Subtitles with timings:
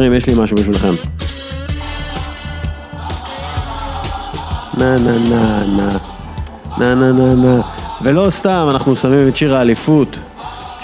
[0.00, 0.94] חברים, יש לי משהו בשבילכם.
[4.78, 5.88] נה נה נה נה
[6.78, 7.60] נה נה נה נה
[8.02, 10.18] ולא סתם, אנחנו שמים את שיר האליפות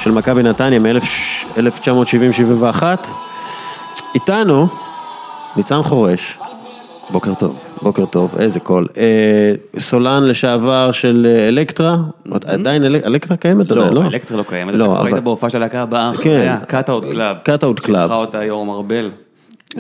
[0.02, 2.82] של מכבי נתניה מ-1970-71
[4.14, 4.68] איתנו
[5.56, 6.38] ניצן חורש,
[7.10, 7.65] בוקר טוב.
[7.82, 8.86] בוקר טוב, איזה קול.
[8.96, 11.96] אה, סולן לשעבר של אה, אלקטרה,
[12.44, 14.02] עדיין אלק- אלקטרה קיימת עדיין, לא?
[14.02, 16.20] לא, אלקטרה לא קיימת, לא, אתה ראית בהופעה של הלהקה הבאה כן.
[16.20, 17.36] אחריה, Cut Out Club.
[17.44, 17.86] Cut Out Club.
[17.86, 19.10] שלחה אותה יורם ארבל,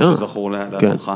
[0.00, 0.86] אה, שזכור לה- כן.
[0.86, 1.12] לעצמך.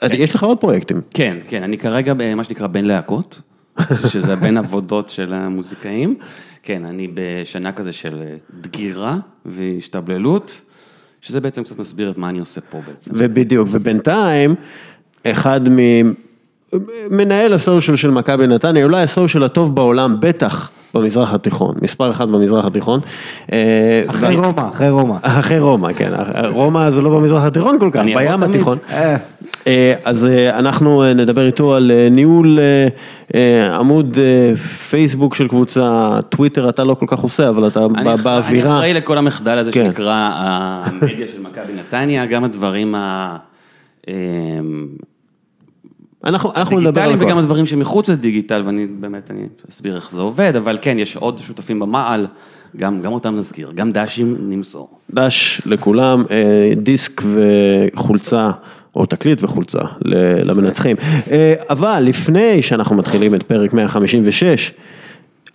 [0.00, 1.00] אז יש לך עוד פרויקטים.
[1.14, 3.40] כן, כן, אני כרגע במה שנקרא בין להקות,
[4.12, 6.16] שזה בין עבודות של המוזיקאים.
[6.62, 8.22] כן, אני בשנה כזה של
[8.60, 9.16] דגירה
[9.46, 10.50] והשתבללות,
[11.20, 13.10] שזה בעצם קצת מסביר את מה אני עושה פה בעצם.
[13.14, 14.54] ובדיוק, ובינתיים,
[15.26, 15.60] אחד
[17.10, 22.10] ממנהל ה social של מכבי נתניה, אולי ה social הטוב בעולם, בטח במזרח התיכון, מספר
[22.10, 23.00] אחד במזרח התיכון.
[23.52, 25.16] אה, אחרי רומא, אחרי רומא.
[25.22, 26.12] אחרי רומא, כן,
[26.48, 28.42] רומא זה לא במזרח התיכון כל כך, בים.
[28.42, 28.78] התיכון.
[28.90, 29.16] אה.
[29.66, 32.58] אה, אז אנחנו נדבר איתו על ניהול
[33.78, 34.18] עמוד
[34.90, 37.88] פייסבוק של קבוצה, טוויטר אתה לא כל כך עושה, אבל אתה
[38.22, 38.70] באווירה.
[38.70, 39.84] אני אחראי לכל המחדל הזה כן.
[39.84, 43.36] שנקרא המדיה של מכבי נתניה, גם הדברים ה...
[46.26, 47.24] אנחנו אנחנו נדבר על דיגיטליים הכל.
[47.26, 51.38] וגם הדברים שמחוץ לדיגיטל, ואני באמת, אני אסביר איך זה עובד, אבל כן, יש עוד
[51.38, 52.26] שותפים במעל,
[52.76, 54.88] גם, גם אותם נזכיר, גם דשים נמסור.
[55.10, 58.50] דש לכולם, אה, דיסק וחולצה,
[58.96, 59.80] או תקליט וחולצה
[60.44, 60.96] למנצחים.
[61.30, 64.72] אה, אבל לפני שאנחנו מתחילים את פרק 156,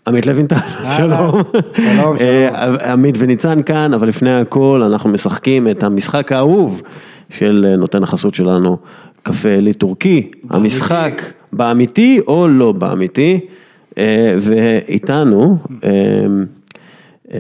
[0.08, 0.56] עמית לוינטל,
[0.98, 1.42] שלום.
[1.76, 6.82] שלום, אה, עמית וניצן כאן, אבל לפני הכל אנחנו משחקים את המשחק האהוב
[7.30, 8.78] של נותן החסות שלנו,
[9.24, 11.22] קפה אלי טורקי, המשחק
[11.54, 13.40] באמיתי או לא באמיתי,
[13.98, 15.90] אה, ואיתנו, אה,
[17.34, 17.40] אה,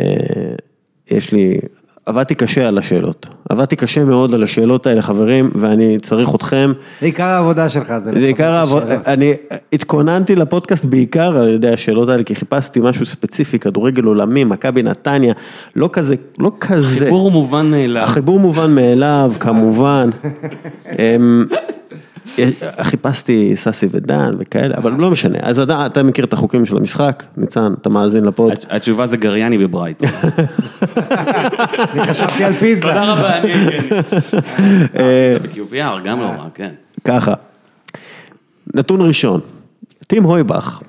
[1.11, 1.57] יש לי,
[2.05, 6.71] עבדתי קשה על השאלות, עבדתי קשה מאוד על השאלות האלה חברים, ואני צריך אתכם.
[6.99, 9.07] זה עיקר העבודה שלך, זה זה לפחות עיקר העבודה, השאלות.
[9.07, 9.33] אני
[9.73, 15.33] התכוננתי לפודקאסט בעיקר על ידי השאלות האלה, כי חיפשתי משהו ספציפי, כדורגל עולמי, מכבי נתניה,
[15.75, 17.09] לא כזה, לא כזה.
[17.09, 18.03] הוא מובן מאליו.
[18.03, 20.09] החיבור מובן מאליו, כמובן.
[22.37, 22.49] אמ,
[22.81, 25.37] חיפשתי ססי ודן וכאלה, אבל לא משנה.
[25.41, 28.51] אז אתה, אתה מכיר את החוקים של המשחק, ניצן, אתה מאזין לפוד.
[28.53, 30.09] התש- התשובה זה גריאני בברייטון.
[31.93, 32.81] אני חשבתי על פיזה.
[32.81, 33.53] תודה רבה, אני...
[34.99, 36.71] אה, זה ב-QPR, גם לא רע, כן.
[37.03, 37.33] ככה,
[38.75, 39.39] נתון ראשון,
[40.07, 40.81] טים הויבך,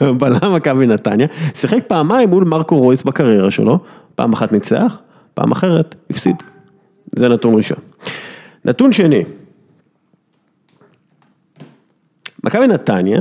[0.00, 3.78] בלם מכבי נתניה, שיחק פעמיים מול מרקו רויס בקריירה שלו,
[4.14, 4.98] פעם אחת ניצח,
[5.34, 6.36] פעם אחרת הפסיד.
[7.16, 7.76] זה נתון ראשון.
[8.64, 9.24] נתון שני,
[12.44, 13.20] מכבי נתניה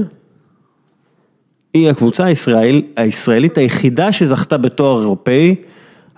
[1.74, 5.56] היא הקבוצה הישראל, הישראלית היחידה שזכתה בתואר אירופאי,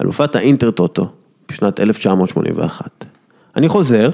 [0.02, 1.10] אלופת האינטר טוטו,
[1.50, 3.06] בשנת 1981.
[3.56, 4.10] אני חוזר,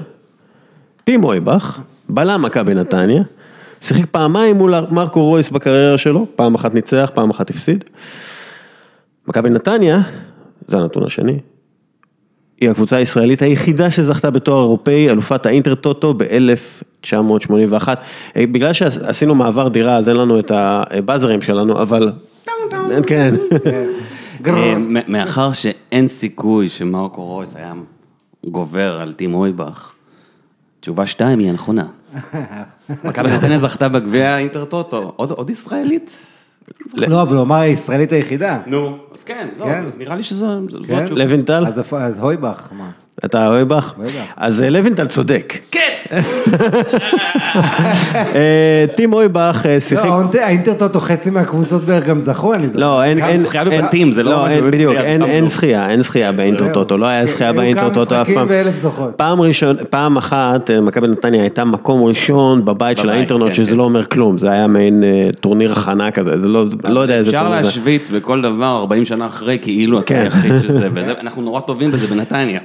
[1.04, 1.78] טים אויבך,
[2.08, 3.22] בלם מכבי נתניה,
[3.80, 7.84] שיחק פעמיים מול מרקו רויס בקריירה שלו, פעם אחת ניצח, פעם אחת הפסיד.
[9.26, 10.00] מכבי נתניה,
[10.68, 11.38] זה הנתון השני,
[12.60, 17.88] היא הקבוצה הישראלית היחידה שזכתה בתואר אירופאי, אלופת האינטר טוטו ב-1981.
[18.36, 22.12] בגלל שעשינו מעבר דירה, אז אין לנו את הבאזרים שלנו, אבל...
[23.06, 23.34] כן.
[24.46, 24.74] אה,
[25.08, 27.72] מאחר שאין סיכוי שמרקו רויס היה
[28.46, 29.92] גובר על טים אויבך,
[30.80, 31.84] תשובה שתיים היא הנכונה.
[33.04, 36.16] מכבי נתניה זכתה בגביע האינטר טוטו, עוד ישראלית?
[36.94, 38.60] לא, אבל הוא אמר הישראלית היחידה.
[38.66, 39.84] נו, אז כן, לא, כן.
[39.86, 40.94] אז נראה לי שזו זו כן?
[40.96, 41.20] התשובה.
[41.78, 42.90] איפה- אז הויבך, מה?
[43.24, 43.92] אתה אויבך?
[43.98, 44.12] אויבך.
[44.36, 45.54] אז אה, לוינטל צודק.
[45.72, 46.12] כס!
[48.14, 50.04] אה, טים אויבך אה, לא, שיחק...
[50.04, 52.78] האינטר- האינטר טוטו חצי מהקבוצות בערך גם זכו, אני זוכר.
[52.78, 55.46] לא, אין, אין, זכייה אין- בבתים, זה לא לא, משהו בדיוק, אין, לא.
[55.48, 58.46] זכייה, אין זכייה באינטר טוטו, לא היה זכייה היו באינטר כמה טוטו אף משחקים פעם.
[58.50, 59.10] ואלף זוכות.
[59.16, 63.76] פעם ראשון, פעם אחת מכבי נתניה הייתה מקום ראשון בבית של האינטרנט, כן, שזה כן.
[63.76, 65.04] לא אומר כלום, זה היה מעין
[65.40, 67.64] טורניר הכנה כזה, זה לא, לא יודע איזה אפשר טורניר זה.
[67.66, 70.20] להשוויץ בכל דבר 40 שנה אחרי, כאילו אתה כן.
[70.20, 72.60] היחיד שזה, וזה, אנחנו נורא טובים בזה בנתניה.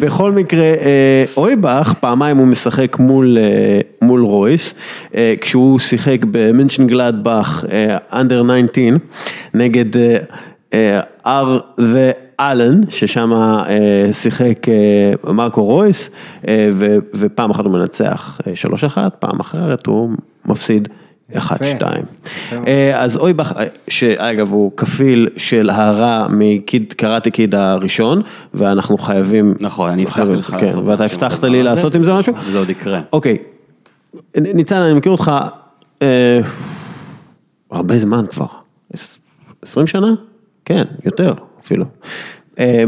[0.00, 4.74] בכל מקרה, אה, אויבך, פעמיים הוא משחק מול, אה, מול רויס,
[5.14, 7.64] אה, כשהוא שיחק במנשן גלדבך,
[8.12, 8.96] אנדר 19,
[9.54, 10.00] נגד
[11.26, 13.32] אר ואלן, ששם
[14.12, 14.66] שיחק
[15.24, 16.10] מרקו רויס,
[17.14, 20.10] ופעם אחת הוא מנצח אה, 3-1, פעם אחרת הוא
[20.46, 20.88] מפסיד.
[21.34, 21.56] אחד.
[21.56, 22.04] שתיים.
[22.66, 28.22] אה, אז אויבך, אה, שאגב הוא כפיל של הרע מקיד, קראטה קיד הראשון,
[28.54, 29.54] ואנחנו חייבים...
[29.60, 31.62] נכון, אני הבטחתי לך כן, לעשות ואתה משהו הבטחת בדבר לי.
[31.62, 32.32] לעשות עם זה משהו?
[32.50, 33.00] זה עוד יקרה.
[33.12, 33.36] אוקיי,
[34.36, 35.32] ניצן, אני מכיר אותך
[36.02, 36.40] אה,
[37.70, 38.46] הרבה זמן כבר,
[38.92, 39.18] עש-
[39.62, 40.14] 20 שנה?
[40.64, 41.84] כן, יותר אפילו.
[42.58, 42.84] אה,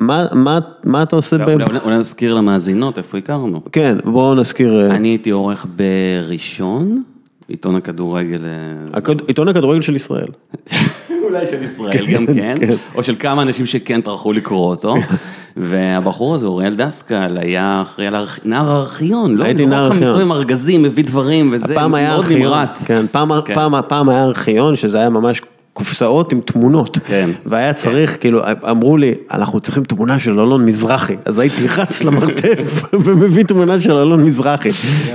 [0.00, 1.48] מה, מה, מה אתה עושה ב...
[1.48, 3.60] אולי- נזכיר למאזינות איפה הכרנו.
[3.72, 7.02] כן, בואו נזכיר, אני הייתי עורך בראשון,
[7.48, 8.40] עיתון הכדורגל.
[8.44, 10.28] אה, עיתון הכדורגל של ישראל.
[11.24, 12.54] אולי של ישראל גם כן,
[12.94, 14.94] או של כמה אנשים שכן טרחו לקרוא אותו.
[15.56, 19.44] והבחור הזה, אוריאל דסקל, היה אחראי על נער הארכיון, לא?
[19.44, 20.02] הייתי נער ארכיון.
[20.02, 22.84] מסתובב עם ארגזים, מביא דברים, וזה מאוד נמרץ.
[22.84, 23.54] כן, פעם, כן.
[23.88, 25.40] פעם היה ארכיון שזה היה ממש
[25.76, 27.30] קופסאות עם תמונות, כן.
[27.46, 32.82] והיה צריך, כאילו, אמרו לי, אנחנו צריכים תמונה של אלון מזרחי, אז הייתי רץ למרתף
[33.04, 34.70] ומביא תמונה של אלון מזרחי.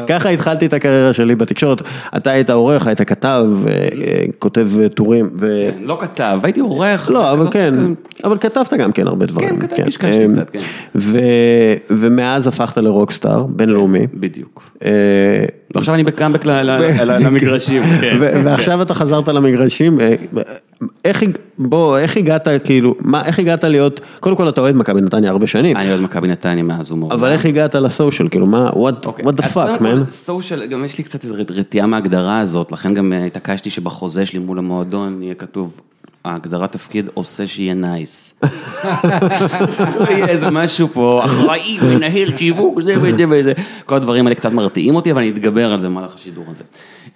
[0.08, 1.81] ככה התחלתי את הקריירה שלי בתקשורת,
[2.18, 5.69] אתה היית עורך, היית כתב, אה, אה, כותב אה, טורים, ו...
[5.81, 7.12] לא כתב, הייתי עורך.
[7.12, 7.74] לא, אבל כן,
[8.24, 9.50] אבל כתבת גם כן הרבה דברים.
[9.50, 10.60] כן, כתבתי, קשקשתי אמ, קצת, כן.
[10.96, 11.19] ו-
[11.90, 14.07] ומאז הפכת לרוקסטאר, בינלאומי.
[14.14, 14.72] בדיוק.
[15.75, 17.83] ועכשיו אני בקאמבק ל- למגרשים.
[18.01, 18.15] כן.
[18.19, 20.15] ו- ועכשיו אתה חזרת למגרשים, אה,
[21.06, 21.23] איך,
[21.57, 25.47] בוא, איך הגעת, כאילו, מה, איך הגעת להיות, קודם כל אתה אוהד מכבי נתניה הרבה
[25.47, 27.18] שנים, אני אוהד מכבי נתניה מאז ומעולם.
[27.18, 30.09] אבל איך הגעת לסושיאל, כאילו, מה, what, אוקיי, what the fuck, man?
[30.09, 34.39] סושיאל, גם יש לי קצת איזו רתיעה מההגדרה הזאת, לכן גם אה, התעקשתי שבחוזה שלי
[34.39, 35.81] מול המועדון יהיה כתוב,
[36.25, 38.39] ההגדרת תפקיד עושה שיהיה נייס.
[39.75, 43.53] שלא יהיה איזה משהו פה, אחראי, מנהל שיווק, זה וזה וזה.
[43.85, 46.63] כל הדברים האלה קצת מרתיעים אותי, אבל אני אתגבר על זה במהלך השידור הזה.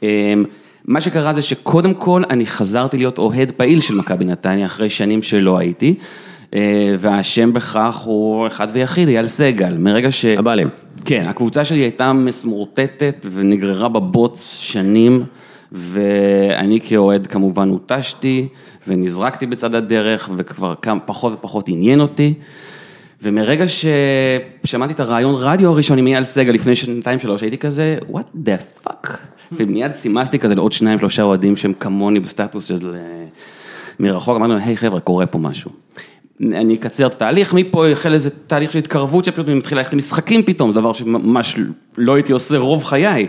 [0.04, 0.44] אמ,
[0.86, 5.24] מה שקרה זה שקודם כל אני חזרתי להיות אוהד פעיל של מכבי נתניה אחרי שנים
[5.24, 5.96] שלא הייתי.
[6.54, 10.26] אה, והאשם בכך הוא אחד ויחיד, אייל סגל, מרגע ש...
[10.26, 10.68] הבעלים.
[11.06, 15.24] כן, הקבוצה שלי הייתה מסמורטטת ונגררה בבוץ שנים,
[15.72, 18.48] ואני כאוהד כמובן הותשתי,
[18.88, 22.34] ונזרקתי בצד הדרך, וכבר כמה פחות ופחות עניין אותי.
[23.22, 28.48] ומרגע ששמעתי את הרעיון רדיו הראשון עם אייל סגל לפני שנתיים שלוש, הייתי כזה, what
[28.48, 29.10] the fuck?
[29.52, 33.26] ומיד סימסתי כזה לעוד שניים שלושה אוהדים שהם כמוני בסטטוס של אה,
[34.00, 35.72] מרחוק, אמרנו, היי חבר'ה, קורה פה משהו.
[36.42, 40.44] אני אקצר את התהליך, מפה החל איזה תהליך של התקרבות שפתאום אני מתחיל ללכת למשחקים
[40.44, 41.56] פתאום, דבר שממש
[41.98, 43.28] לא הייתי עושה רוב חיי.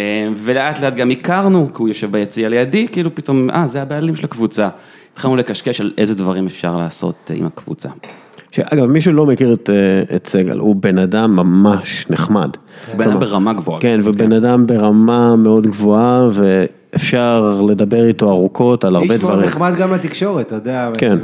[0.00, 4.16] אה, ולאט לאט גם הכרנו, כי הוא יושב ביציע לידי, כאילו פתאום, אה, זה הבעלים
[4.16, 4.68] של הקבוצה.
[5.12, 7.88] התחלנו לקשקש על איזה דברים אפשר לעשות אה, עם הקבוצה.
[8.50, 12.50] שאגב, מי שלא מכיר את, אה, את סגל, הוא בן אדם ממש נחמד.
[12.88, 13.80] הוא בן אדם ברמה גבוהה.
[13.80, 19.48] כן, ובן אדם ברמה מאוד גבוהה, ואפשר לדבר איתו ארוכות על הרבה איש מאוד דברים.
[19.48, 21.18] נחמד גם לתקשורת, אתה יודע, כן.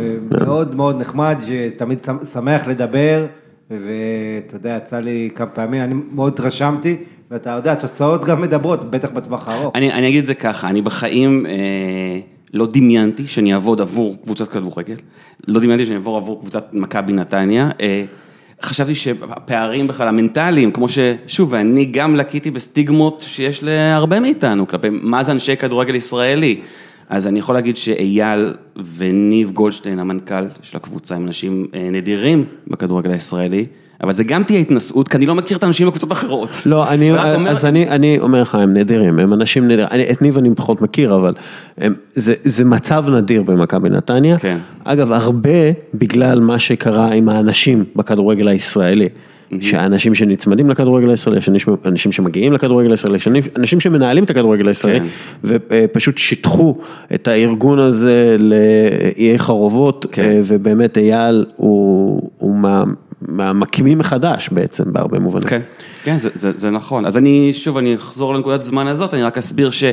[0.46, 3.26] מאוד מאוד נחמד, שתמיד שמ- שמח לדבר,
[3.70, 6.96] ואתה יודע, יצא לי כמה פעמים, אני מאוד התרשמתי,
[7.30, 9.76] ואתה יודע, התוצאות גם מדברות, בטח בטווח הארוך.
[9.76, 11.52] אני, אני אגיד את זה ככה, אני בחיים אה,
[12.54, 14.96] לא דמיינתי שאני אעבוד עבור קבוצת כדורגל,
[15.48, 17.70] לא דמיינתי שאני אעבור עבור קבוצת מכבי נתניה.
[17.80, 18.04] אה,
[18.62, 25.22] חשבתי שהפערים בכלל המנטליים, כמו ששוב, ואני גם לקיתי בסטיגמות שיש להרבה מאיתנו, כלפי מה
[25.22, 26.60] זה אנשי כדורגל ישראלי.
[27.08, 28.54] אז אני יכול להגיד שאייל
[28.96, 33.66] וניב גולדשטיין, המנכ"ל של הקבוצה, הם אנשים אה, נדירים בכדורגל הישראלי,
[34.02, 36.62] אבל זה גם תהיה התנשאות, כי אני לא מכיר את האנשים בקבוצות אחרות.
[36.66, 40.22] לא, אני, אומר- אז אני, אני אומר לך, הם נדירים, הם אנשים נדירים, אני, את
[40.22, 41.34] ניב אני פחות מכיר, אבל
[41.78, 44.38] הם, זה, זה מצב נדיר במכבי נתניה.
[44.38, 44.56] כן.
[44.84, 45.50] אגב, הרבה
[45.94, 49.08] בגלל מה שקרה עם האנשים בכדורגל הישראלי.
[49.60, 51.48] שהאנשים שנצמדים לכדורגל הישראלי, יש
[51.86, 55.06] אנשים, שמגיעים לכדורגל הישראלי, יש אנשים- שמנהלים את הכדורגל הישראלי, כן.
[55.44, 56.76] ופשוט שיטחו
[57.14, 60.22] את הארגון הזה לאיי חרובות, כן.
[60.22, 62.84] אה, ובאמת אייל הוא, הוא מה,
[63.22, 65.48] מהמקימים מחדש בעצם, בהרבה מובנים.
[65.48, 65.60] כן,
[66.04, 67.06] כן, זה, זה, זה נכון.
[67.06, 69.84] אז אני, שוב, אני אחזור לנקודת זמן הזאת, אני רק אסביר ש...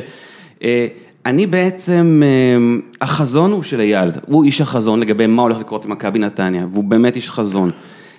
[0.62, 0.86] אה,
[1.26, 2.56] אני בעצם, אה,
[3.00, 6.84] החזון הוא של אייל, הוא איש החזון לגבי מה הולך לקרות עם מכבי נתניה, והוא
[6.84, 7.70] באמת איש חזון.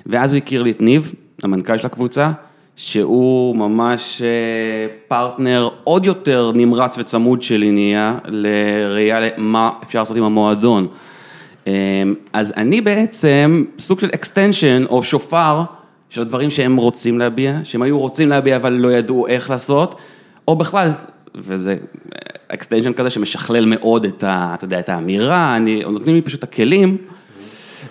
[0.05, 2.31] ואז הוא הכיר לי את ניב, המנכ"ל של הקבוצה,
[2.75, 4.27] שהוא ממש אה,
[5.07, 10.87] פרטנר עוד יותר נמרץ וצמוד שלי נהיה, לראייה למה אפשר לעשות עם המועדון.
[11.67, 11.71] אמ,
[12.33, 15.63] אז אני בעצם סוג של extension או שופר
[16.09, 19.95] של הדברים שהם רוצים להביע, שהם היו רוצים להביע אבל לא ידעו איך לעשות,
[20.47, 20.89] או בכלל,
[21.35, 21.77] וזה
[22.53, 26.43] extension כזה שמשכלל מאוד את, ה, אתה יודע, את האמירה, אני, נותנים לי פשוט את
[26.43, 26.97] הכלים.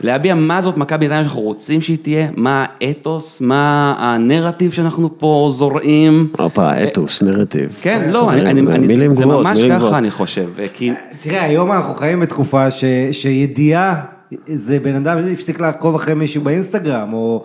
[0.01, 5.49] להביע מה זאת מכבי נתניה שאנחנו רוצים שהיא תהיה, מה האתוס, מה הנרטיב שאנחנו פה
[5.51, 6.29] זורעים.
[6.39, 7.79] הופה, אתוס, נרטיב.
[7.83, 9.99] כן, לא, אני, אני, אני, מילים זה ממש ככה.
[9.99, 10.93] אני חושב, כי...
[11.21, 14.03] תראה, היום אנחנו חיים בתקופה ש, שידיעה,
[14.47, 17.45] זה בן אדם הפסיק לעקוב אחרי מישהו באינסטגרם, או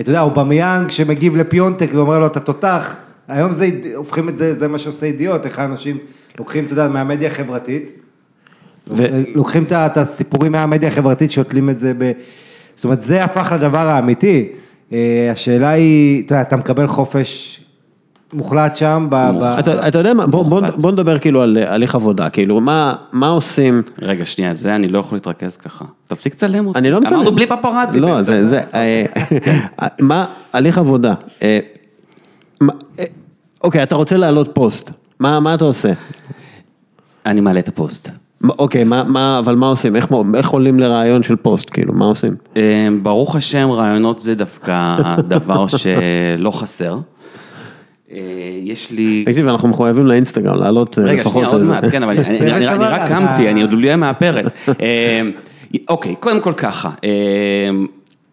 [0.00, 2.96] אתה יודע, או במיאנג שמגיב לפיונטק ואומר לו אתה תותח,
[3.28, 5.98] היום זה, הופכים את זה, זה מה שעושה ידיעות, איך האנשים
[6.38, 7.99] לוקחים, אתה יודע, מהמדיה החברתית,
[9.34, 12.12] לוקחים את הסיפורים מהמדיה החברתית, שותלים את זה ב...
[12.76, 14.48] זאת אומרת, זה הפך לדבר האמיתי.
[14.92, 17.60] אה, השאלה היא, אתה מקבל חופש
[18.32, 20.74] מוחלט שם, ב- ב- אתה אתה יודע מה, בוא- בוא מוחלט.
[20.76, 24.88] בוא נדבר כאילו על אה, הליך עבודה, כאילו מה מה עושים, רגע, שנייה, זה אני
[24.88, 25.84] לא יכול להתרכז ככה.
[26.06, 26.78] תפסיק לצלם אותי.
[26.78, 27.16] אני לא מצלם.
[27.16, 28.00] אמרנו בלי פפראצי.
[28.00, 28.22] לא.
[28.22, 29.04] זה, זה, אה,
[30.00, 31.58] מה, הליך עבודה, אה,
[32.62, 33.04] אה,
[33.64, 35.92] אוקיי, אתה רוצה להעלות פוסט, מה מה אתה עושה?
[37.26, 38.10] אני מעלה את הפוסט.
[38.48, 39.96] אוקיי, מה, מה, אבל מה עושים?
[39.96, 42.34] איך, איך עולים לרעיון של פוסט, כאילו, מה עושים?
[42.56, 44.96] אה, ברוך השם, רעיונות זה דווקא
[45.28, 46.98] דבר שלא חסר.
[48.12, 48.18] אה,
[48.62, 49.22] יש לי...
[49.26, 52.40] תקשיב, אנחנו מחויבים לאינסטגרם, לעלות אה, רגע, לפחות שנייה, עוד איזה- מעט, כן, אבל אני-
[52.40, 54.44] אני- אני אבל, רק קמתי, אני עוד לא מהפרק.
[54.82, 55.20] אה,
[55.88, 57.10] אוקיי, קודם כל ככה, אה,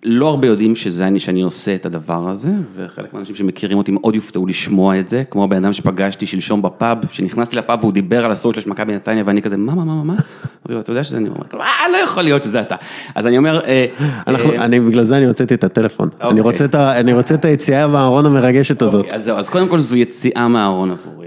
[0.03, 4.15] לא הרבה יודעים שזה אני, שאני עושה את הדבר הזה, וחלק מהאנשים שמכירים אותי מאוד
[4.15, 8.31] יופתעו לשמוע את זה, כמו הבן אדם שפגשתי שלשום בפאב, שנכנסתי לפאב והוא דיבר על
[8.31, 10.13] הסטורי של מכבי נתניה, ואני כזה, מה, מה, מה, מה, מה?
[10.13, 12.75] אמרתי לו, אתה יודע שזה אני אומר, אה, לא יכול להיות שזה אתה.
[13.15, 13.85] אז אני אומר, אה,
[14.27, 16.09] אה, אני, בגלל זה אני הוצאתי את הטלפון.
[16.13, 16.29] אוקיי.
[16.29, 19.03] אני רוצה את ה- אני רוצה את היציאה מהארון המרגשת הזאת.
[19.05, 21.26] אוקיי, אז זהו, אז קודם כל זו יציאה מהארון עבור אה,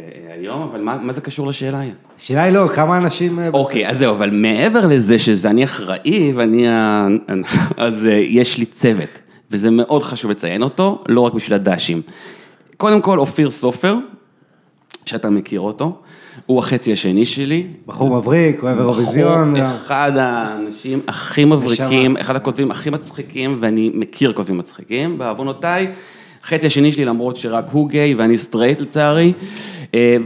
[0.50, 1.82] היום, אבל מה מה זה קשור לשאלה?
[2.18, 3.38] השאלה היא לא, כמה אנשים...
[3.38, 7.06] אה, אוקיי, אז זהו, אבל מעבר לזה שזה אני אחראי ואני ה...
[7.76, 9.18] אז אה, יש לי צוות,
[9.50, 12.02] וזה מאוד חשוב לציין אותו, לא רק בשביל הדשים.
[12.76, 13.96] קודם כל, אופיר סופר,
[15.06, 15.98] שאתה מכיר אותו,
[16.46, 17.66] הוא החצי השני שלי.
[17.86, 19.54] בחור מבריק, אוהב אירוויזיון.
[19.54, 25.88] בחור, אחד האנשים הכי מבריקים, אחד הכותבים הכי מצחיקים, ואני מכיר כותבים מצחיקים, בעוונותיי.
[26.44, 29.32] החצי השני שלי, למרות שרק הוא גיי ואני סטרייט לצערי,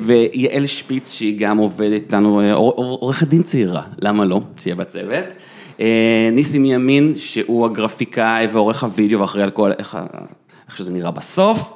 [0.01, 4.77] ויעל שפיץ, שהיא גם עובדת איתנו, אה, עור- עור- עורכת דין צעירה, למה לא, שיהיה
[4.77, 5.25] בצוות.
[5.81, 9.99] אה, ניסים ימין, שהוא הגרפיקאי ועורך הוידאו ואחראי על כל, איך,
[10.69, 11.73] איך שזה נראה בסוף.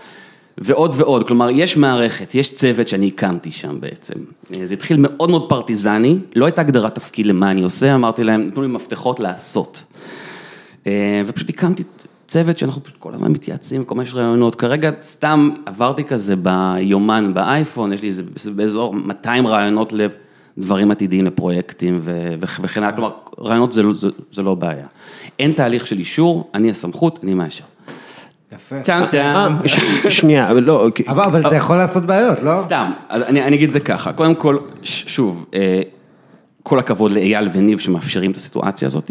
[0.61, 4.15] ועוד ועוד, כלומר יש מערכת, יש צוות שאני הקמתי שם בעצם.
[4.55, 8.41] אה, זה התחיל מאוד מאוד פרטיזני, לא הייתה הגדרת תפקיד למה אני עושה, אמרתי להם,
[8.41, 9.83] נתנו לי מפתחות לעשות.
[10.87, 11.83] אה, ופשוט הקמתי
[12.29, 14.55] צוות שאנחנו פשוט כל הזמן מתייעצים, כל מיני רעיונות.
[14.55, 19.93] כרגע סתם עברתי כזה ביומן באייפון, יש לי איזה באזור 200 רעיונות
[20.57, 24.87] לדברים עתידיים, לפרויקטים ו- ו- וכן הלאה, כלומר, רעיונות זה, לא- זה, זה לא בעיה.
[25.39, 27.65] אין תהליך של אישור, אני הסמכות, אני מאשר.
[28.53, 28.81] יפה.
[28.83, 29.21] צ'אם צ'אם.
[29.37, 29.81] אה, ש-
[30.19, 32.53] שנייה, אבל לא, אבל אבל זה יכול לעשות בעיות, לא?
[32.63, 35.83] סתם, אז אני, אני אגיד את זה ככה, קודם כל, ש- שוב, אה,
[36.63, 39.11] כל הכבוד לאייל וניב שמאפשרים את הסיטואציה הזאת,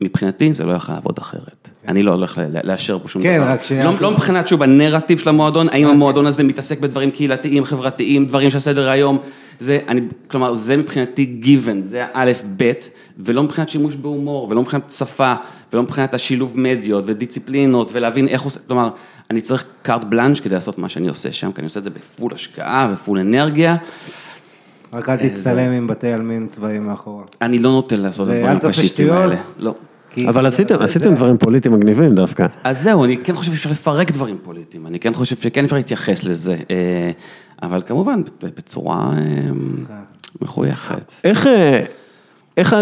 [0.00, 1.68] מבחינתי זה לא יכול לעבוד אחרת.
[1.88, 3.48] אני לא הולך לאשר פה שום כן, דבר.
[3.48, 7.64] רק ש- לא, לא מבחינת, שוב, הנרטיב של המועדון, האם המועדון הזה מתעסק בדברים קהילתיים,
[7.64, 9.18] חברתיים, דברים של סדר היום,
[9.60, 14.92] זה, אני, כלומר, זה מבחינתי given, זה האלף בית, ולא מבחינת שימוש בהומור, ולא מבחינת
[14.92, 15.34] שפה,
[15.72, 18.90] ולא מבחינת השילוב מדיות ודיציפלינות, ולהבין איך עושה, כלומר,
[19.30, 21.90] אני צריך קארט בלאנש כדי לעשות מה שאני עושה שם, כי אני עושה את זה
[21.90, 23.76] בפול השקעה ופול אנרגיה.
[24.92, 27.24] רק אל תצטלם עם בתי עלמין צבאיים מאחורה.
[27.42, 29.16] אני לא נוטה לעשות את הדברים שטויות.
[29.16, 29.36] האלה.
[29.58, 29.74] לא.
[30.28, 31.14] אבל עשיתם, עשיתם.
[31.14, 32.46] דברים פוליטיים מגניבים דווקא.
[32.64, 36.24] אז זהו, אני כן חושב שאפשר לפרק דברים פוליטיים, אני כן חושב שכן אפשר להתייחס
[36.24, 37.10] לזה, אה,
[37.62, 39.50] אבל כמובן בצורה אה,
[40.42, 41.12] מחויכת.
[41.24, 41.84] איך, אה,
[42.56, 42.76] איך,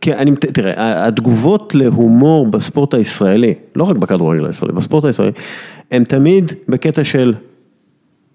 [0.00, 5.32] כי אני, תראה, התגובות להומור בספורט הישראלי, לא רק בכדורגל הישראלי, בספורט הישראלי,
[5.90, 7.34] הם תמיד בקטע של,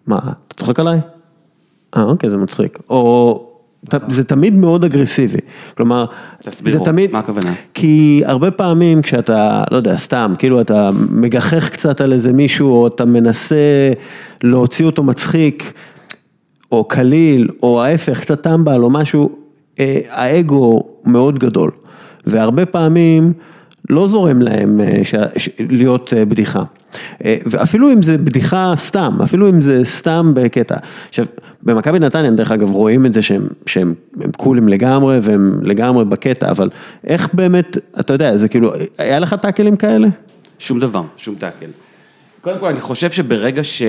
[0.07, 0.99] מה, אתה צוחק עליי?
[1.97, 2.79] אה, אוקיי, זה מצחיק.
[2.89, 3.46] או,
[4.07, 5.37] זה תמיד מאוד אגרסיבי.
[5.77, 6.05] כלומר,
[6.41, 7.53] תסבירו, זה תמיד, מה הכוונה?
[7.73, 12.87] כי הרבה פעמים כשאתה, לא יודע, סתם, כאילו אתה מגחך קצת על איזה מישהו, או
[12.87, 13.91] אתה מנסה
[14.43, 15.73] להוציא אותו מצחיק,
[16.71, 19.29] או קליל, או ההפך, קצת טמבל או משהו,
[19.79, 21.71] אה, האגו מאוד גדול.
[22.25, 23.33] והרבה פעמים
[23.89, 25.15] לא זורם להם אה, ש...
[25.37, 25.49] ש...
[25.59, 26.63] להיות אה, בדיחה.
[27.25, 30.77] אה, ואפילו אם זה בדיחה סתם, אפילו אם זה סתם בקטע.
[31.09, 31.25] עכשיו,
[31.63, 36.49] במכבי נתניה, דרך אגב, רואים את זה שהם, שהם הם קולים לגמרי והם לגמרי בקטע,
[36.49, 36.69] אבל
[37.07, 40.07] איך באמת, אתה יודע, זה כאילו, היה לך טאקלים כאלה?
[40.59, 41.69] שום דבר, שום טאקל.
[42.41, 43.81] קודם כל, אני חושב שברגע ש...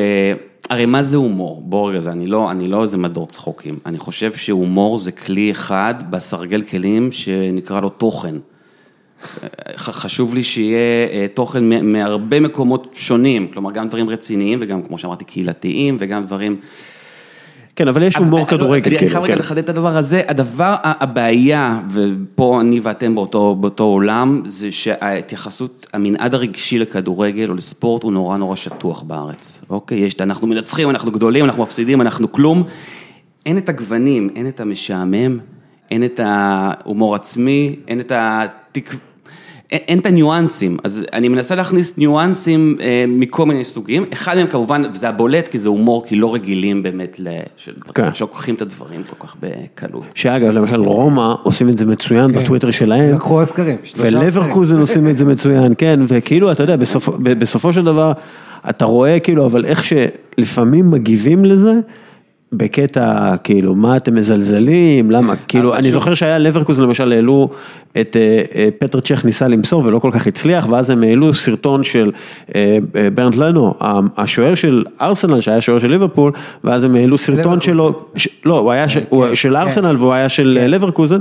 [0.70, 1.62] הרי מה זה הומור?
[1.64, 3.78] בוא רגע, לא, אני לא איזה מדור צחוקים.
[3.86, 8.34] אני חושב שהומור זה כלי אחד בסרגל כלים שנקרא לו תוכן.
[9.76, 15.24] חשוב לי שיהיה אה, תוכן מהרבה מקומות שונים, כלומר גם דברים רציניים וגם, כמו שאמרתי,
[15.24, 16.56] קהילתיים וגם דברים...
[17.76, 19.38] כן, אבל יש הומור אבל- כדורגל, אני כאילו, חייב רגע כן.
[19.38, 26.34] לחדד את הדבר הזה, הדבר, הבעיה, ופה אני ואתם באותו, באותו עולם, זה שההתייחסות, המנעד
[26.34, 29.98] הרגשי לכדורגל או לספורט הוא נורא נורא שטוח בארץ, אוקיי?
[29.98, 32.62] יש, אנחנו מנצחים, אנחנו גדולים, אנחנו מפסידים, אנחנו כלום.
[33.46, 35.38] אין את הגוונים, אין את המשעמם,
[35.90, 38.94] אין את ההומור עצמי, אין את התק...
[39.72, 44.82] אין, את הניואנסים, אז אני מנסה להכניס ניואנסים אה, מכל מיני סוגים, אחד מהם כמובן,
[44.92, 47.20] וזה הבולט, כי זה הומור, כי לא רגילים באמת.
[47.94, 48.14] כן.
[48.14, 50.04] שלוקחים את הדברים כל כך בקלות.
[50.14, 53.14] שאגב, למשל רומא עושים את זה מצוין בטוויטר שלהם.
[53.14, 53.76] לקחו אוסקרים.
[53.84, 58.12] שלושה ולברקוזן עושים את זה מצוין, כן, וכאילו, אתה יודע, בסופו, בסופו של דבר,
[58.70, 59.92] אתה רואה כאילו, אבל איך ש...
[60.38, 61.72] לפעמים מגיבים לזה.
[62.52, 67.48] בקטע, כאילו, מה אתם מזלזלים, למה, כאילו, אני זוכר שהיה לברקוז למשל, העלו
[68.00, 71.84] את אה, אה, פטר צ'ך ניסה למסור ולא כל כך הצליח, ואז הם העלו סרטון
[71.84, 72.12] של
[72.54, 72.78] אה,
[73.14, 73.74] ברנט לנו,
[74.16, 76.32] השוער של ארסנל, שהיה שוער של ליברפול,
[76.64, 77.60] ואז הם העלו סרטון.
[77.60, 79.56] שלו, ש, לא, הוא היה הוא כן, של כן.
[79.56, 81.20] ארסנל והוא היה של לברקוזן,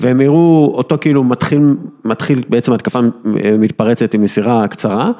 [0.00, 1.60] והם הראו אותו כאילו מתחיל,
[2.04, 3.00] מתחיל בעצם התקפה
[3.58, 5.10] מתפרצת עם מסירה קצרה,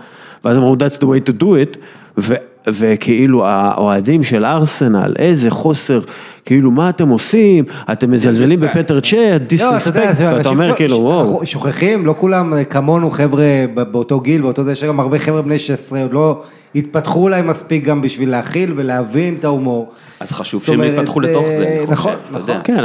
[0.44, 1.78] ואז אמרו that's the way to do it,
[2.18, 2.34] ו,
[2.68, 6.00] וכאילו האוהדים של ארסנל, איזה חוסר,
[6.44, 8.60] כאילו מה אתם עושים, אתם מזלזלים.
[8.60, 11.46] בפטר צ'אט, לא, דיסרספקט, ואתה אומר כאילו וואו.
[11.46, 15.42] שוכחים, לא כולם אה, כמונו חבר'ה ב- באותו גיל, באותו זה, יש גם הרבה חבר'ה
[15.42, 16.42] בני 16, עוד לא
[16.74, 19.92] התפתחו אולי מספיק גם בשביל להכיל ולהבין את ההומור.
[20.20, 22.54] אז חשוב שהם יתפתחו לתוך זה, אה, נכון, נכון.
[22.64, 22.84] כן,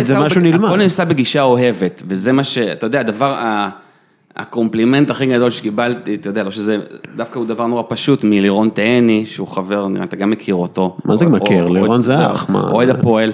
[0.00, 0.64] זה משהו נלמד.
[0.68, 2.58] הכל נעשה בגישה אוהבת, וזה מה ש...
[2.58, 3.68] אתה יודע, הדבר, ה-
[4.36, 6.78] הקומפלימנט הכי גדול שקיבלתי, אתה יודע, לא שזה,
[7.16, 10.96] דווקא הוא דבר נורא פשוט, מלירון תהני, שהוא חבר, נראה, אתה גם מכיר אותו.
[11.04, 11.68] מה זה מכיר?
[11.68, 13.32] לירון זה אח, מה- אוהד הפועל.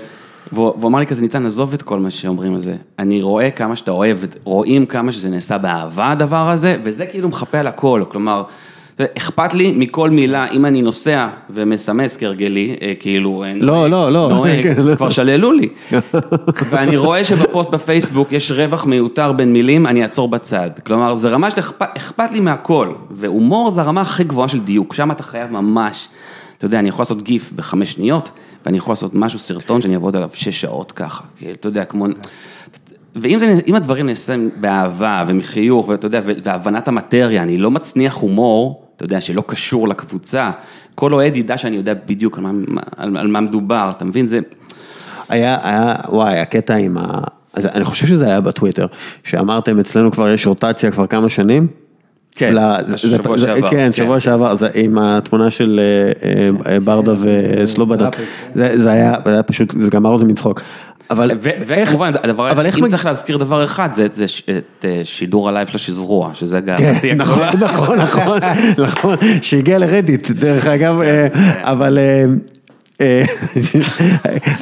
[0.53, 2.75] והוא אמר לי כזה, ניצן, עזוב את כל מה שאומרים על זה.
[2.99, 7.59] אני רואה כמה שאתה אוהב, רואים כמה שזה נעשה באהבה הדבר הזה, וזה כאילו מחפה
[7.59, 8.43] על הכל, כלומר,
[9.01, 14.29] אכפת לי מכל מילה, אם אני נוסע ומסמס כהרגלי, אה, כאילו, אה, לא, לא, לא.
[14.29, 14.97] נוהג, כן, לא.
[14.97, 15.69] כבר שללו לי.
[16.71, 20.71] ואני רואה שבפוסט בפייסבוק יש רווח מיותר בין מילים, אני אעצור בצד.
[20.87, 25.23] כלומר, זה רמה שאכפת לי מהכל, והומור זה הרמה הכי גבוהה של דיוק, שם אתה
[25.23, 26.09] חייב ממש,
[26.59, 28.31] אתה יודע, אני יכול לעשות גיף בחמש שניות,
[28.67, 32.07] ואני יכול לעשות משהו, סרטון שאני אעבוד עליו שש שעות ככה, כאילו, אתה יודע, כמו...
[33.17, 39.05] ואם זה, הדברים נעשים באהבה ומחיוך, ואתה יודע, והבנת המטריה, אני לא מצניח הומור, אתה
[39.05, 40.51] יודע, שלא קשור לקבוצה,
[40.95, 42.51] כל אוהד ידע שאני יודע בדיוק על מה,
[42.97, 44.27] על, על מה מדובר, אתה מבין?
[44.27, 44.39] זה...
[45.29, 47.19] היה, היה, וואי, הקטע עם ה...
[47.55, 48.87] אז אני חושב שזה היה בטוויטר,
[49.25, 51.67] שאמרתם אצלנו כבר יש רוטציה כבר כמה שנים.
[52.37, 53.93] כן, ל- זה זה- שבוע זה- שעבר, כן, כן.
[53.93, 55.81] שבוע שעבר, זה עם התמונה של
[56.67, 57.99] אה, ברדה וסלובדן.
[58.05, 60.61] דראפיק, זה זה היה זה היה פשוט, זה גמר אותי מצחוק.
[61.13, 61.31] אבל
[61.71, 61.95] איך-
[62.37, 64.07] אבל איך אם צריך להזכיר דבר אחד, זה,
[64.59, 67.43] את אה, שידור הלייב של השזרוע, שזה כן, גאוותי נכון.
[67.61, 68.39] נכון, נכון,
[68.79, 71.27] נכון, שהגיע לרדיט, דרך אגב, אה,
[71.63, 71.99] אבל...
[73.01, 73.23] אה,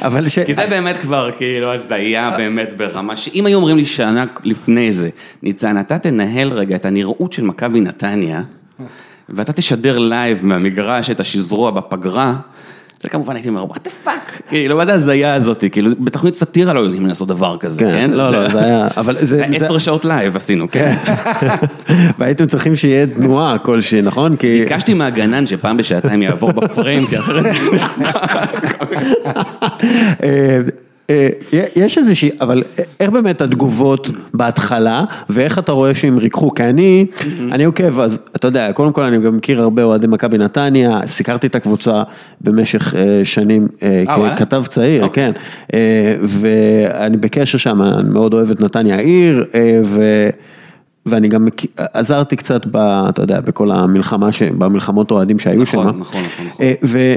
[0.01, 0.39] אבל ש...
[0.39, 5.09] כי זה באמת כבר כאילו הזיה באמת ברמה שאם היו אומרים לי שנה לפני זה,
[5.43, 8.41] ניצן, אתה תנהל רגע את הנראות של מכבי נתניה,
[9.29, 12.35] ואתה תשדר לייב מהמגרש את השזרוע בפגרה,
[13.03, 16.73] זה כמובן הייתי אומר, what the fuck, כאילו, מה זה הזיה הזאת, כאילו, בתוכנית סאטירה
[16.73, 18.11] לא יודעים לעשות דבר כזה, כן, כן?
[18.11, 19.45] לא, לא, זה היה, אבל זה...
[19.55, 20.95] עשר שעות לייב עשינו, כן.
[22.17, 24.35] והייתם צריכים שיהיה תנועה כלשהי, נכון?
[24.35, 24.59] כי...
[24.59, 27.51] ביקשתי מהגנן שפעם בשעתיים יעבור בפריים, כי אחרת זה
[30.23, 30.59] אה,
[31.75, 32.63] יש איזושהי, אבל
[32.99, 36.53] איך באמת התגובות בהתחלה, ואיך אתה רואה שהם ריככו?
[36.53, 37.05] כי אני,
[37.51, 41.47] אני עוקב, אז אתה יודע, קודם כל אני גם מכיר הרבה אוהדי מכבי נתניה, סיקרתי
[41.47, 42.03] את הקבוצה
[42.41, 44.35] במשך אה, שנים אה, אה?
[44.35, 45.33] ככתב צעיר, אוקיי.
[45.33, 45.39] כן,
[45.73, 50.29] אה, ואני בקשר שם, אני מאוד אוהב את נתניה העיר, אה, ו...
[51.05, 51.47] ואני גם
[51.77, 52.77] עזרתי קצת, ב,
[53.09, 55.79] אתה יודע, בכל המלחמה, ש- במלחמות אוהדים שהיו שם.
[55.79, 56.65] נכון, נכון, נכון, נכון.
[56.65, 57.15] אה, ו...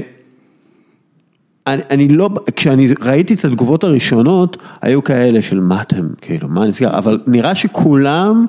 [1.67, 6.65] אני, אני לא, כשאני ראיתי את התגובות הראשונות, היו כאלה של מה אתם, כאילו, מה
[6.65, 8.45] נסגר, אבל נראה שכולם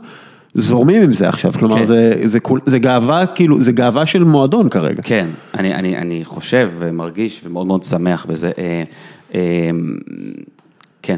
[0.54, 1.84] זורמים עם זה עכשיו, כלומר, כן.
[1.84, 5.02] זה, זה, כול- זה גאווה, כאילו, זה גאווה של מועדון כרגע.
[5.02, 8.50] כן, אני, אני, אני חושב ומרגיש ומאוד מאוד שמח בזה.
[8.58, 8.82] אה,
[9.34, 9.70] אה,
[11.02, 11.16] כן.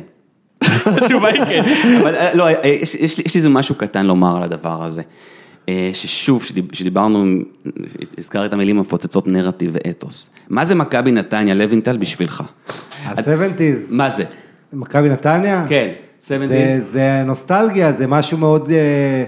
[0.87, 1.65] התשובה היא כן.
[2.01, 5.03] אבל אה, לא, אה, יש, יש, יש לי איזה משהו קטן לומר על הדבר הזה.
[5.69, 7.25] אה, ששוב, שדיב- שדיברנו,
[8.19, 10.31] הזכר את המילים המפוצצות נרטיב ואתוס.
[10.51, 12.43] מה זה מכבי נתניה לוינטל בשבילך?
[13.05, 14.25] ה-70's, מה זה?
[14.73, 15.65] מכבי נתניה?
[15.69, 15.89] כן,
[16.21, 16.81] זה, 70's.
[16.83, 18.71] זה נוסטלגיה, זה משהו מאוד...
[18.71, 19.25] אה,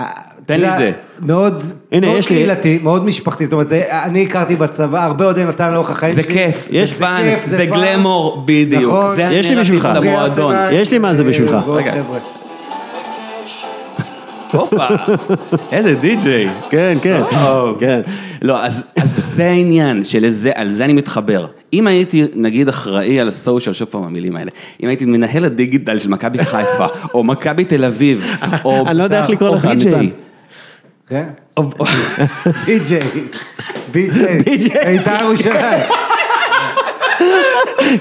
[0.00, 0.10] אה,
[0.46, 0.92] תן לי את זה.
[1.22, 5.24] מאוד, הנה, מאוד יש לי- קהילתי, מאוד משפחתי, זאת אומרת, זה, אני הכרתי בצבא, הרבה
[5.24, 6.32] אוהדי נתניה לאורך החיים זה שלי.
[6.34, 7.66] כיף, יש fun, זה.
[7.66, 8.92] גלמור, בדיוק.
[8.94, 9.08] נכון.
[9.14, 9.86] זה יש לי בשבילך.
[9.86, 11.56] ארסנל, יש לי מה זה בשבילך.
[11.66, 11.92] רגע.
[14.52, 14.86] הופה,
[15.72, 16.48] איזה די-ג'יי.
[16.70, 17.22] כן, כן.
[17.80, 18.00] כן.
[18.42, 20.02] לא, אז, אז זה העניין,
[20.54, 21.46] על זה אני מתחבר.
[21.72, 24.50] אם הייתי, נגיד, אחראי על הסושיאל, שוב פעם המילים האלה,
[24.82, 28.34] אם הייתי מנהל הדיגיטל של מכבי חיפה, או מכבי תל אביב,
[28.64, 28.86] או...
[28.86, 30.06] אני לא יודע איך לקרוא לך, ניצן.
[31.08, 31.24] כן?
[32.66, 33.00] בי.ג'יי,
[33.92, 34.42] בי.ג'יי,
[34.86, 35.92] בית"ר ירושלים.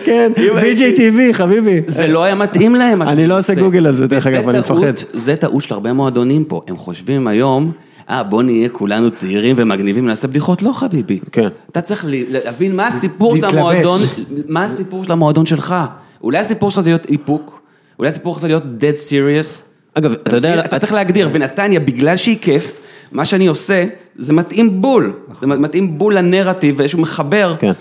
[0.04, 1.82] כן, BJTV, חביבי.
[1.88, 3.02] זה לא היה מתאים להם.
[3.02, 3.56] אני לא עושה.
[3.56, 4.94] גוגל על זה, דרך אגב, אני מפחד.
[5.14, 7.72] זה טעות של הרבה מועדונים פה, הם חושבים היום,
[8.10, 11.20] אה, בוא נהיה כולנו צעירים ומגניבים, נעשה בדיחות, לא חביבי.
[11.32, 11.48] כן.
[11.72, 13.46] אתה צריך להבין מה הסיפור של.
[13.46, 14.02] המועדון,
[14.48, 15.76] מה הסיפור של המועדון שלך.
[16.24, 17.62] אולי הסיפור שלך זה להיות איפוק,
[18.00, 19.62] אולי הסיפור שלך זה להיות dead serious.
[19.94, 22.80] אגב, אתה יודע, אתה צריך להגדיר, ונתניה, בגלל שהיא כיף,
[23.12, 27.56] מה שאני עושה, זה מתאים בול, זה מתאים בול לנרטיב, ואיזשהו מחבר.
[27.60, 27.72] כן.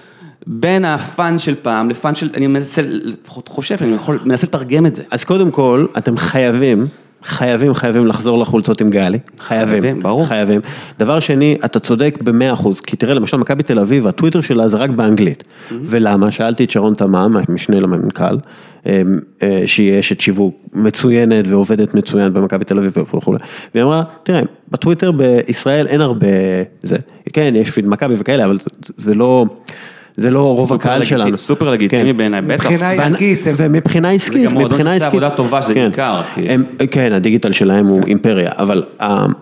[0.51, 4.95] בין הפאן של פעם לפאן של, אני מנסה, לפחות חושב, אני יכול, מנסה לתרגם את
[4.95, 5.03] זה.
[5.11, 6.87] אז קודם כל, אתם חייבים,
[7.25, 9.19] חייבים, חייבים לחזור לחולצות עם גלי.
[9.39, 9.69] חייבים.
[9.81, 10.27] חייבים, ברור.
[10.27, 10.61] חייבים.
[10.99, 14.77] דבר שני, אתה צודק במאה אחוז, כי תראה, למשל מכבי תל אביב, הטוויטר שלה זה
[14.77, 15.45] רק באנגלית.
[15.83, 16.33] ולמה?
[16.33, 18.39] שאלתי את שרון תמם, המשנה למנכ"ל,
[18.87, 19.03] אה,
[19.43, 23.39] אה, שהיא אשת שיווק מצוינת ועובדת מצוין במכבי תל אביב וכולי.
[23.75, 26.27] והיא אמרה, תראה, בטוויטר בישראל אין הרבה
[26.83, 26.97] זה.
[27.33, 29.47] כן, יש פיד מכבי וכאלה, אבל זה- זה לא...
[30.19, 31.39] זה לא רוב סופר הקהל לגיטימי, שלנו.
[31.39, 32.17] סופר לגיטימי כן.
[32.17, 32.55] בעיניי, בטח.
[32.67, 35.87] מבחינה ואנ- עסקית, ומבחינה עסקית, גם מועדון מבחינה שעושה עסקית, עבודה טובה, שזה כן.
[35.87, 39.33] ניכר, כי- הם- כן, הדיגיטל שלהם הוא אימפריה, אבל ה- הם-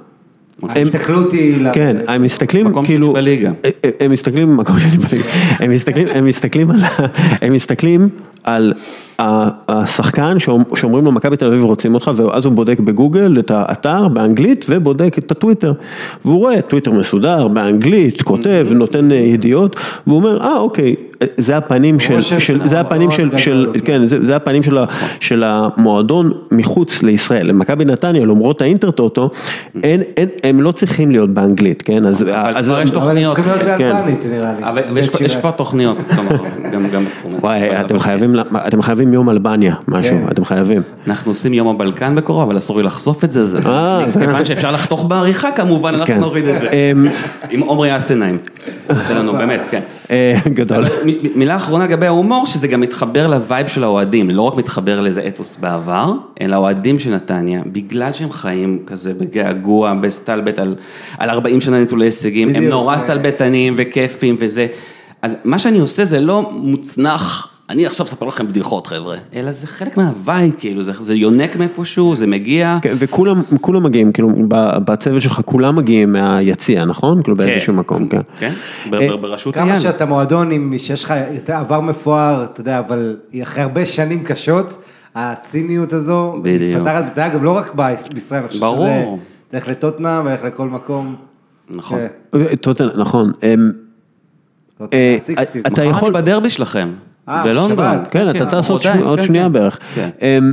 [0.68, 1.66] ההסתכלות היא...
[1.72, 3.50] כן, הם מסתכלים מקום שני כאילו, בליגה.
[4.00, 5.24] הם- מסתכלים, מקום שני בליגה,
[5.58, 7.06] הם מסתכלים, הם מסתכלים על, ה-
[7.40, 8.08] הם מסתכלים
[8.46, 8.72] על
[9.68, 14.08] השחקן שאומ- שאומרים לו מכבי תל אביב רוצים אותך, ואז הוא בודק בגוגל את האתר
[14.08, 15.72] באנגלית ובודק את הטוויטר,
[16.24, 20.94] והוא רואה טוויטר מסודר באנגלית, כותב, נותן אה, ידיעות, והוא אומר, אה אוקיי,
[21.36, 23.66] זה הפנים של, של- של זה הפנים של, של.
[23.84, 24.84] כן, זה, זה הפנים של, ה,
[25.20, 29.30] של המועדון מחוץ לישראל, למכבי נתניה, למרות האינטרטוטו,
[29.84, 33.34] אין, אין, הם לא צריכים להיות באנגלית, כן, אז, אבל אז כבר יש תוכניות.
[33.36, 33.92] צריכים להיות כן.
[33.92, 34.64] באלבנית, נראה לי.
[34.68, 34.82] אבל
[35.20, 35.36] יש.
[35.36, 35.96] כבר תוכניות,
[36.72, 37.36] גם הזה.
[37.40, 38.34] וואי, אתם אבל- חייבים,
[38.66, 40.24] אתם חייבים יום אלבניה, משהו, כן.
[40.32, 40.82] אתם חייבים.
[41.06, 44.04] אנחנו עושים יום הבלקן בקרוב, אבל אסור לי לחשוף את זה, זה- אה.
[44.12, 46.20] כיוון שאפשר לחתוך בעריכה כמובן, אנחנו כן.
[46.20, 46.68] נוריד את זה.
[46.70, 47.06] אמ,
[47.50, 48.38] עם עומרי אסנאים,
[48.96, 49.80] עושה לנו באמת, כן.
[50.10, 50.84] אה, גדול.
[51.34, 55.26] מילה אחרונה לגבי ההומור, שזה גם מתחבר ל vibe של האוהדים, לא רק מתחבר לאיזה
[55.28, 60.74] אתוס בעבר, אלא האוהדים של נתניה, בגלל שהם חיים כזה בגעגוע, בסטלבט על,
[61.18, 62.64] על 40 שנה נטולי הישגים, הם.
[62.68, 64.66] נורא סטלבטנים וכיפים וזה,
[65.22, 67.55] אז מה שאני עושה זה לא מוצנח.
[67.70, 71.56] אני עכשיו אספר לכם בדיחות חבר'ה, אלא זה חלק מה vibe, כאילו, זה, זה יונק
[71.56, 72.78] מאיפשהו, זה מגיע.
[72.82, 74.28] כן, וכולם כולם מגיעים, כאילו,
[74.84, 77.22] בצוות שלך כולם מגיעים מהיציע, נכון?
[77.22, 78.20] כאילו באיזשהו מקום, כן.
[78.38, 78.52] כן,
[78.92, 79.80] אה, ב- בראשות כמה אייל.
[79.80, 81.14] שאתה מועדון עם, שיש לך
[81.48, 86.76] עבר מפואר, אתה יודע, אבל אחרי הרבה שנים קשות, הציניות הזו, בדיוק.
[86.80, 89.18] מתפתחת, זה אגב לא רק ביש- בישראל, אני חושב ברור.
[89.50, 91.16] שזה, לך לטוטנאם ולך לכל מקום.
[91.70, 91.98] נכון.
[92.32, 93.32] כן, אה, טוטן, נכון.
[93.42, 93.70] אמ,
[94.78, 95.00] טוטנאם,
[95.38, 95.42] אה.
[95.66, 96.88] אתה מחר יכול- אני בדרבי שלכם,
[97.28, 97.76] בלונדון.
[97.76, 98.08] שבת.
[98.10, 99.52] כן, אתה טס עוד שני- עוד כן, שנייה כן.
[99.52, 99.78] בערך.
[99.94, 100.08] כן.
[100.22, 100.52] אמ,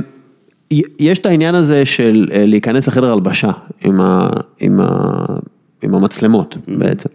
[0.98, 4.28] יש את העניין הזה של אה, להיכנס לחדר הלבשה עם ה-
[5.84, 6.72] עם המצלמות Mm-hmm.
[6.78, 7.08] בעצם.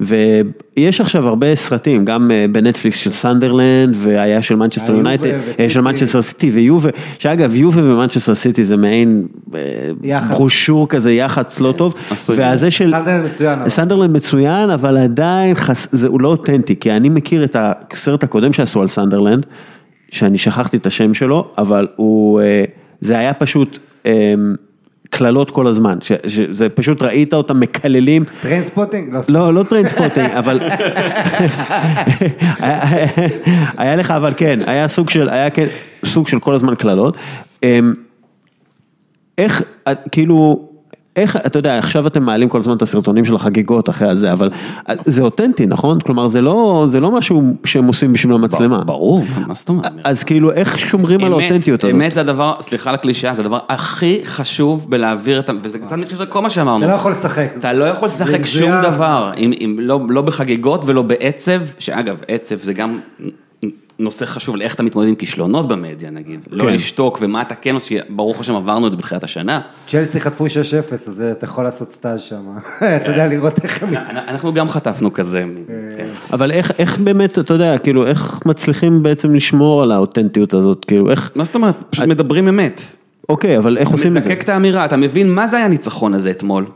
[0.00, 5.26] ויש עכשיו הרבה סרטים, גם אה, בנטפליקס של סנדרלנד, והיה של מנצ'סטר יונייטד,
[5.60, 5.68] אה.
[5.68, 9.60] של מנצ'סטר סיטי ויובה, שאגב יובה ומנצ'סטר סיטי זה מעין אה,
[10.02, 10.30] יח"צ.
[10.30, 11.94] ברושור כזה, יח"צ לא טוב.
[12.10, 12.90] עשוי והזה של...
[12.90, 13.68] סנדרלנד מצוין.
[13.68, 15.56] סנדרלנד מצוין, אבל עדיין
[16.06, 19.46] הוא לא אותנטי, כי אני מכיר את הסרט הקודם שעשו על סנדרלנד,
[20.10, 22.40] שאני שכחתי את השם שלו, אבל הוא,
[23.00, 24.34] זה היה פשוט אה,
[25.16, 28.24] קללות כל הזמן, שזה פשוט ראית אותם מקללים.
[28.42, 29.12] Trainspotting?
[29.14, 30.60] לא, לא, לא Trainspotting, אבל...
[33.76, 35.64] היה- לך, אבל כן, היה סוג של, היה כן,
[36.04, 37.16] סוג של כל הזמן קללות.
[37.62, 37.94] אמ,
[39.38, 39.62] איך,
[40.12, 40.68] כאילו,
[41.16, 44.50] איך, אתה יודע, עכשיו אתם מעלים כל הזמן את הסרטונים של החגיגות אחרי הזה, אבל
[45.06, 46.00] זה אותנטי, נכון?
[46.00, 48.84] כלומר, זה לא, זה לא משהו שהם עושים בשביל המצלמה.
[48.84, 49.92] ברור, מה זאת אומרת?
[50.04, 51.94] אז כאילו, איך שומרים על אמת, האותנטיות הזאת?
[51.96, 55.52] אמת זה הדבר, סליחה על הקלישאה, זה הדבר הכי חשוב בלהעביר את ה...
[55.62, 56.84] וזה קצת מתקשר לכל מה שאמרנו.
[56.84, 57.48] אתה לא יכול לשחק.
[57.58, 58.70] אתה לא יכול לשחק שום.
[58.82, 62.98] דבר, אם, אם לא, לא בחגיגות ולא בעצב, שאגב, עצב זה גם
[63.98, 66.72] נושא חשוב לאיך אתה מתמודד עם כישלונות במדיה נגיד, לא כן.
[66.72, 69.60] לשתוק ומה אתה כן עושה, ברוך השם עברנו את זה בתחילת השנה.
[69.88, 70.48] צ'לסי חטפו 6-0,
[70.94, 72.44] אז אתה יכול לעשות סטאז' שם.
[72.96, 73.94] אתה יודע לראות איך הם...
[74.28, 75.38] אנחנו גם חטפנו כזה.
[75.38, 75.96] אה.
[75.96, 76.08] כן.
[76.32, 81.10] אבל איך, איך באמת, אתה יודע, כאילו, איך מצליחים בעצם לשמור על האותנטיות הזאת, כאילו,
[81.10, 81.74] איך, מה זאת אומרת?
[81.90, 82.82] פשוט מדברים אמת.
[83.28, 84.28] אוקיי, אבל איך עושים את זה?
[84.28, 86.66] מזקק את האמירה, אתה מבין מה זה היה הניצחון הזה אתמול?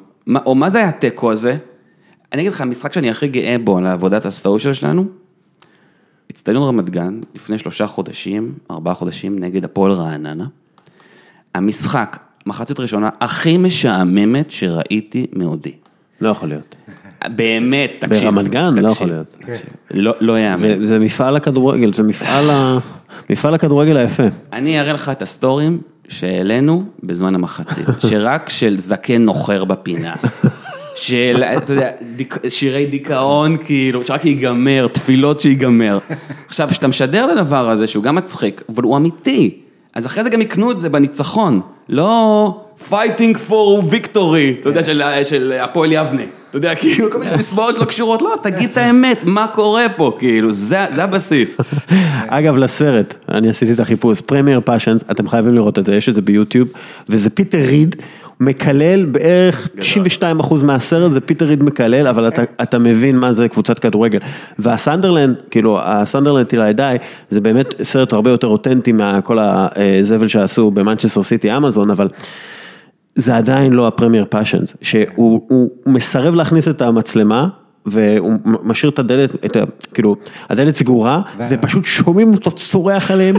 [0.47, 1.57] או מה זה היה התיקו הזה?
[2.33, 5.05] אני אגיד לך, המשחק שאני הכי גאה בו על עבודת הסושיאל שלנו,
[6.31, 10.47] אצטדיון רמת גן, לפני שלושה חודשים, ארבעה חודשים, נגד הפועל רעננה.
[11.55, 15.73] המשחק, מחצית ראשונה, הכי משעממת שראיתי מעודי.
[16.21, 16.77] לא יכול להיות.
[17.29, 18.25] באמת, תקשיב.
[18.25, 18.75] ברמת גן?
[18.75, 18.89] לא.
[18.89, 19.37] יכול להיות.
[19.91, 20.57] לא, לא יאמן.
[20.59, 22.79] זה, זה מפעל הכדורגל, זה מפעל, ה...
[23.31, 24.23] מפעל הכדורגל היפה.
[24.53, 30.15] אני אראה לך את הסטורים שהעלינו בזמן המחצית, שרק של זקן נוחר בפינה.
[30.97, 35.99] של, אתה יודע, דיק, שירי דיכאון, כאילו, שרק ייגמר, תפילות שיגמר.
[36.49, 39.61] עכשיו, כשאתה משדר את הדבר הזה, שהוא גם מצחיק, אבל הוא אמיתי,
[39.95, 45.03] אז אחרי זה גם יקנו את זה בניצחון, לא fighting for victory, אתה יודע, של,
[45.23, 46.23] של הפועל יבנה.
[46.51, 50.17] אתה יודע, כאילו, כל מיני סיסמאות שלא קשורות, לא, תגיד את האמת, מה קורה פה,
[50.19, 51.59] כאילו, זה, זה הבסיס.
[52.29, 56.15] אגב, לסרט, אני עשיתי את החיפוש, Premier Passions, אתם חייבים לראות את זה, יש את
[56.15, 56.69] זה ביוטיוב,
[57.09, 57.97] וזה פיטר ריד,
[58.41, 59.69] מקלל בערך
[60.23, 64.19] 92% מהסרט זה פיטר ריד מקלל, אבל אתה, אתה מבין מה זה קבוצת כדורגל.
[64.59, 66.97] והסנדרלנד, כאילו, ה Sunderland 'Til I Die,
[67.31, 72.09] זה באמת סרט הרבה יותר אותנטי מכל הזבל שעשו במנצ'סטר סיטי אמזון, אבל
[73.15, 77.49] זה עדיין לא ה Premier Passions, שהוא הוא מסרב להכניס את המצלמה.
[77.87, 80.17] והוא משאיר את הדלת, את ה, כאילו,
[80.51, 83.37] הדלת סגורה, ופשוט שומעים אותו צורח עליהם,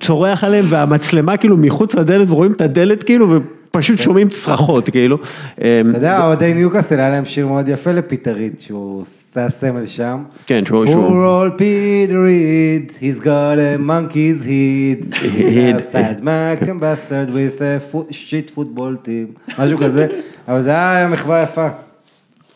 [0.00, 5.18] צורח עליהם, והמצלמה כאילו מחוץ לדלת, ורואים את הדלת כאילו, ופשוט שומעים צרחות, כאילו.
[5.54, 10.22] אתה יודע, אוהדי ניוקאסל היה להם שיר מאוד יפה לפיטר ריד, שהוא עושה סמל שם.
[10.46, 10.86] כן, שהוא...
[10.86, 17.30] Poor old Peter Reed, he's got a monkey's head, he's a sad Mac and bastard
[17.30, 20.06] with a shit football team, משהו כזה,
[20.48, 21.68] אבל זה היה מחווה יפה.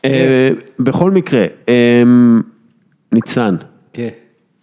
[0.05, 0.49] אה,
[0.79, 2.03] בכל מקרה, אה,
[3.13, 3.57] ניצן.
[3.93, 4.09] כן,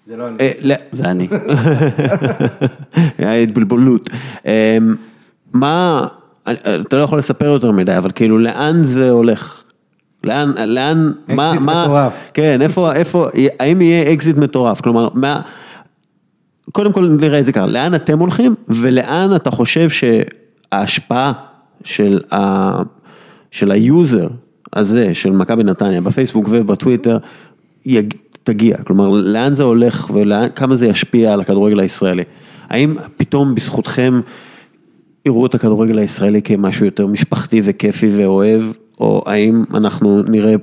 [0.07, 0.37] זה לא אני.
[0.39, 1.27] אה, זה אני.
[3.17, 4.09] היה התבלבלות.
[4.45, 4.77] אה,
[5.53, 6.07] מה,
[6.49, 9.63] אתה לא יכול לספר יותר מדי, אבל כאילו לאן זה הולך?
[10.23, 12.13] לאן, לאן, מה, אקזיט מה, מטורף.
[12.33, 13.27] כן, איפה, איפה,
[13.59, 14.81] האם יהיה אקזיט מטורף?
[14.81, 15.41] כלומר, מה,
[16.71, 21.33] קודם כל נראה את זה ככה, לאן אתם הולכים ולאן אתה חושב שההשפעה
[21.83, 22.71] של, ה,
[23.51, 24.27] של היוזר
[24.73, 27.17] הזה, של מכבי נתניה, בפייסבוק ובטוויטר,
[27.85, 32.23] יג, תגיע, כלומר, לאן זה הולך וכמה זה ישפיע על הכדורגל הישראלי?
[32.69, 34.21] האם פתאום בזכותכם
[35.25, 38.61] יראו את הכדורגל הישראלי כמשהו יותר משפחתי וכיפי ואוהב,
[38.99, 40.55] או האם אנחנו נראה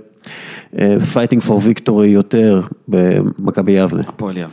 [0.79, 4.03] אה, fighting for victory יותר במכבי יבנה?
[4.09, 4.49] הפועל יבנה.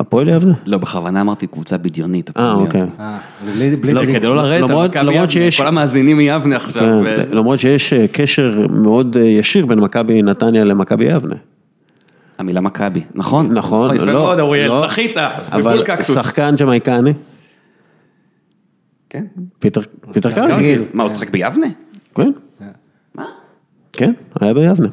[0.00, 0.52] הפועל יבנה?
[0.66, 2.30] לא, בכוונה אמרתי קבוצה בדיונית.
[2.36, 2.82] אה, אוקיי.
[3.00, 3.18] אה,
[3.54, 4.02] בלי- בלי לא.
[4.06, 6.82] כדי לא לרדת למרות- מכבי למרות יבנה, שיש- כל המאזינים מיבנה עכשיו.
[6.82, 11.34] כן, ו- למרות שיש אה, קשר מאוד אה, ישיר בין מכבי נתניה למכבי יבנה.
[12.38, 13.52] המילה מכבי, נכון?
[13.52, 14.86] נכון, יפה לא, מאוד, אוריאל, לא.
[14.88, 15.16] זכית,
[15.52, 15.84] אבל.
[16.02, 17.12] שחקן ג'מייקני,
[19.14, 19.24] כן.
[19.58, 19.80] פיטר
[20.14, 21.66] גם קרגיל, כאילו, מה, הוא שחק ביבנה?
[22.14, 22.32] כן.
[23.14, 23.24] מה?
[23.92, 24.88] כן, היה ביבנה.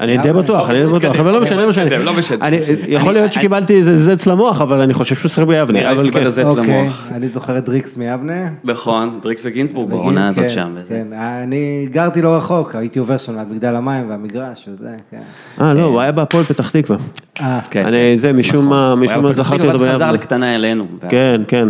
[0.00, 1.98] אני די בטוח, אני די בטוח, אבל לא משנה, לא משנה.
[1.98, 2.46] לא משנה.
[2.46, 5.78] אני- יכול להיות שקיבלתי איזה זץ למוח, אבל אני חושב שהוא שיחק ביבנה.
[5.80, 6.28] נראה לי שקיבלת כן.
[6.30, 7.06] זץ אוקיי, למוח.
[7.12, 8.48] אני זוכר את דריקס מיבנה.
[8.64, 10.74] נכון, דריקס וגינסבורג בעונה הזאת כן, שם.
[10.88, 15.20] כן, אני גרתי לא רחוק, הייתי עובר שם ליד מגדל המים והמגרש וזה, כן.
[15.60, 16.96] אה, לא, הוא היה בהפועל פתח תקווה.
[17.40, 17.86] אה, כן.
[17.86, 18.68] אני, זה, משום נכון.
[18.70, 20.12] מה, הוא משום מה זכרתי אותו ואז חזר ביבנה.
[20.12, 20.86] לקטנה אלינו.
[21.08, 21.68] כן, כן.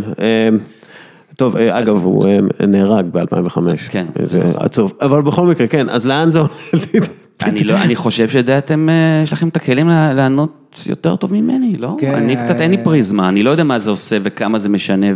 [1.36, 3.58] טוב, אה, אגב, הוא אה, נהרג ב-2005.
[3.88, 4.06] כן.
[4.24, 4.92] זה עצוב.
[5.02, 6.52] אבל בכל מקרה, כן, אז לאן זה הולך?
[7.42, 11.96] אני לא, אני חושב שאתם, אה, יש לכם את הכלים לענות יותר טוב ממני, לא?
[11.98, 12.14] כן.
[12.14, 15.06] אני קצת אין לי פריזמה, אני לא יודע מה זה עושה וכמה זה משנה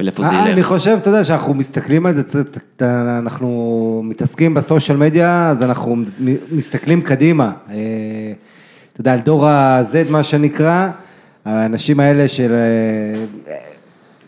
[0.00, 0.66] ולאיפה זה אה, אני ילך.
[0.66, 2.42] חושב, אתה יודע, שאנחנו מסתכלים על זה,
[3.18, 5.96] אנחנו מתעסקים בסושיאל מדיה, אז אנחנו
[6.52, 7.52] מסתכלים קדימה.
[8.92, 10.88] אתה יודע, על דור ה-Z, מה שנקרא,
[11.44, 12.52] האנשים האלה של...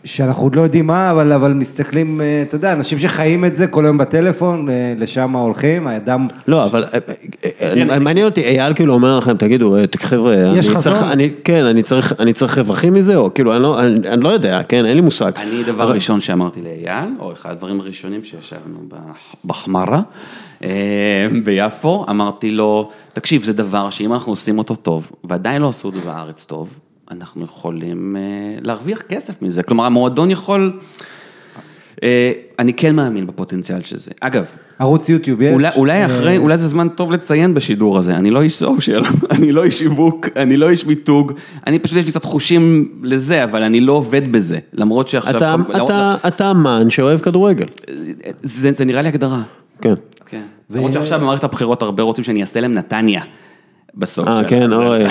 [0.03, 3.67] שאנחנו עוד לא יודעים מה, אבל, אבל מסתכלים, אה, אתה יודע, אנשים שחיים את זה
[3.67, 6.27] כל היום בטלפון, אה, לשם הולכים, האדם...
[6.47, 6.85] לא, אבל
[7.61, 10.93] אה, מעניין אותי, אייל כאילו אומר לכם, תגידו, חבר'ה, יש אני חזון.
[10.93, 14.21] צריך, אני, כן, אני צריך, אני צריך רווחים מזה, או כאילו, אני לא, אני, אני
[14.21, 15.31] לא יודע, כן, אין לי מושג.
[15.37, 20.01] אני דבר ראשון שאמרתי לאייל, או אחד הדברים הראשונים שישבנו בח- בחמרה
[21.43, 25.99] ביפו, אמרתי לו, תקשיב, זה דבר שאם אנחנו עושים אותו טוב, ועדיין לא עשו זה
[26.05, 26.69] בארץ טוב,
[27.11, 28.21] אנחנו יכולים אה,
[28.61, 29.63] להרוויח כסף מזה.
[29.63, 30.79] כלומר, המועדון יכול...
[32.03, 34.11] אה, אני כן מאמין בפוטנציאל של זה.
[34.21, 34.45] אגב,
[34.79, 35.53] ערוץ יוטיוב יש.
[35.53, 39.03] אולי, אולי אה, אחרי, אולי זה זמן טוב לציין בשידור הזה, אני לא איש סושיאל,
[39.35, 41.33] אני לא איש שיווק, אני לא איש מיתוג,
[41.67, 45.37] אני פשוט יש לי קצת חושים לזה, אבל אני לא עובד בזה, למרות שעכשיו...
[45.37, 47.65] אתה, לא- אתה, אתה אמן שאוהב כדורגל.
[48.41, 49.41] זה, זה נראה לי הגדרה.
[49.81, 49.93] כן.
[50.25, 50.41] כן.
[50.69, 53.21] למרות שעכשיו במערכת הבחירות הרבה רוצים שאני אעשה להם נתניה
[53.99, 54.33] בסושיאל.
[54.33, 54.99] אה, כן, אוי.
[55.03, 55.07] לא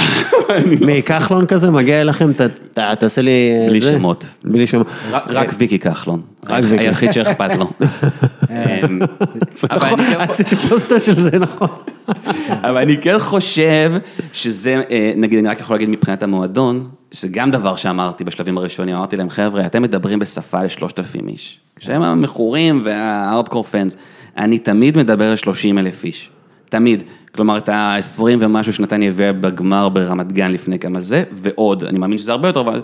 [0.80, 2.30] מכחלון כזה מגיע אליכם,
[2.98, 3.30] תעשה לי...
[3.62, 3.80] אה, בלי.
[3.80, 4.26] שמות.
[4.44, 4.86] בלי שמות.
[5.12, 6.84] רק- ויקי כחלון, רק ויקי.
[6.84, 7.70] היחיד שאכפת לו.
[8.50, 8.98] אמ,
[9.72, 11.68] נכון, כן- עשיתי פוסטר של זה, נכון.
[12.68, 13.92] אבל אני כן חושב
[14.32, 18.94] שזה, אה, נגיד, אני רק יכול להגיד מבחינת המועדון, שזה גם דבר שאמרתי בשלבים הראשונים,
[18.94, 23.96] אמרתי להם, חבר'ה, אתם מדברים בשפה לשלושת אלפים איש, שהם המכורים והארדקור פאנס,
[24.36, 26.30] אני תמיד מדבר לשלושים אלף איש,
[26.68, 27.02] תמיד,
[27.34, 32.18] כלומר את ה-20 ומשהו שנתניה הביאה בגמר ברמת גן לפני כמה זה, ועוד, אני מאמין
[32.18, 32.82] שזה הרבה יותר, אבל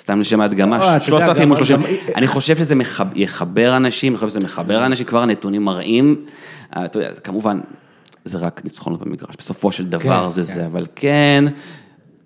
[0.00, 1.82] סתם לשם ההדגמה, אתה יודע, שלושת אלפים גם- או שלושים, גם-
[2.16, 2.74] אני חושב שזה
[3.14, 6.16] יחבר אנשים, אני חושב שזה מחבר אנשים, כבר הנתונים מראים,
[6.76, 7.60] אה, אתה יודע, כמובן,
[8.24, 10.46] זה רק ניצחונות במגרש, בסופו של דבר כן, זה כן.
[10.46, 11.44] זה, אבל כן,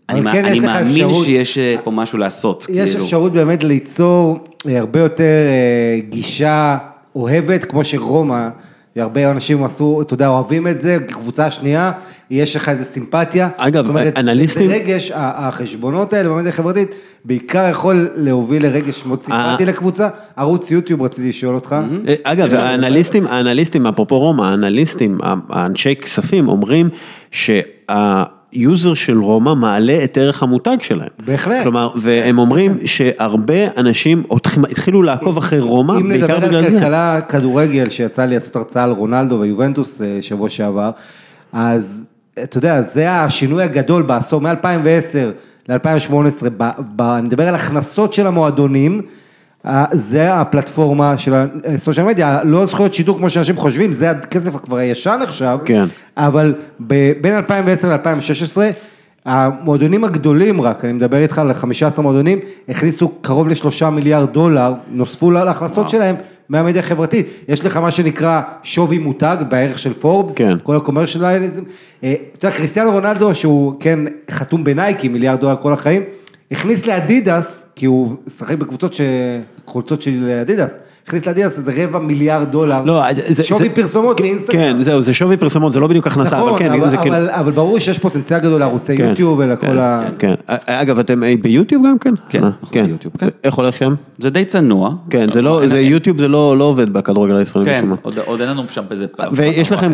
[0.09, 3.05] אני כן, אני מאמין אפשרות- שיש אה, פה משהו לעשות, יש כאילו.
[3.05, 5.25] אפשרות באמת ליצור אה, הרבה יותר
[6.09, 6.79] גישה
[7.17, 8.49] אוהבת, כמו שרומא,
[9.03, 11.93] הרבה אנשים עשו, אתה יודע, אוהבים את זה, קבוצה שנייה,
[12.31, 13.49] יש לך איזה סימפתיה.
[13.57, 19.65] אגב, זאת אומרת, אנליסטים- רגש, החשבונות האלה במדיה החברתית, בעיקר יכול להוביל לרגש מאוד סימפטי
[19.65, 19.69] אה.
[19.69, 20.09] לקבוצה.
[20.37, 21.77] ערוץ יוטיוב, רציתי לשאול אותך.
[22.09, 25.19] אה, אגב, האנליסטים, האנליסטים, אפרופו רומא, האנליסטים,
[25.51, 26.89] האנשי כספים אומרים
[28.57, 31.09] שהיוזר של רומא מעלה את ערך המותג שלהם.
[31.27, 31.63] בהחלט.
[31.63, 34.23] כלומר, והם אומרים שהרבה אנשים
[34.71, 36.79] התחילו לעקוב אחרי רומא, אם בעיקר נדבר בגלל על זה.
[36.79, 40.91] כלכלה כדורגל, שיצא לי לעשות הרצאה על רונלדו ויובנטוס אה, שבוע שעבר,
[41.53, 46.63] אז אתה יודע, זה השינוי הגדול בעשור, מ-2010 ל-2018,
[47.01, 49.03] אני מדבר על הכנסות של המועדונים,
[49.93, 51.35] זה הפלטפורמה של
[51.75, 55.85] הסושיאל מדיה, לא זכויות שידור כמו שאנשים חושבים, זה הכסף כבר הישן עכשיו, כן.
[56.17, 56.55] אבל
[57.21, 58.59] בין 2010 ל-2016,
[59.25, 65.31] המועדונים הגדולים רק, אני מדבר איתך על 15 מועדונים, הכניסו קרוב לשלושה מיליארד דולר, נוספו
[65.31, 66.17] להכנסות שלהם
[66.49, 67.27] מהמדיה החברתית.
[67.49, 70.57] יש לך מה שנקרא שווי מותג בערך של פורבס, כן.
[70.63, 71.63] כל הקומרשליזם.
[71.99, 72.07] אתה
[72.47, 73.99] יודע, כריסטיאנו רונלדו, שהוא כן
[74.31, 76.03] חתום בנייקי, מיליארד דולר כל החיים,
[76.51, 79.01] הכניס לאדידס, כי הוא משחק בקבוצות ש...
[79.67, 84.59] חולצות של אדידס, הכניס לאדידס איזה רבע מיליארד דולר, לא, זה- שווי פרסומות מאינסטגרם.
[84.61, 87.13] כן, זהו, זה שווי פרסומות, זה לא בדיוק הכנסה, אבל נכון, כן, אבל, זה כן.
[87.13, 90.03] אבל, אבל ברור שיש פוטנציאל גדול לערוצי כן, יוטיוב ולכל כן, ה...
[90.19, 90.35] כן,
[90.67, 92.15] אגב, אתם אה, ביוטיוב גם כן?
[92.29, 93.29] כן, אה, ביוטיוב, כן.
[93.45, 93.95] איך הולך שם?
[94.19, 94.95] זה די צנוע.
[95.11, 97.67] כן, זה לא, זה יוטיוב זה לא לא עובד בכדורגל הישראלי.
[97.71, 97.85] כן.
[98.27, 99.07] עוד- אין לנו שם איזה...
[99.33, 99.93] ויש לכם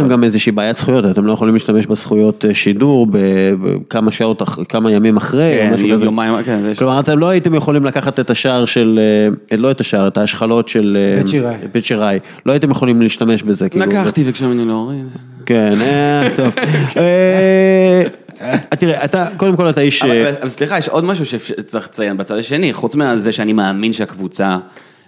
[0.00, 3.18] היה גם, איזושהי בעיית זכויות, אתם לא יכולים להשתמש בזכויות אה, שידור ב-
[3.62, 6.06] בכמה שעות, אח- כמה ימים אחרי, או כן, משהו כזה.
[6.44, 9.00] כן, כלומר, אתם לא הייתם יכולים לקחת את השער של,
[9.52, 11.54] אה, לא את השער, את ההשחלות של אה, בית שיראי.
[11.72, 13.68] בית שיראי, לא הייתם יכולים להשתמש בזה.
[13.68, 15.06] כאילו, לקחתי ביקשו ממני להוריד.
[15.46, 16.54] כן, אה, טוב.
[16.96, 18.02] אה,
[18.78, 20.02] תראה, אתה, קודם כל אתה איש...
[20.02, 23.92] אה, אבל אבל סליחה, יש עוד משהו שצריך לציין בצד השני, חוץ מזה שאני מאמין
[23.92, 24.58] שהקבוצה...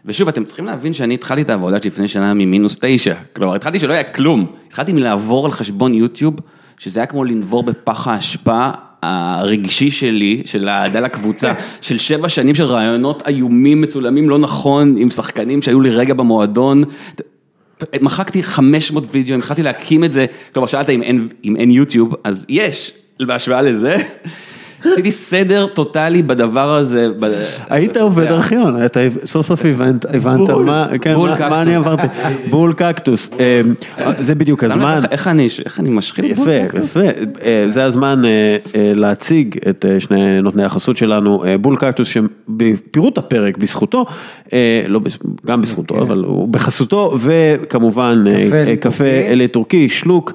[0.07, 3.15] ושוב, אתם צריכים להבין שאני התחלתי את העבודה שלי לפני שנה ממינוס תשע.
[3.37, 4.47] כלומר, התחלתי שלא היה כלום.
[4.69, 6.35] התחלתי מלעבור על חשבון יוטיוב,
[6.79, 8.71] שזה היה כמו לנבור בפח האשפה
[9.05, 15.11] הרגשי שלי, של האהדה לקבוצה, של שבע שנים של רעיונות איומים, מצולמים לא נכון, עם
[15.11, 16.85] שחקנים שהיו לי רגע במועדון.
[18.01, 22.47] מחקתי 500 וידאו, התחלתי להקים את זה, כלומר שאלת אם אין, אם אין יוטיוב, אז
[22.49, 23.97] יש, בהשוואה לזה.
[24.93, 27.09] עשיתי סדר טוטאלי בדבר הזה.
[27.71, 28.77] היית עובד ארכיון,
[29.25, 30.07] סוף סוף הבנת,
[30.65, 31.51] מה, כן, בול מה- קקטוס.
[31.51, 32.07] מה אני עברתי,
[32.51, 33.61] בול קקטוס, אה,
[34.19, 35.49] זה בדיוק הזמן, איך- אני,
[35.91, 36.91] משחיל בול יפה, קקטוס?
[36.97, 37.01] יפה,
[37.45, 38.57] אה, זה הזמן אה,
[38.95, 44.05] להציג את שני נותני החסות שלנו, בול קקטוס שבפירוט הפרק בזכותו,
[44.89, 45.01] לא,
[45.47, 49.05] גם בזכותו, אבל הוא בחסותו, וכמובן קפה קפה
[49.53, 49.89] טורקי.
[49.89, 50.33] שלוק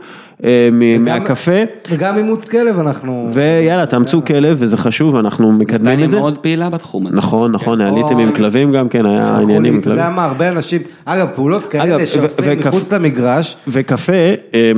[0.99, 1.51] מהקפה,
[1.89, 3.29] וגם אימוץ כלב אנחנו...
[3.31, 6.19] ויאללה, תאמצו כלב וזה חשוב, אנחנו מקדמים את זה.
[6.19, 7.17] מאוד פעילה בתחום הזה.
[7.17, 10.03] נכון, נכון, עליתם עם כלבים גם כן, היה עניינים עם אתה כלבים.
[10.03, 14.13] יודע מה, הרבה אנשים, אגב, פעולות כאלה שעושים מחוץ למגרש, וקפה,
[14.53, 14.71] אה,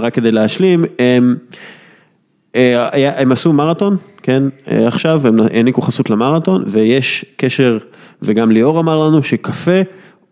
[0.00, 1.36] רק כדי להשלים, הם,
[2.56, 7.78] אה, עשו מרתון, כן, אה, עכשיו, הם העניקו חסות למרתון, ויש קשר,
[8.22, 9.80] וגם ליאור אמר לנו שקפה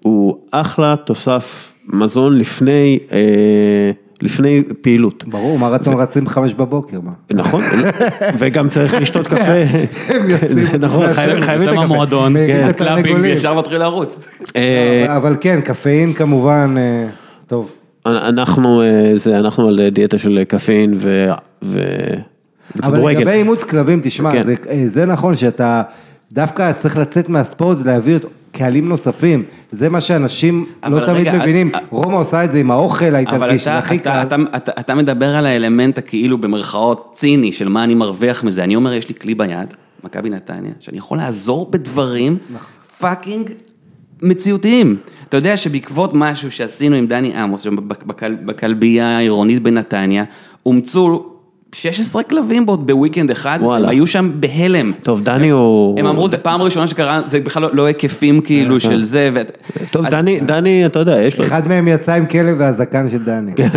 [0.02, 3.90] הוא אחלה תוסף מזון לפני, אה,
[4.22, 5.24] לפני פעילות.
[5.28, 7.10] ברור, מרתון רצים בחמש בבוקר, מה?
[7.30, 7.62] נכון,
[8.38, 9.42] וגם צריך לשתות קפה,
[10.14, 10.48] הם יוצאים.
[10.58, 11.74] זה נכון, חייבים את יוצא הקפה.
[11.74, 12.46] מהמועדון, כן.
[12.46, 13.34] קלאפינג, לתרנגולים.
[13.34, 14.18] ישר מתחיל לרוץ.
[14.56, 17.06] אה, אבל- כן, קפאין כמובן, אה,
[17.46, 17.72] טוב.
[18.06, 21.26] אנחנו, אה, זה, אנחנו על דיאטה של קפאין ו...
[21.62, 21.78] ו...
[22.82, 23.18] אבל וכדורגל.
[23.18, 24.42] לגבי אימוץ כלבים, תשמע, כן.
[24.44, 24.54] זה-
[24.88, 25.82] זה נכון שאתה
[26.32, 28.22] דווקא צריך לצאת מהספורט ולהביא עוד
[28.56, 32.70] קהלים נוספים, זה מה שאנשים לא תמיד רגע, מבינים, אה, רומא עושה את זה עם
[32.70, 34.22] האוכל האיטלקי, שזה הכי קל.
[34.22, 38.76] אתה, אתה, אתה מדבר על האלמנט הכאילו במרכאות ציני של מה אני מרוויח מזה, אני
[38.76, 42.36] אומר יש לי כלי ביד, מכבי נתניה, שאני יכול לעזור בדברים
[42.98, 43.50] fucking
[44.22, 44.96] מציאותיים.
[45.28, 50.24] אתה יודע שבעקבות משהו שעשינו עם דני עמוס, בכל, בכלבייה העירונית בנתניה,
[50.66, 51.35] אומצו
[51.74, 53.84] 16 כלבים בעוד ב weekend אחד, וואלה.
[53.84, 54.92] הם היו שם בהלם.
[55.02, 56.00] טוב, דני הוא...
[56.00, 59.30] הם אמרו, זה פעם ראשונה שקרה, זה בכלל לא, לא היקפים כאילו של זה.
[59.34, 59.40] ו...
[59.90, 61.44] טוב, אז- דני, דני, אתה יודע, יש לו...
[61.44, 63.52] אחד מהם יצא עם כלב והזקן של דני.
[63.56, 63.68] כן.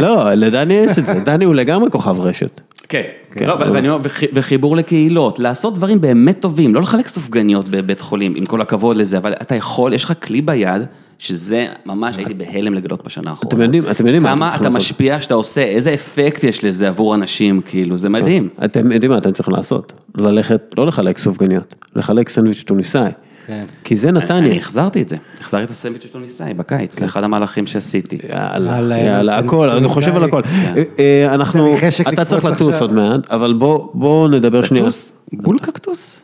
[0.00, 2.60] לא, לדני יש את זה, דני הוא לגמרי כוכב רשת.
[2.88, 3.02] כן,
[3.40, 4.02] לא, ו- ואני אומר,
[4.34, 9.18] וחיבור לקהילות, לעשות דברים באמת טובים, לא לחלק סופגניות בבית חולים, עם כל הכבוד לזה,
[9.18, 10.82] אבל אתה יכול, יש לך כלי ביד,
[11.18, 13.48] שזה ממש הייתי בהלם לגלות בשנה האחרונה.
[13.54, 14.90] אתם יודעים- אתם יודעים מה אתם כמה צריכים אתה לעשות.
[14.90, 18.48] משפיע שאתה עושה, איזה אפקט יש לזה עבור אנשים, כאילו, זה מדהים.
[18.64, 19.92] אתם יודעים מה אתם צריכים לעשות?
[20.16, 23.10] ללכת, לא לחלק סופגניות, לחלק סנדוויץ' טוניסאי.
[23.46, 23.60] כן.
[23.84, 24.38] כי זה נתניה.
[24.38, 28.18] אני החזרתי את זה, החזרתי את הסנדוויץ' טוניסאי בקיץ, זה אחד המהלכים שעשיתי.
[28.28, 30.42] יאללה, על, יאללה, הכל, אני חושב על הכל.
[30.42, 30.84] טוניסאי.
[30.98, 31.74] אה, אה, אנחנו,
[32.12, 32.80] אתה צריך לטוס.
[32.80, 34.82] עוד מעט, אבל בוא בוא נדבר שנייה.
[34.84, 35.12] קקטוס?
[35.32, 36.22] בול קקטוס?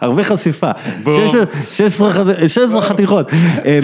[0.00, 0.70] הרבה חשיפה,
[1.68, 3.30] 16 16 חתיכות.
[3.64, 3.78] אה,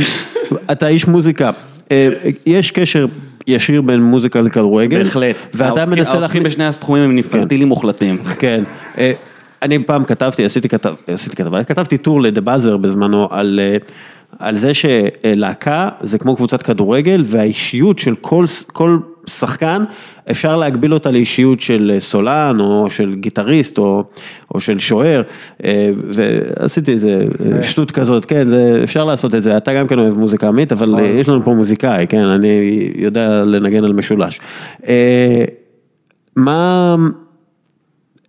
[0.73, 1.51] אתה איש מוזיקה,
[1.91, 2.09] אה,
[2.47, 3.07] יש קשר
[3.47, 5.03] ישיר בין מוזיקה לכדורגל.
[5.03, 5.47] בהחלט.
[5.55, 6.43] ואתה מנסה להכניס...
[6.43, 8.19] בשני התחומים הם נפרטילים מוחלטים.
[8.39, 8.65] כן.
[8.99, 9.13] אה,
[9.63, 13.77] אני פעם כתבתי, עשיתי כתב, עשיתי כתבה, כתבתי טור לדה באזר בזמנו על, אה,
[14.39, 19.85] על זה שלהקה זה כמו קבוצת כדורגל והאישיות של כל, כל שחקן,
[20.31, 24.05] אפשר להגביל אותה לאישיות של סולן או של גיטריסט או,
[24.55, 25.23] או של שוער,
[25.65, 27.25] אה, ועשיתי איזה
[27.63, 30.95] שטות כזאת, כן, זה, אפשר לעשות את זה, אתה גם כן אוהב מוזיקה עמית, אבל
[30.95, 34.41] אה, יש לנו פה מוזיקאי, כן, אני יודע לנגן על משולש.
[34.87, 35.45] אה,
[36.37, 36.97] מה...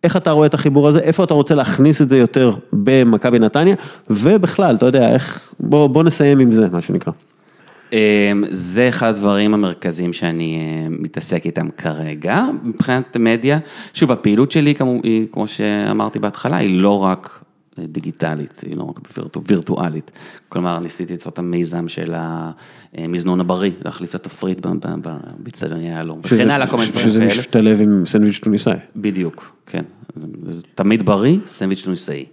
[0.03, 3.75] איך אתה רואה את החיבור הזה, איפה אתה רוצה להכניס את זה יותר במכבי נתניה,
[4.09, 7.13] ובכלל, אתה יודע, איך, בוא, בוא נסיים עם זה, מה שנקרא.
[7.93, 13.59] אמ, זה אחד הדברים המרכזיים שאני אה, מתעסק איתם כרגע, מבחינת מדיה.
[13.93, 17.43] שוב, הפעילות שלי, כמו, היא, כמו שאמרתי בהתחלה, היא לא רק
[17.79, 20.11] אה, דיגיטלית, היא לא רק וירטו, וירטואלית.
[20.49, 25.89] כלומר, ניסיתי לעשות את המיזם של המזנון הבריא, להחליף את התפריט ב- ב- ב- באצטדיוני
[25.89, 27.39] יהלום, וכן הלאה, כל מיני דברים שזה כאלה.
[27.39, 28.73] משתלב עם סנדוויץ' טוניסאי.
[28.95, 29.83] בדיוק, כן.
[30.15, 32.25] זה, זה תמיד בריא, סנדוויץ' טוניסאי.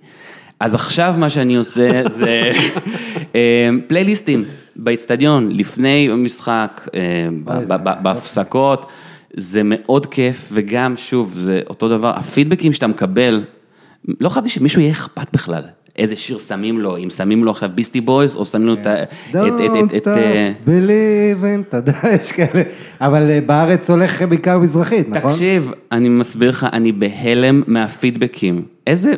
[0.61, 2.53] אז עכשיו מה שאני עושה זה
[3.35, 4.45] אה, פלייליסטים
[4.85, 7.01] באיצטדיון, לפני המשחק, אה,
[7.45, 8.87] ב- בהפסקות,
[9.37, 13.43] זה מאוד כיף, וגם, שוב, זה אותו דבר, הפידבקים שאתה מקבל,
[14.21, 15.63] לא חשבתי שמישהו יהיה אכפת בכלל.
[15.99, 19.09] איזה שיר שמים לו, אם שמים לו עכשיו ביסטי בויז, או שמים לו את את-
[19.33, 22.63] Don't את, stop אה, believing, אתה יודע, יש כאלה,
[23.01, 25.33] אבל אה, בארץ הולך בעיקר מזרחית, נכון?
[25.33, 28.63] תקשיב, אני מסביר לך, אני בהלם מהפידבקים.
[28.87, 29.13] איזה,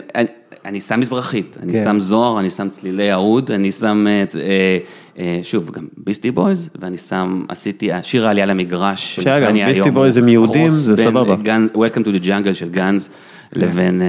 [0.65, 1.85] אני, שם מזרחית, אני כן.
[1.85, 4.79] שם זוהר, אני שם צלילי אהוד, אני שם, אה, אה,
[5.19, 9.21] אה, שוב, גם ביסטי בויז, ואני שם, עשיתי, שיר העלייה למגרש.
[9.21, 11.37] שאגב, ביסטי בויז הם יהודים, זה בין, סבבה.
[11.37, 13.09] גן- Welcome to the jungle של גנז,
[13.53, 14.07] לבין אה,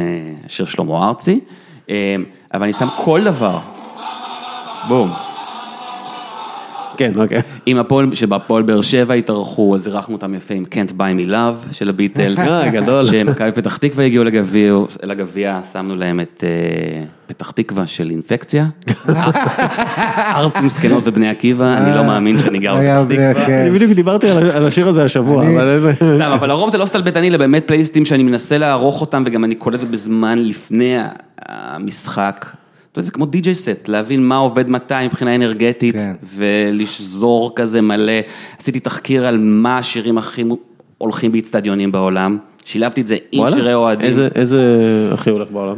[0.48, 1.40] שיר שלמה ארצי,
[2.54, 3.60] אבל אני שם כל דבר.
[4.88, 5.12] בום.
[6.98, 7.42] כן, אוקיי.
[7.68, 11.74] אם הפועל, שבהפועל באר שבע התארחו, אז אירחנו אותם יפה עם Can't buy me love
[11.74, 12.36] של הביטל.
[12.38, 13.06] אה, גדול.
[13.06, 14.24] שמכבי פתח תקווה הגיעו
[15.04, 18.66] לגביע, שמנו להם את אה, פתח תקווה של אינפקציה.
[20.36, 23.46] ערסים זקנות ובני עקיבא, אני לא מאמין שאני גר בפתח תקווה.
[23.46, 23.60] כן.
[23.62, 25.92] אני בדיוק דיברתי על השיר הזה השבוע, אבל...
[26.48, 30.40] לרוב זה לא סטלבטני, אלא באמת פלייליסטים שאני מנסה לערוך אותם, וגם אני קולט בזמן
[30.40, 30.98] לפני
[31.50, 32.46] המשחק.
[32.94, 36.14] אתה יודע, זה כמו די.ג'יי סט, להבין מה עובד מתי מבחינה אנרגטית, כן.
[36.36, 38.14] ולשזור כזה מלא.
[38.60, 40.44] עשיתי תחקיר על מה השירים הכי
[40.98, 43.56] הולכים באיצטדיונים בעולם, שילבתי את זה עם וואלה?
[43.56, 44.06] שירי אוהדים.
[44.10, 44.60] איזה- איזה
[45.14, 45.78] הכי הולך בעולם?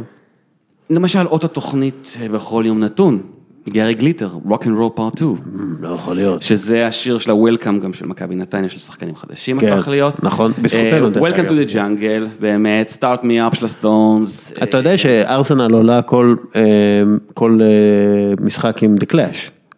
[0.90, 3.22] למשל, אות התוכנית אה, בכל יום נתון,
[3.70, 5.36] גארי גליטר, Rock and Roll Part 2.
[5.80, 6.42] לא יכול להיות.
[6.42, 10.24] שזה השיר של ה-Welcome גם של מכבי נתניה, של שחקנים חדשים כן, הפך להיות.
[10.24, 11.48] נכון, בזכותנו, אה, אגב.
[11.48, 14.52] to the jungle, באמת, Start me up של הסטונס.
[14.62, 16.62] אתה יודע שארסנל עולה כל, אה,
[17.34, 19.36] כל אה, משחק עם The Clash,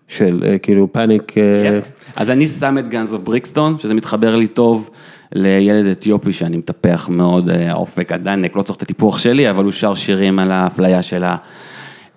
[0.08, 1.80] של אה, כאילו פאניק, אה,
[2.16, 4.90] אז אני שם את Guns of Brixton, שזה מתחבר לי טוב
[5.32, 9.72] לילד אתיופי שאני מטפח מאוד, אה, האופק הדנק, לא צריך את הטיפוח שלי, אבל הוא
[9.72, 11.24] שר שירים על האפליה של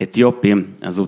[0.02, 1.08] האתיופים, אז הוא...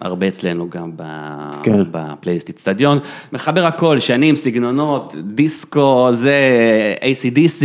[0.00, 1.82] הרבה אצלנו גם ב- כן.
[1.90, 2.98] בפלייליסט איצטדיון,
[3.32, 6.34] מחבר הכל, שנים, סגנונות, דיסקו, זה,
[7.00, 7.64] ACDC,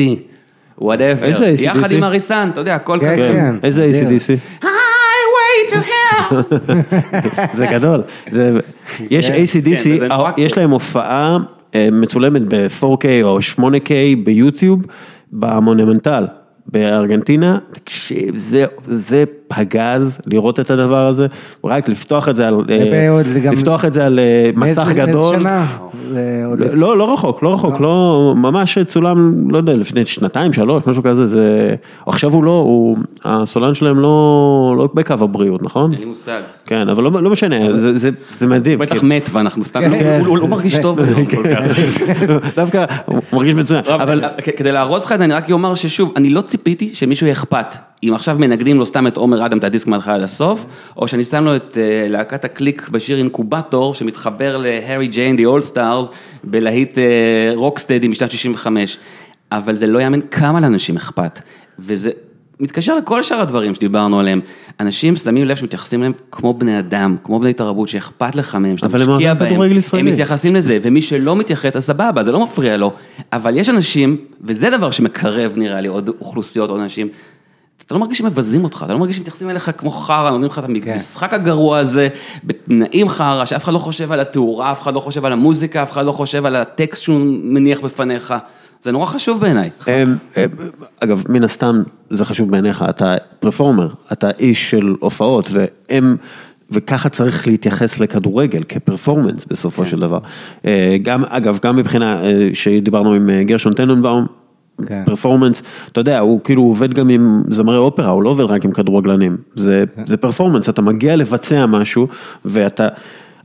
[0.78, 1.62] whatever, איזה AC/DC?
[1.62, 3.30] יחד עם אריסה, אתה יודע, הכל כן, כזה.
[3.34, 3.56] כן.
[3.64, 4.00] איזה יודע.
[4.10, 4.64] ACDC?
[4.64, 6.36] Highway to hell.
[7.58, 8.02] זה גדול.
[8.32, 8.60] זה,
[9.10, 10.58] יש כן, ACDC, וזה נורא יש.
[10.58, 11.38] להם הופעה
[11.76, 13.90] אה, מצולמת ב-4K או 8K
[14.24, 14.82] ביוטיוב,
[15.32, 16.28] במונומנטל.
[16.68, 19.24] בארגנטינה, תקשיב, זה, זה
[19.56, 21.28] פגז לראות את הדבר הזה,
[21.64, 25.36] רק לפתוח את זה על, אה, לפתוח את זה על אה, מסך גדול.
[25.36, 31.04] לפני- לא, לא רחוק, לא רחוק, לא, ממש צולם, לא יודע, לפני שנתיים, שלוש, משהו
[31.04, 31.76] כזה, זה,
[32.08, 34.10] עכשיו הוא לא, הוא, הסולן שלהם לא,
[34.78, 35.92] לא בקו הבריאות, נכון?
[35.92, 36.40] אין לי מושג.
[36.66, 38.80] כן, אבל לא, לא משנה, זה, זה, זה מדהים.
[38.80, 39.08] הוא בטח כאילו.
[39.16, 40.22] מת ואנחנו סתם, כן.
[40.26, 41.62] הוא- לא מרגיש טוב היום כל כך.
[42.58, 46.14] דווקא, הוא מרגיש מצוין, אבל אבל כדי לארוז לך את זה, אני רק אומר ששוב,
[46.18, 47.76] אני לא ציפיתי שמישהו יהיה אכפת.
[48.10, 50.66] אם עכשיו מנגדים לו סתם את עומר אדם, את הדיסק מההתחלה עד הסוף,
[50.98, 55.74] או שאני שם לו את אה, להקת הקליק בשיר אינקובטור, שמתחבר להרי ג'יין, The All
[55.74, 56.98] Stars, בלהיט
[57.56, 58.98] רוקסטדי משנת 65.
[59.52, 61.42] אבל זה לא יאמן כמה לאנשים אכפת.
[61.80, 62.12] וזה
[62.60, 64.40] מתקשר לכל שאר הדברים שדיברנו עליהם.
[64.80, 68.98] אנשים שמים לב שמתייחסים אליהם כמו בני אדם, כמו בני תרבות, שאכפת לך מהם, שאתה
[68.98, 69.62] משקיע בהם.
[69.94, 70.06] הם.
[70.06, 72.94] מתייחסים לזה, ומי שלא מתייחס, אז סבבה, זה לא מפריע לו.
[73.34, 77.08] אבל יש אנשים, וזה דבר שמקרב נראה לי עוד אוכלוסיות, עוד אנשים,
[77.86, 80.88] אתה לא מרגיש שמבזים אותך, אתה לא מרגיש שמתייחסים אליך כמו חרא, נותנים לך את
[80.88, 82.08] המשחק הגרוע הזה,
[82.44, 85.92] בתנאים חרא, שאף אחד לא חושב על התאורה, אף אחד לא חושב על המוזיקה, אף
[85.92, 88.34] אחד לא חושב על הטקסט שהוא מניח בפניך.
[88.82, 89.70] זה נורא חשוב בעיניי.
[89.88, 89.94] אמ,
[90.38, 90.44] אמ,
[91.00, 96.18] אגב, מן הסתם זה חשוב בעיניך, אתה פרפורמר, אתה איש של הופעות, והם
[96.72, 100.20] וככה צריך להתייחס לכדורגל, כפרפורמנס בסופו של דבר.
[100.66, 104.28] אה, גם, אגב, גם מבחינה, אה, שדיברנו עם אה, גרשון טננבאום,
[104.86, 105.04] כן.
[105.06, 108.72] performance, אתה יודע, הוא כאילו עובד גם עם זמרי אופרה, הוא לא עובד רק עם
[108.72, 109.38] כדורגלנים.
[109.56, 112.08] זה, זה performance, אתה מגיע לבצע משהו,
[112.46, 112.88] ואתה...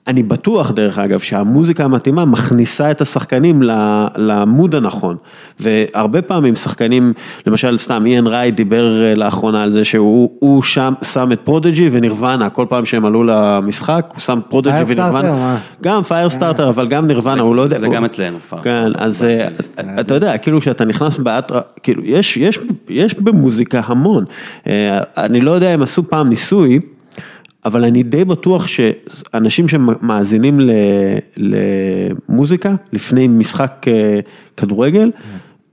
[0.07, 3.63] אני בטוח, דרך אגב, שהמוזיקה המתאימה מכניסה את השחקנים
[4.17, 5.17] ל mood הנכון.
[5.61, 7.13] והרבה פעמים שחקנים,
[7.47, 11.89] למשל סתם איין רייט דיבר אה, לאחרונה על זה שהוא הוא שם, שם את פרודג'י
[11.93, 15.59] ונירוונה, כל פעם שהם עלו למשחק, הוא שם פרודג'י ונירוונה.
[15.83, 17.79] גם Firestarter, אבל גם נירוונה, הוא לא יודע.
[17.79, 18.65] זה הוא- גם אצלנו, פארסט.
[18.65, 19.49] כן, אז אה,
[20.01, 24.25] אתה יודע, כאילו כשאתה נכנס באטרה, כאילו יש, יש, יש במוזיקה המון.
[24.67, 26.81] אה, אני לא יודע אם עשו פעם ניסוי,
[27.65, 30.61] אבל אני די בטוח שאנשים שמאזינים
[31.37, 34.21] למוזיקה לפני משחק אה,
[34.57, 35.11] כדורגל,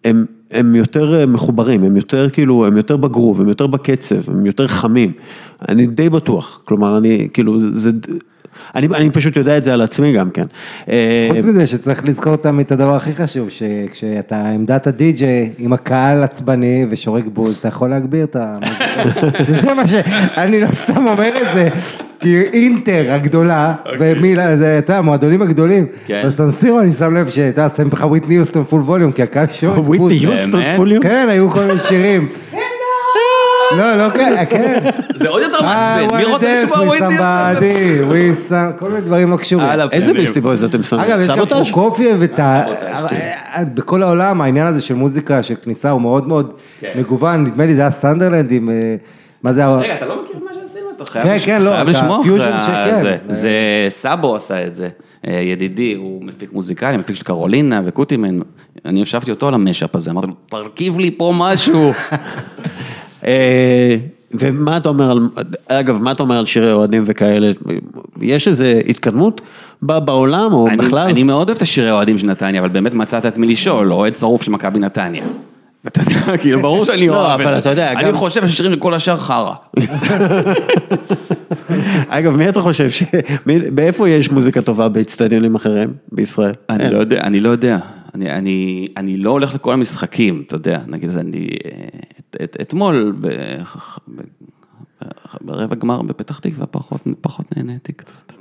[0.06, 4.46] הם, הם יותר אה, מחוברים, הם יותר כאילו, הם יותר בגרוב, הם יותר בקצב, הם
[4.46, 5.12] יותר חמים.
[5.70, 7.92] אני די בטוח, כלומר, אני כאילו, זה...
[8.76, 10.46] אני, אני פשוט יודע את זה על עצמי גם כן.
[10.90, 16.24] אה, חוץ מזה שצריך לזכור תמיד את הדבר הכי חשוב, שכשאתה עמדת הדי-ג'יי עם הקהל
[16.24, 19.44] עצבני ושורק בוז, אתה יכול להגביר את המוזיקה.
[19.48, 19.94] שזה מה ש...
[20.38, 21.70] אני לא סתם אומר את זה,
[22.20, 25.86] כי אינטר הגדולה, ומילה, זה, אתה יודע, המועדונים הגדולים.
[26.06, 26.24] כן.
[26.26, 29.78] בסנסירו אני שם לב שאתה יודע, שם לך וויטני יוסטון פול ווליום, כי הקהל שורק
[29.78, 29.88] בוז.
[29.88, 30.78] וויטני יוסטון באמת?
[30.78, 31.04] פוליום?
[31.04, 32.28] כן, היו כל מיני שירים.
[33.72, 34.90] לא, לא כן, כן.
[35.16, 37.18] זה עוד יותר I מעצבן, מי wanna רוצה לשמוע וויטני?
[37.18, 39.68] somebody, with some- כל מיני דברים לא קשורים.
[39.92, 40.14] איזה.
[40.14, 41.12] ביסטי בויז אתם שונאים?
[41.12, 41.46] אגב, יש גם?
[41.46, 42.64] פרוקופייב ואת ה...
[42.66, 46.92] סבוטאז', בכל העולם העניין הזה של מוזיקה, של כניסה הוא מאוד מאוד כן.
[46.96, 48.70] מגוון, נדמה לי זה היה סנדרלנד עם...
[48.70, 48.96] אה,
[49.44, 49.76] מה זה היה?
[49.76, 50.86] רגע, אתה לא מכיר מה שעשינו?
[50.96, 52.22] אתה חייב כן, כן, לא, לשמוע.
[53.02, 53.18] זה.
[53.30, 53.52] זה
[53.90, 54.90] סאבו עשה את זה.
[55.28, 58.40] אה, ידידי, הוא מפיק מוזיקלי, מפיק של קרולינה וקוטימן.
[58.86, 61.92] אני ישבתי אותו על ה mashup הזה, אמרתי לו, תרכיב לי פה משהו.
[63.28, 63.96] אה,
[64.34, 65.30] ומה אתה אומר על,
[65.68, 67.52] אגב, מה אתה אומר על שירי אוהדים וכאלה?
[68.22, 69.42] יש איזה התקדמות
[69.82, 71.08] בעולם או אני- בכלל?
[71.10, 74.16] אני מאוד אוהב את השירי האוהדים של נתניה, אבל באמת מצאת את מי לשאול, אוהד
[74.16, 75.24] שרוף של מכבי נתניה.
[75.88, 77.58] אתה יודע, כאילו, ברור שאני לא, אוהב את זה.
[77.60, 79.54] אתה יודע, אני גם- חושב ששירים לכל השאר חרא.
[82.10, 83.04] אגב, מי אתה חושב, ש...
[83.74, 86.52] באיפה יש מוזיקה טובה באצטדיונים אחרים בישראל?
[86.70, 86.94] אני אין.
[86.94, 87.78] לא יודע, אני לא יודע.
[88.16, 91.48] אני, אני, אני לא הולך לכל המשחקים, אתה יודע, נגיד, אני,
[92.20, 93.28] את, את, אתמול, ב,
[94.08, 94.22] ב,
[95.42, 98.34] ברבע גמר בפתח תקווה, פחות, פחות נהניתי קצת.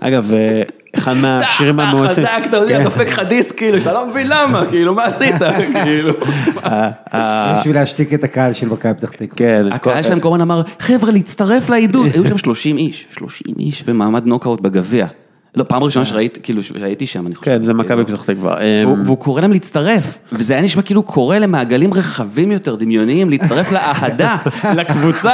[0.00, 0.62] אגב, אה,
[0.96, 2.24] אחד מהשירים המואסים.
[2.24, 5.34] חזק, אתה יודע, דופק לך דיסק, כאילו, שאתה לא מבין למה, כאילו, מה עשית,
[5.84, 6.12] כאילו.
[6.64, 9.36] אה, אה, בשביל להשתיק את הקהל של מכבי פתח תקווה.
[9.36, 9.66] כן.
[9.72, 12.06] הקהל שלהם כל הזמן אמר, חבר'ה, להצטרף לעידוד.
[12.14, 15.06] היו שם 30 איש, 30 איש במעמד נוקאוט בגביע.
[15.56, 17.50] לא, פעם ראשונה שראיתי, כאילו, שהייתי שם, אני חושב.
[17.50, 18.18] כן, זה מכבי כאילו.
[18.18, 18.60] פתח תקווה.
[18.60, 23.72] אה, והוא קורא להם להצטרף, וזה היה נשמע כאילו קורא למעגלים רחבים יותר, דמיוניים, להצטרף
[23.72, 24.36] לאהדה,
[24.78, 25.32] לקבוצה.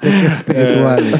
[0.00, 1.12] טקס ספיריטואלי.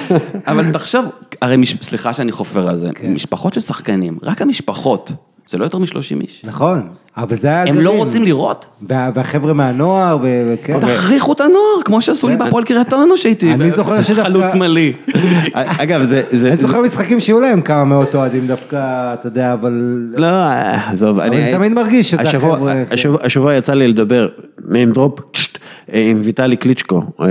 [0.46, 1.04] אבל תחשוב,
[1.42, 5.12] הרי, סליחה שאני חופר על זה, משפחות של שחקנים, רק המשפחות,
[5.48, 5.86] זה לא יותר מ-30
[6.22, 6.42] איש.
[6.44, 6.82] נכון,
[7.16, 7.64] אבל זה היה...
[7.66, 7.90] הם לא.
[7.96, 8.66] רוצים לראות.
[8.88, 10.80] וה- והחבר'ה מהנוער, וכן.
[10.80, 14.92] תכריחו את הנוער, כמו שעשו לי בהפועל קריית אונו שהייתי אני זוכר שדווקא- חלוץ שמאלי.
[15.54, 16.22] אגב, זה...
[16.32, 18.76] זה- אני זוכר משחקים שהיו להם כמה מאות אוהדים דווקא,
[19.14, 19.72] אתה יודע, אבל...
[20.16, 21.42] לא, אה, עזוב, אני...
[21.44, 22.94] אני תמיד מרגיש שזה החבר'ה, כן.
[23.22, 24.28] השבוע- יצא לי לדבר,
[24.94, 25.58] drop, צ'ט,
[25.92, 27.26] אה, עם ויטלי קליצ'קו, אה,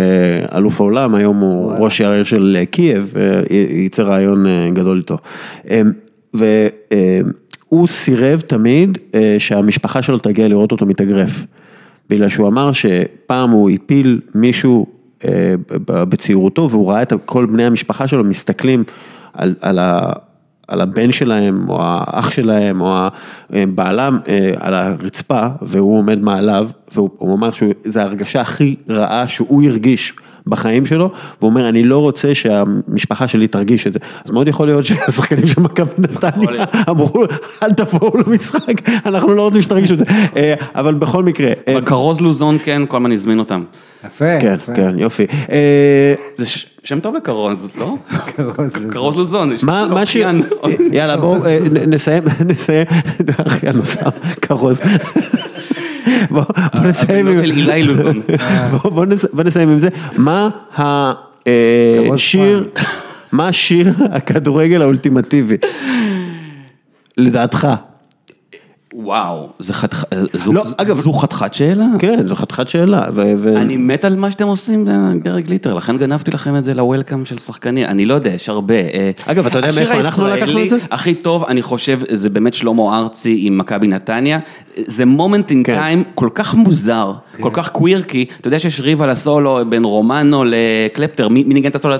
[0.57, 3.41] אלוף העולם, היום הוא ראש העיר של אה, קייב, אה,
[3.81, 5.17] ייצא רעיון אה, גדול איתו.
[7.73, 11.45] והוא סירב תמיד אה, שהמשפחה שלו תגיע לראות אותו מתאגרף.
[12.09, 14.85] בגלל שהוא אמר שפעם הוא הפיל מישהו
[15.25, 15.53] אה,
[15.85, 18.83] בצעירותו והוא ראה את כל בני המשפחה שלו מסתכלים
[19.33, 20.11] על, על, ה,
[20.67, 23.07] על הבן שלהם או האח שלהם או
[23.53, 30.13] אה, על הרצפה והוא עומד מעליו והוא הוא אמר שזו ההרגשה הכי רעה שהוא הרגיש.
[30.47, 33.99] בחיים שלו, והוא אומר, אני לא רוצה שהמשפחה שלי תרגיש את זה.
[34.25, 36.63] אז מאוד יכול להיות שהשחקנים של מכבי נתניה.
[36.89, 37.23] אמרו,
[37.63, 40.05] אל תבואו למשחק, אנחנו לא רוצים שתרגישו את זה.
[40.37, 43.63] אה, אבל בכל מקרה, אה, אבל כרוז לוזון כן, כל הזמן הזמין אותם.
[44.05, 44.57] יפה, כן.
[44.75, 45.25] כן, יופי.
[45.51, 46.45] אה, זה
[46.83, 47.95] שם טוב לכרוז, לא?
[48.91, 49.53] כרוז לוזון.
[49.63, 50.17] מה, ש...
[50.91, 51.35] יאללה, בואו
[51.87, 52.85] נסיים, נסיים,
[53.47, 54.79] אחיין נוסף, כרוז.
[56.29, 57.37] בואו בוא נסיים עם...
[58.71, 58.91] בוא-
[59.43, 59.89] נסיים זה.
[60.17, 60.49] מה
[62.15, 62.69] השיר,
[63.31, 65.57] מה השיר הכדורגל האולטימטיבי?
[67.17, 67.67] לדעתך.
[68.95, 71.85] וואו, זה חתיכ- זו- לא, אגב- זו חתיכת שאלה.
[71.99, 73.05] כן, זו חתיכת שאלה.
[73.13, 76.63] ו- ו- אני מת על מה שאתם עושים, אה, דרג ליטר, לכן גנבתי לכם את
[76.63, 78.75] זה לוולקאם של שחקנים, אני לא יודע, יש הרבה.
[78.75, 80.75] אה, אגב, אתה יודע מאיפה אנחנו לקחנו את זה?
[80.91, 84.39] הכי טוב, אני חושב, זה באמת שלמה ארצי עם מכבי נתניה.
[84.77, 85.73] זה מומנט אין כן.
[85.75, 90.43] טיים כל כך מוזר, כל כך קווירקי, אתה יודע שיש ריב על הסולו בין רומנו
[90.47, 91.95] לקלפטר, מי מי ניגן את הסולו?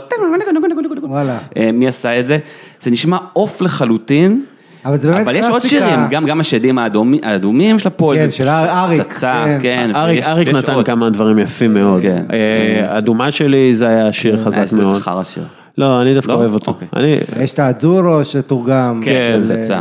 [1.04, 1.38] וואלה.
[1.58, 2.38] אה, מי עשה את זה?
[2.82, 4.44] זה נשמע עוף לחלוטין.
[4.86, 5.88] אבל זה באמת אבל יש עוד קלאסיקה.
[5.88, 8.18] שירים, גם, גם השדים האדומי- האדומים של הפועל.
[8.18, 9.58] כן, של אריק, פצצה, כן.
[9.62, 9.92] כן.
[9.96, 10.86] אריק, ויש- אריק ויש נתן עוד.
[10.86, 12.02] כמה דברים יפים מאוד.
[12.02, 12.24] כן.
[12.34, 15.02] אה, אדומה שלי זה היה שיר אה, חזק איזה מאוד.
[15.02, 15.44] חרא שיר.
[15.78, 16.36] לא, אני דווקא לא?
[16.38, 16.72] אוהב אותו.
[16.72, 16.88] אוקיי.
[16.96, 19.02] אני- יש את האדזורו שתורגם.
[19.04, 19.80] כן, של, פצצה.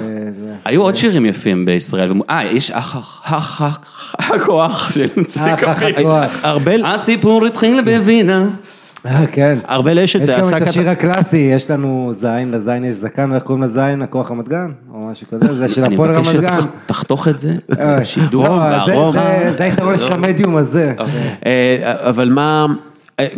[0.64, 2.12] היו עוד שירים יפים בישראל.
[2.30, 3.62] אה, יש אח אח אח
[4.20, 5.62] אח הכוח של פיק.
[5.98, 6.44] הכוח.
[6.44, 8.44] ארבל, הסיפור התחיל בווינה.
[9.06, 9.58] אה, כן.
[9.68, 13.42] ארבל אשת יש גם עשה את השיר הקלאסי, יש לנו זין, לזין יש זקן, ואיך
[13.42, 14.02] קוראים לזין?
[14.02, 14.70] הכוח רמת גן?
[14.94, 16.58] או משהו כזה, זה של אני הפועל מבקש רמת גן.
[16.86, 19.16] שתחתוך את זה, אה, שידור לא, זה- בארוך.
[19.56, 20.92] זה- היתרון של המדיום הזה.
[21.46, 21.76] אה,
[22.08, 22.66] אבל מה,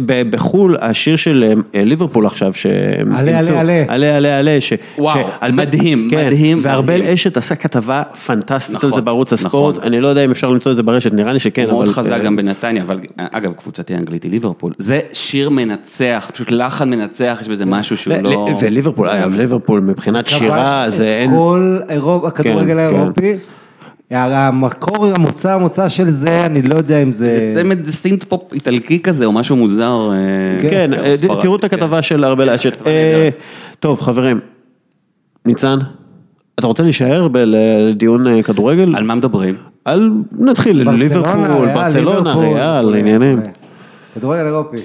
[0.07, 3.85] בחו"ל, השיר של אה, ליברפול עכשיו, שהם עלה, אימצו- עלה.
[3.89, 4.73] עלה, עלה, עלה, ש...
[4.99, 7.13] וואו, שארבל- מדהים, כן, מדהים, וארבל מדהים.
[7.13, 9.87] אשת עשה כתבה פנטסטית על נכון, זה בערוץ הספורט, נכון.
[9.89, 11.75] אני לא יודע אם אפשר למצוא את זה ברשת, נראה לי שכן, הוא אבל...
[11.75, 14.73] מאוד חזק אה, גם בנתניה, אבל אגב, קבוצתי האנגלית היא ליברפול.
[14.79, 18.49] זה שיר מנצח, פשוט לחן מנצח, יש בזה משהו שהוא לא...
[18.61, 21.31] וליברפול, אגב, ליברפול מבחינת שירה, זה אין...
[21.31, 21.79] כל
[22.27, 22.79] הכדורגל כן.
[22.79, 23.33] האירופי.
[24.11, 27.29] המקור, המוצא, המוצא של זה, אני לא יודע אם זה...
[27.29, 30.11] זה צמד synth pop איטלקי כזה, או משהו מוזר.
[30.13, 31.67] אה, כן, או אה, תראו את כן.
[31.67, 32.73] הכתבה של ארבל אשת.
[32.73, 33.29] כתבה אה.
[33.81, 34.41] טוב, חברים,
[35.47, 35.79] ניצן,
[36.59, 38.97] אתה רוצה להישאר לדיון כדורגל?
[38.97, 39.57] על מה מדברים?
[39.85, 43.41] על, נתחיל, ליברפול, ברצלונה, ריאל, עניינים.
[44.15, 44.77] כדורגל אירופי.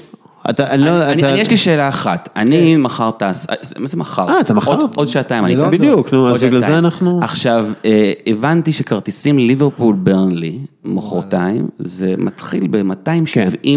[0.49, 1.31] אתה, אני לא, אני, אתה...
[1.33, 4.29] אני, יש לי שאלה אחת, אני מחר טס, אה, מה זה מחר?
[4.29, 4.71] אה, אתה מחר?
[4.71, 5.73] עוד, עוד שעתיים אני לא טס.
[5.73, 6.59] בדיוק, נו, אז בגלל.
[6.59, 13.67] זה אנחנו- עכשיו, אה, הבנתי שכרטיסים ליברפול ברנלי, מחרתיים, זה מתחיל ב-270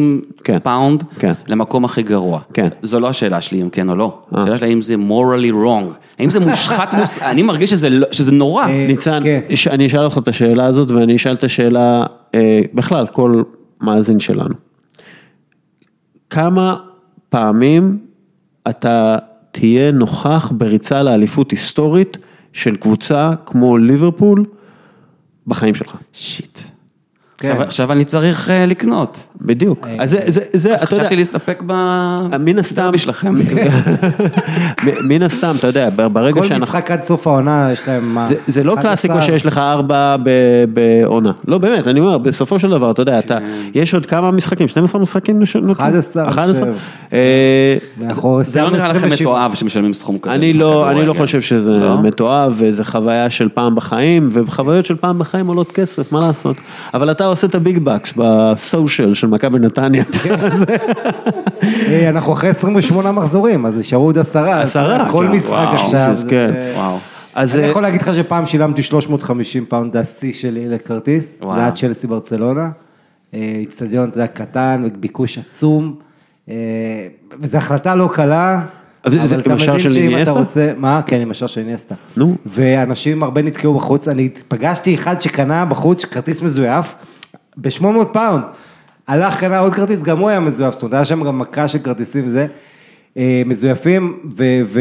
[0.45, 0.59] כן.
[0.63, 1.33] pound כן.
[1.49, 2.41] למקום הכי גרוע.
[2.55, 2.69] כן.
[2.83, 4.43] זו לא השאלה שלי אם כן או לא, אה.
[4.43, 6.95] השאלה שלי האם זה morally wrong, האם זה מושחת.
[7.23, 8.67] אני מרגיש שזה, לא- שזה נורא.
[8.67, 9.41] ניצן, כן.
[9.55, 12.05] ש- אני אשאל אותך את השאלה הזאת ואני אשאל את השאלה,
[12.35, 13.43] אה, בכלל, כל
[13.83, 14.55] מאזין שלנו.
[16.33, 16.77] כמה
[17.29, 17.99] פעמים
[18.69, 19.19] אתה
[19.51, 22.19] תהיה נוכח בריצה לאליפות היסטורית
[22.53, 24.45] של קבוצה כמו ליברפול
[25.47, 25.97] בחיים שלך?
[26.13, 26.59] שיט.
[27.43, 27.49] כן.
[27.49, 29.23] עכשיו, עכשיו אני צריך אה, לקנות.
[29.41, 29.87] בדיוק.
[29.99, 31.63] אז זה, זה, זה, אתה יודע, חשבתי להסתפק
[32.41, 33.35] מן הסתם, בדרבי שלכם.
[35.09, 36.65] מן הסתם, אתה יודע, ברגע כל שאנחנו...
[36.67, 38.27] משחק עד סוף העונה יש להם מה?
[38.27, 38.83] זה, זה לא 11.
[38.89, 41.33] קלאסיקו שיש לך ארבע ב- בעונה.
[41.49, 43.39] לא, באמת, אני אומר, בסופו של דבר, אתה יודע, אתה,
[43.75, 45.41] יש עוד כמה משחקים, 12 משחקים?
[45.43, 45.85] נש- נותרו?
[45.85, 46.55] 11, אני 11?
[46.73, 46.79] חושב.
[47.13, 47.77] אה,
[48.07, 49.31] אנחנו זה לא סיימנו נראה לכם 27.
[49.31, 50.35] מתועב שמשלמים סכום כזה.
[50.35, 51.15] אני לא, אני לא.
[51.15, 52.03] חושב שזה לא?
[52.03, 56.57] מתועב, וזה חוויה של פעם בחיים, וחוויות של פעם בחיים עולות כסף, מה לעשות?
[56.95, 60.05] אבל אתה עושה את ה big bucks ב social של מכבי נתניה.
[61.63, 64.61] אה, אנחנו אחרי 28 מחזורים, אז נשארו עוד עשרה.
[64.61, 66.19] עשרה, כל כן, משחק עכשיו.
[66.29, 66.53] כן.
[66.75, 66.99] וואו.
[67.35, 71.55] אז אני אה, יכול להגיד לך שפעם שילמתי 350 פאונד, זה השיא שלי לכרטיס, וואו.
[71.55, 72.71] זה היה צ'לסי ברצלונה,
[73.35, 75.95] אה, איצטדיון, אתה יודע, קטן, וביקוש עצום,
[77.41, 78.61] וזו החלטה לא קלה,
[79.05, 80.39] אבל אתה עם השער מבין של שאם אתה אינייסטה?
[80.39, 81.01] רוצה, מה?
[81.07, 81.95] כן, עם השער של אינייסטה.
[82.17, 82.35] נו.
[82.47, 86.95] ואנשים הרבה נתקעו בחוץ, אני פגשתי אחד שקנה בחוץ כרטיס מזויף,
[87.57, 88.43] ב-800 פאונד,
[89.09, 91.79] הלך קנה עוד כרטיס, גם הוא היה מזויף, זאת אומרת, היה שם גם מכה של
[91.79, 92.47] כרטיסים וזה.
[93.17, 94.79] אה, מזויפים ו-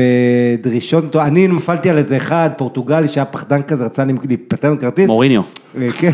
[0.60, 5.08] ודרישות, אני נפלתי על איזה אחד, פורטוגלי שהיה פחדן כזה, רצה להיפטר מכרטיס.
[5.08, 5.42] מוריניו.
[5.82, 6.12] אה, כן,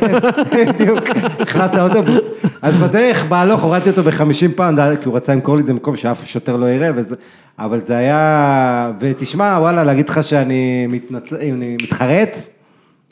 [0.69, 0.99] בדיוק,
[1.39, 2.29] החנה את האוטובוס.
[2.61, 5.95] אז בדרך בהלוך הורדתי אותו ב-50 פאונד, כי הוא רצה למכור לי את זה במקום
[5.95, 7.15] שאף שוטר לא יראה, וזה,
[7.59, 12.37] אבל זה היה, ותשמע, וואלה, להגיד לך שאני מתנצל, אני מתחרט?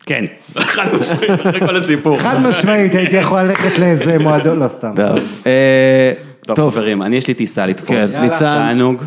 [0.06, 0.26] כן,
[0.60, 2.20] חד משמעית, אחרי כל הסיפור.
[2.20, 4.94] חד משמעית, הייתי יכול ללכת לאיזה מועדון, לא סתם.
[6.46, 8.16] טוב, אה, חברים, אני יש לי טיסה לתפוס.
[8.16, 8.22] כן.
[8.22, 9.04] ניצן, תענוג.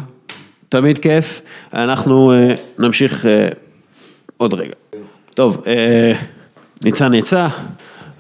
[0.69, 1.41] תמיד כיף,
[1.75, 3.49] אנחנו אה, נמשיך אה,
[4.37, 4.75] עוד רגע.
[5.35, 5.63] טוב,
[6.85, 7.47] ניצן יצא,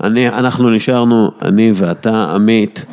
[0.02, 2.84] אני, אנחנו נשארנו, אני ואתה, עמית.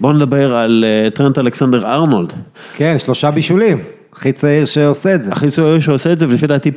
[0.00, 0.84] בוא נדבר על
[1.14, 2.32] טרנט אלכסנדר ארנולד.
[2.76, 3.78] כן, שלושה בישולים,
[4.12, 5.32] הכי צעיר שעושה את זה.
[5.32, 6.70] הכי צעיר שעושה את זה, ולפי דעתי,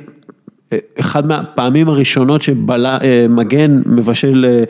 [0.99, 4.63] אחד מהפעמים הראשונות שמגן מבשל אה,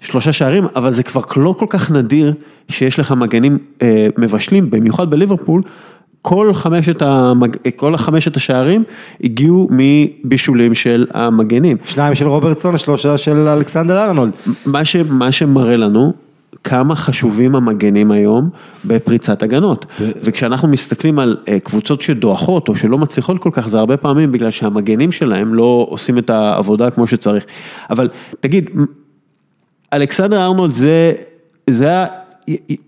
[0.00, 2.34] שלושה שערים, אבל זה כבר לא כל כך נדיר
[2.68, 5.62] שיש לך מגנים אה, מבשלים, במיוחד בליברפול.
[6.22, 7.56] כל חמשת, המג...
[7.76, 8.84] כל החמשת השערים
[9.24, 11.76] הגיעו מבישולים של המגנים.
[11.84, 14.32] שניים של רוברטסון, שלושה של אלכסנדר ארנולד.
[14.66, 14.96] מה, ש...
[14.96, 16.12] מה שמראה לנו
[16.68, 18.50] כמה חשובים המגנים היום
[18.84, 19.86] בפריצת הגנות.
[20.00, 24.50] וכשאנחנו מסתכלים על אה, קבוצות שדועכות או שלא מצליחות כל כך, זה הרבה פעמים בגלל
[24.50, 27.44] שהמגנים שלהם לא עושים את העבודה כמו שצריך.
[27.90, 28.08] אבל
[28.40, 28.70] תגיד,
[29.92, 31.12] אלכסנדר ארנולד זה,
[31.70, 32.06] זה היה...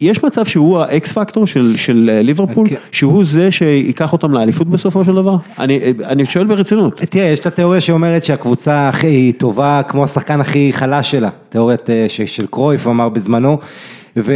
[0.01, 2.75] יש מצב שהוא האקס פקטור של, של אה, ליברפול, כן.
[2.93, 5.37] שהוא זה שיקח אותם לאליפות בסופו של דבר?
[5.59, 7.01] אני, אני שואל ברצינות.
[7.11, 12.07] תראה, יש את התיאוריה שאומרת שהקבוצה הכי טובה כמו השחקן הכי חלש שלה, תיאוריית אה,
[12.09, 13.59] של קרויף אמר בזמנו,
[14.17, 14.33] ו,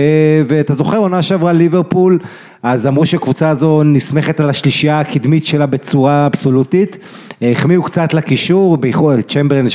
[0.49, 2.19] ואתה זוכר עונה שעברה ליברפול,
[2.63, 6.99] אז אמרו שהקבוצה הזו נסמכת על השלישייה הקדמית שלה בצורה אבסולוטית,
[7.43, 9.67] החמיאו קצת לקישור, בייחוד צ'מברלין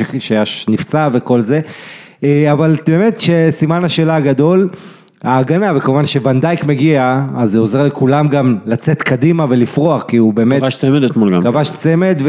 [0.43, 1.61] שנפצע וכל זה.
[2.23, 4.69] אה, אבל באמת שסימן השאלה הגדול,
[5.23, 10.61] ההגנה, וכמובן שוונדייק מגיע, אז זה עוזר לכולם גם לצאת קדימה ולפרוח, כי הוא באמת...
[10.61, 11.41] כבש צמד אתמול גם.
[11.41, 12.21] כבש צמד,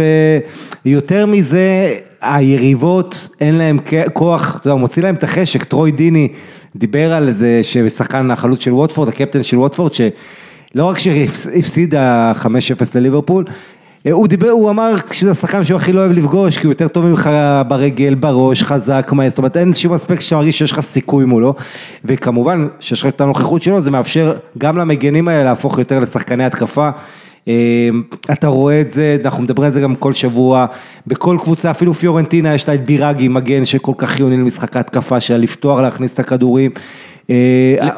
[0.84, 3.78] ויותר מזה, היריבות, אין להם
[4.12, 6.28] כוח, אתה יודע, מוציא להם את החשק, טרוי דיני
[6.76, 12.46] דיבר על זה, ששחקן החלוץ של ווטפורד, הקפטן של ווטפורד, שלא רק שהפסידה 5-0
[12.94, 13.44] לליברפול,
[14.12, 17.06] הוא דיבר, הוא אמר שזה השחקן שהוא הכי לא אוהב לפגוש, כי הוא יותר טוב
[17.06, 17.30] ממך
[17.68, 21.54] ברגל, בראש, חזק, מה, זאת אומרת אין שום אספקט שאתה מרגיש שיש לך סיכוי מולו,
[22.04, 26.90] וכמובן שיש לך את הנוכחות שלו, זה מאפשר גם למגנים האלה להפוך יותר לשחקני התקפה.
[28.32, 30.66] אתה רואה את זה, אנחנו מדברים על זה גם כל שבוע,
[31.06, 35.38] בכל קבוצה, אפילו פיורנטינה יש לה את בירגי, מגן שכל כך חיוני למשחק ההתקפה שלה,
[35.38, 36.70] לפתוח, להכניס את הכדורים.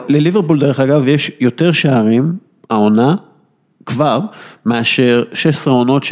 [0.08, 2.32] לליברפול דרך אגב יש יותר שערים,
[2.70, 3.14] העונה,
[3.86, 4.20] כבר,
[4.66, 6.02] מאשר 16 עונות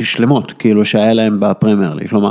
[0.00, 2.30] שלמות, כאילו שהיה להם בפרמייר ליג, כלומר,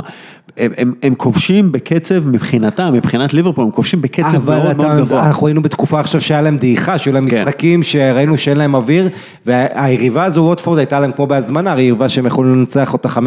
[0.56, 5.26] הם, הם, הם כובשים בקצב מבחינתם, מבחינת ליברפול, הם כובשים בקצב מאוד מאוד גבוה.
[5.26, 7.40] אנחנו היינו בתקופה עכשיו שהיה להם דעיכה, שהיו להם כן.
[7.40, 9.08] משחקים שראינו שאין להם אוויר,
[9.46, 13.18] והיריבה הזו, ווטפורד הייתה להם כמו בהזמנה, היריבה שהם יכולו לנצח אותה 5-0,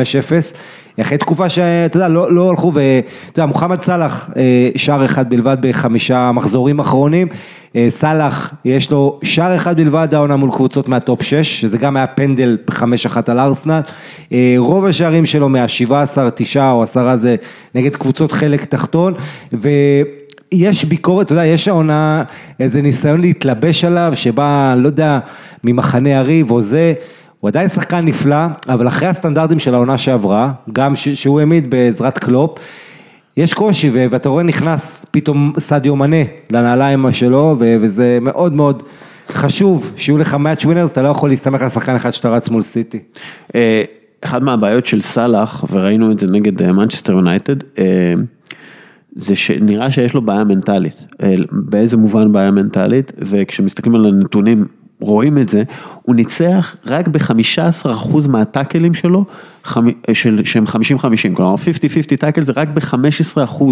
[1.02, 5.58] אחרי תקופה שאתה יודע, לא, לא הלכו, ואתה יודע, מוחמד סאלח, אה, שער אחד בלבד
[5.62, 7.28] בחמישה מחזורים אחרונים,
[7.90, 12.58] סאלח, יש לו שער אחד בלבד העונה מול קבוצות מהטופ 6, שזה גם היה פנדל
[12.68, 13.82] בחמש אחת על ארסנל,
[14.32, 15.94] אה, רוב השערים שלו מה-17,
[16.36, 17.36] תשעה או עשרה זה
[17.76, 19.14] נגד קבוצות חלק תחתון,
[19.54, 19.70] ו...
[20.56, 22.24] יש ביקורת, אתה יודע, יש העונה
[22.60, 25.20] איזה ניסיון להתלבש עליו, שבא, לא יודע,
[25.64, 26.94] ממחנה היריב או זה,
[27.40, 32.60] הוא עדיין שחקן נפלא, אבל אחרי הסטנדרטים של העונה שעברה, גם שהוא העמיד בעזרת קלופ,
[33.38, 38.84] יש קושי, ואתה רואה נכנס פתאום סדיו מנה לנעליים שלו, וזה מאוד מאוד
[39.28, 42.64] חשוב שיהיו לך match winners, אתה לא יכול להסתמך על שחקן אחד שאתה רץ מול
[42.64, 43.00] סיטי.
[43.56, 43.84] אה,
[44.22, 48.14] אחת מהבעיות של סאלח, וראינו את זה נגד מנצ'סטר אה, יונייטד, אה,
[49.16, 51.04] זה שנראה שיש לו בעיה מנטלית.
[51.52, 54.66] באיזה מובן בעיה מנטלית, וכשמסתכלים על הנתונים
[55.06, 55.64] רואים את זה,
[56.02, 59.26] הוא ניצח רק ב-15% מהטאקלים שלו,
[60.14, 60.70] של, שהם 50-50,
[61.34, 63.64] כלומר 50-50 טאקל זה רק ב-15%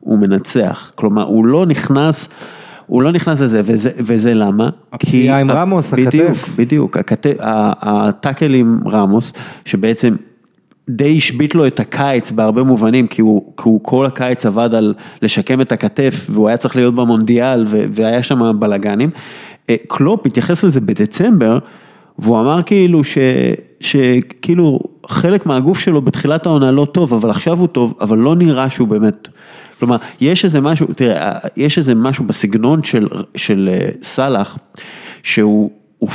[0.00, 2.28] הוא מנצח, כלומר הוא לא נכנס,
[2.86, 4.70] הוא לא נכנס לזה, וזה, וזה למה?
[4.92, 6.08] הפציעה עם רמוס, הכתף.
[6.08, 6.96] בדיוק, בדיוק,
[7.80, 9.32] הטאקל עם רמוס,
[9.64, 10.14] שבעצם
[10.90, 14.94] די השבית לו את הקיץ בהרבה מובנים, כי הוא, כי הוא כל הקיץ עבד על
[15.22, 19.10] לשקם את הכתף, והוא היה צריך להיות במונדיאל, והיה שם בלאגנים.
[19.88, 21.58] קלופ התייחס לזה בדצמבר,
[22.18, 23.18] והוא אמר כאילו ש,
[23.80, 28.70] שכאילו חלק מהגוף שלו בתחילת העונה לא טוב, אבל עכשיו הוא טוב, אבל לא נראה
[28.70, 29.28] שהוא באמת,
[29.78, 34.58] כלומר, יש איזה משהו, תראה, יש איזה משהו בסגנון של, של אה, סאלח,
[35.22, 35.70] שהוא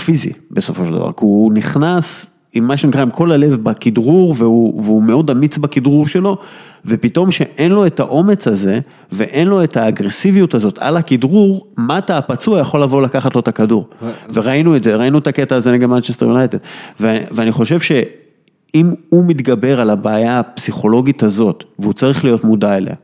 [0.05, 4.83] פיזי בסופו של דבר, כי הוא נכנס עם מה שנקרא, עם כל הלב בכדרור, והוא,
[4.83, 6.37] והוא מאוד אמיץ בכדרור שלו,
[6.85, 8.79] ופתאום שאין לו את האומץ הזה,
[9.11, 13.89] ואין לו את האגרסיביות הזאת על הכדרור, מטה הפצוע יכול לבוא לקחת לו את הכדור.
[14.33, 16.57] וראינו את זה, ראינו את הקטע הזה נגד מנצ'סטר יונייטד.
[16.99, 22.95] ואני חושב שאם הוא מתגבר על הבעיה הפסיכולוגית הזאת, והוא צריך להיות מודע אליה,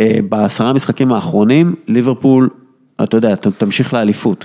[0.00, 2.48] אה, בעשרה המשחקים האחרונים, ליברפול,
[3.02, 4.44] אתה יודע, תמשיך לאליפות.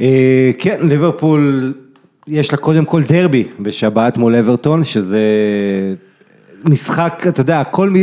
[0.00, 1.72] אה, כן, ליברפול...
[2.26, 5.20] יש לה קודם כל דרבי בשבת מול אברטון, שזה
[6.64, 7.94] משחק, אתה יודע, כל,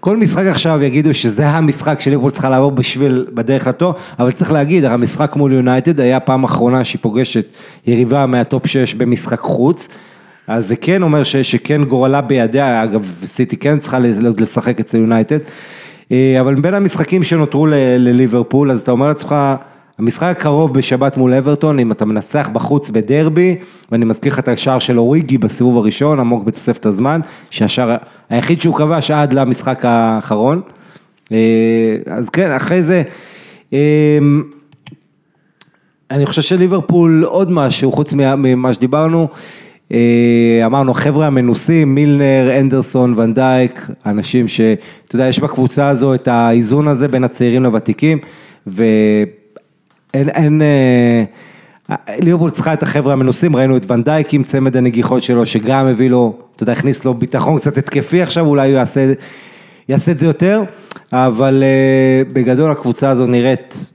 [0.00, 4.84] כל משחק עכשיו יגידו שזה המשחק שליברפול צריכה לעבור בשביל, בדרך לתור, אבל צריך להגיד,
[4.84, 7.46] המשחק מול יונייטד היה פעם אחרונה שהיא פוגשת
[7.86, 9.88] יריבה מהטופ 6 במשחק חוץ.
[10.46, 13.98] אז זה כן אומר ש, שכן גורלה בידיה, אגב סיטי כן צריכה
[14.38, 15.38] לשחק אצל יונייטד,
[16.12, 17.66] אה, אבל בין המשחקים שנותרו
[17.98, 19.34] לליברפול, אז אתה אומר לעצמך,
[20.00, 23.56] המשחק הקרוב בשבת מול אברטון, אם אתה מנצח בחוץ בדרבי,
[23.92, 27.20] ואני מזכיר לך את השער של אוריגי בסיבוב הראשון, עמוק בתוספת הזמן,
[27.50, 27.96] שהשער
[28.30, 30.60] היחיד שהוא כבש עד למשחק האחרון.
[31.32, 31.38] אה,
[32.06, 33.02] אז כן, אחרי זה,
[33.72, 34.18] אה,
[36.10, 39.28] אני חושב שליברפול עוד משהו, חוץ ממה שדיברנו,
[39.92, 46.88] אה, אמרנו, חבר'ה המנוסים, מילנר, אנדרסון, ונדייק, אנשים שאתה יודע, יש בקבוצה הזו את האיזון
[46.88, 48.18] הזה בין הצעירים לוותיקים,
[48.66, 49.39] ואין,
[50.14, 51.24] אין, אה,
[52.18, 56.38] ליברפול צריכה את החבר'ה המנוסים, ראינו את ונדייק עם צמד הנגיחות שלו, שגם הביא לו,
[56.56, 59.12] אתה יודע, הכניס לו ביטחון קצת התקפי עכשיו, אולי הוא יעשה,
[59.88, 60.62] יעשה את זה יותר,
[61.12, 63.90] אבל uh, בגדול הקבוצה הזו נראית,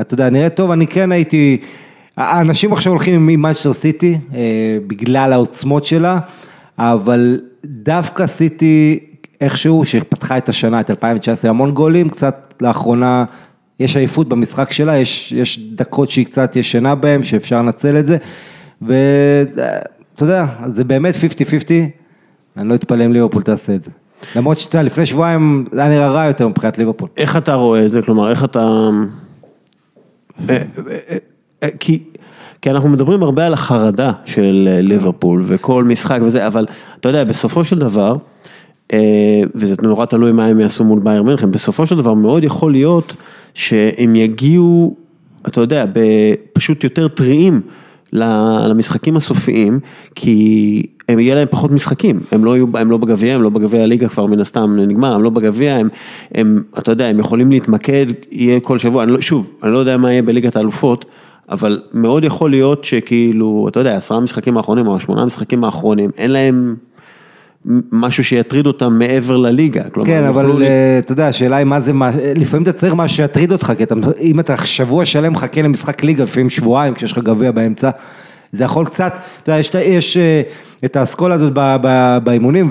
[0.00, 1.60] אתה יודע, נראית טוב, אני כן הייתי,
[2.16, 4.34] האנשים עכשיו הולכים עם מנצ'סטר סיטי, uh,
[4.86, 6.18] בגלל העוצמות שלה,
[6.78, 8.98] אבל דווקא סיטי,
[9.40, 13.24] איכשהו, שפתחה את השנה, את 2019, המון גולים, קצת לאחרונה
[13.82, 18.16] יש עייפות במשחק שלה, יש, יש דקות שהיא קצת ישנה בהן, שאפשר לנצל את זה,
[18.82, 21.18] ואתה יודע, זה באמת 50-50,
[22.56, 23.90] אני לא אתפלא אם ליברפול תעשה את זה.
[24.36, 27.08] למרות שאתה יודע, לפני שבועיים זה היה נראה רע יותר מבחינת ליברפול.
[27.16, 28.02] איך אתה רואה את זה?
[28.02, 28.88] כלומר, איך אתה...
[30.50, 30.56] אה,
[30.88, 31.16] אה,
[31.62, 32.02] אה, כי,
[32.62, 36.66] כי אנחנו מדברים הרבה על החרדה של ליברפול וכל משחק וזה, אבל
[37.00, 38.16] אתה יודע, בסופו של דבר,
[39.54, 43.16] וזה נורא תלוי מה הם יעשו מול בייר מינכן, בסופו של דבר מאוד יכול להיות
[43.54, 44.96] שהם יגיעו,
[45.46, 45.84] אתה יודע,
[46.52, 47.60] פשוט יותר טריים
[48.12, 49.80] למשחקים הסופיים,
[50.14, 54.26] כי הם יהיה להם פחות משחקים, הם לא, לא בגביע, הם לא בגביע הליגה כבר
[54.26, 55.88] מן הסתם נגמר, הם לא בגביע, הם,
[56.34, 59.96] הם, אתה יודע, הם יכולים להתמקד, יהיה כל שבוע, אני לא, שוב, אני לא יודע
[59.96, 61.04] מה יהיה בליגת האלופות,
[61.48, 66.30] אבל מאוד יכול להיות שכאילו, אתה יודע, עשרה משחקים האחרונים או שמונה משחקים האחרונים, אין
[66.30, 66.76] להם
[67.92, 69.82] משהו שיטריד אותם מעבר לליגה.
[70.04, 70.66] כן, אבל לי...
[70.66, 71.92] אה, אתה יודע, השאלה היא מה זה,
[72.34, 76.22] לפעמים אתה צריך משהו שיטריד אותך, כי אתה, אם אתה שבוע שלם מחכה למשחק ליגה,
[76.22, 77.90] לפעמים שבועיים, כשיש לך גביע באמצע,
[78.52, 80.42] זה יכול קצת, אתה יודע, יש, יש אה,
[80.84, 81.52] את האסכולה הזאת
[82.24, 82.70] באימונים,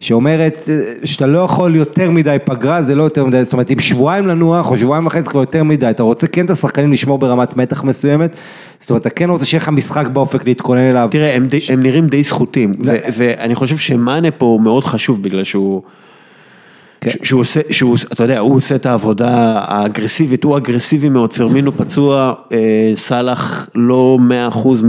[0.00, 0.68] שאומרת
[1.04, 4.70] שאתה לא יכול יותר מדי פגרה, זה לא יותר מדי, זאת אומרת, אם שבועיים לנוח
[4.70, 8.36] או שבועיים וחצי כבר יותר מדי, אתה רוצה כן את השחקנים לשמור ברמת מתח מסוימת,
[8.80, 11.08] זאת אומרת, אתה כן רוצה שיהיה לך משחק באופק להתכונן אליו.
[11.10, 12.74] תראה, הם, די, הם נראים די זכותים,
[13.16, 15.82] ואני חושב שמאנה פה מאוד חשוב בגלל שהוא...
[17.00, 17.10] כן.
[17.22, 22.32] שהוא עושה, שהוא, אתה יודע, הוא עושה את העבודה האגרסיבית, הוא אגרסיבי מאוד, פרמינו פצוע,
[22.52, 24.82] אה, סאלח לא מאה אחוז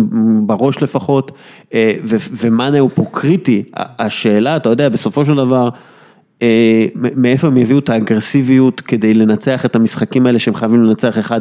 [0.45, 1.31] בראש לפחות,
[1.73, 1.93] אה,
[2.31, 5.69] ומאנה הוא פה קריטי, השאלה, אתה יודע, בסופו של דבר,
[7.15, 11.31] מאיפה הם יביאו את האגרסיביות כדי לנצח את המשחקים האלה שהם חייבים לנצח 1-0,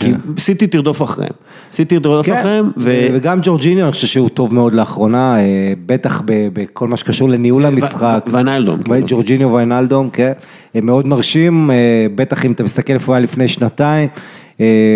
[0.00, 0.12] כי כן.
[0.38, 1.32] סיטי תרדוף אחריהם,
[1.72, 2.32] סיטי תרדוף כן.
[2.32, 2.70] אחריהם.
[2.76, 8.26] וגם ג'ורג'יניו, אני חושב שהוא טוב מאוד לאחרונה, אה, בטח בכל מה שקשור לניהול המשחק.
[8.32, 8.82] ואנלדום.
[8.82, 9.06] כאילו.
[9.06, 10.32] ג'ורג'יניו ואנלדום, כן,
[10.74, 14.08] הם מאוד מרשים, אה, בטח אם אתה מסתכל איפה הוא היה לפני שנתיים,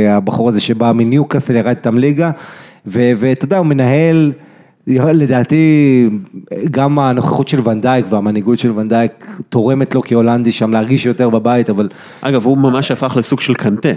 [0.08, 2.30] הבחור הזה שבא מניוקאסל ירד איתם ליגה,
[2.86, 4.32] ואתה יודע, הוא מנהל...
[4.88, 6.08] לדעתי
[6.70, 9.12] גם הנוכחות של ונדייק והמנהיגות של ונדייק
[9.48, 11.88] תורמת לו כהולנדי שם להרגיש יותר בבית, אבל...
[12.20, 13.88] אגב, הוא ממש הפך לסוג של קנטה.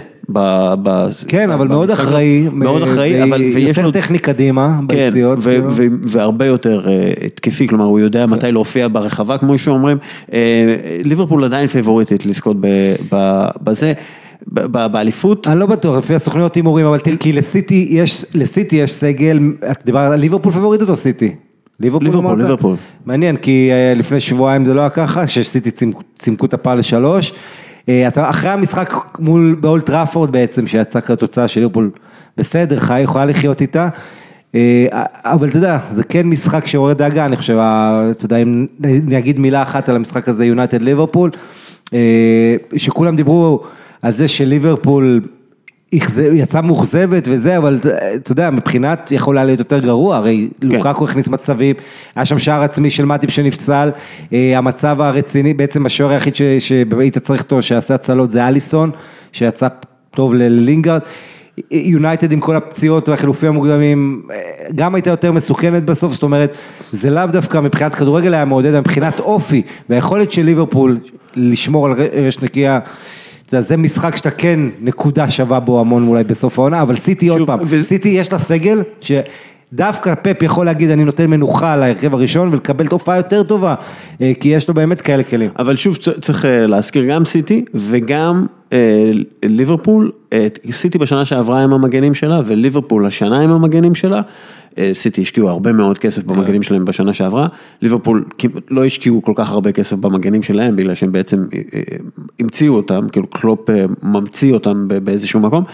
[1.28, 2.48] כן, אבל מאוד אחראי.
[2.52, 3.84] מאוד אחראי, אבל ויש לו...
[3.84, 5.38] יותר טכני קדימה כן, ביציאות.
[5.38, 5.64] כאילו.
[6.08, 8.52] והרבה יותר אה, התקפי, כלומר הוא יודע מתי כן.
[8.52, 9.98] להופיע ברחבה, כמו שאומרים.
[10.32, 10.38] אה,
[11.04, 12.56] ליברפול עדיין פייבוריטית לזכות
[13.62, 13.92] בזה.
[14.46, 15.48] באליפות?
[15.48, 19.38] אני לא בטוח, לפי הסוכניות הימורים, אבל כי לסיטי יש, לסיטי יש סגל,
[19.70, 21.34] את דיברת על ליברפול פבוריטית או סיטי?
[21.80, 22.76] ליברפול, ליברפול, ליברפול.
[23.06, 25.70] מעניין, כי אה, לפני שבועיים זה לא היה ככה, שסיטי
[26.14, 27.32] צימקו את הפער לשלוש.
[27.88, 31.90] אה, אחרי המשחק מול, באולד טראפורד בעצם, שיצא כתוצאה של ליברפול
[32.36, 33.88] בסדר, חי, יכולה לחיות איתה.
[34.54, 34.86] אה,
[35.24, 37.58] אבל אתה יודע, זה כן משחק שעורר דאגה, אני חושב,
[38.10, 38.66] אתה יודע, אם
[39.06, 41.30] נגיד מילה אחת על המשחק הזה, יונייטד ליברפול,
[42.76, 43.62] שכולם דיברו
[44.02, 45.20] על זה שליברפול
[46.32, 47.78] יצאה מאוכזבת וזה, אבל
[48.16, 50.68] אתה יודע, מבחינת יכול היה להיות יותר גרוע, הרי כן.
[50.68, 51.76] לוקקו הכניס מצבים,
[52.14, 53.90] היה שם שער עצמי של מטיפ שנפסל,
[54.32, 58.90] אה, המצב הרציני, בעצם השוער היחיד שהיית צריך אותו, שעשה הצלות זה אליסון,
[59.32, 59.68] שיצא
[60.10, 61.00] טוב ללינגארד.
[61.70, 64.36] יונייטד עם כל הפציעות והחילופים המוקדמים, אה,
[64.74, 66.56] גם הייתה יותר מסוכנת בסוף, זאת אומרת,
[66.92, 70.98] זה לאו דווקא מבחינת כדורגל היה מעודד, מבחינת אופי והיכולת של ליברפול
[71.34, 71.92] לשמור על
[72.26, 72.78] רשת נקייה.
[73.60, 77.58] זה משחק שאתה כן נקודה שווה בו המון אולי בסוף העונה, אבל סיטי עוד פעם,
[77.62, 77.82] ו...
[77.82, 83.16] סיטי יש לה סגל שדווקא פפ יכול להגיד אני נותן מנוחה להרכב הראשון ולקבל תופעה
[83.16, 83.74] יותר טובה,
[84.20, 85.50] אה, כי יש לו באמת כאלה כלים.
[85.58, 89.10] אבל שוב צריך אה, להזכיר גם סיטי וגם אה,
[89.44, 90.12] ליברפול,
[90.70, 94.20] סיטי בשנה שעברה עם המגנים שלה וליברפול השנה עם המגנים שלה.
[94.78, 97.48] אה, סיטי השקיעו הרבה מאוד כסף במגנים שלהם בשנה שעברה,
[97.82, 98.24] ליברפול
[98.70, 101.80] לא השקיעו כל כך הרבה כסף במגנים שלהם בגלל שהם בעצם אה, אה,
[102.40, 103.68] המציאו אותם, כאילו קלופ
[104.02, 105.64] ממציא אותם באיזשהו מקום.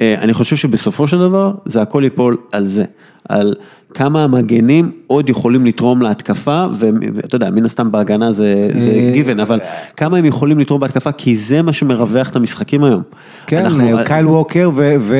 [0.00, 2.84] אני חושב שבסופו של דבר זה הכל ייפול על זה,
[3.28, 3.54] על
[3.94, 9.60] כמה המגנים עוד יכולים לתרום להתקפה, ואתה יודע, מן הסתם בהגנה זה, זה גיוון, אבל
[9.96, 13.02] כמה הם יכולים לתרום בהתקפה, כי זה מה שמרווח את המשחקים היום.
[13.46, 13.98] כן, אנחנו...
[14.04, 15.14] קייל ווקר ו...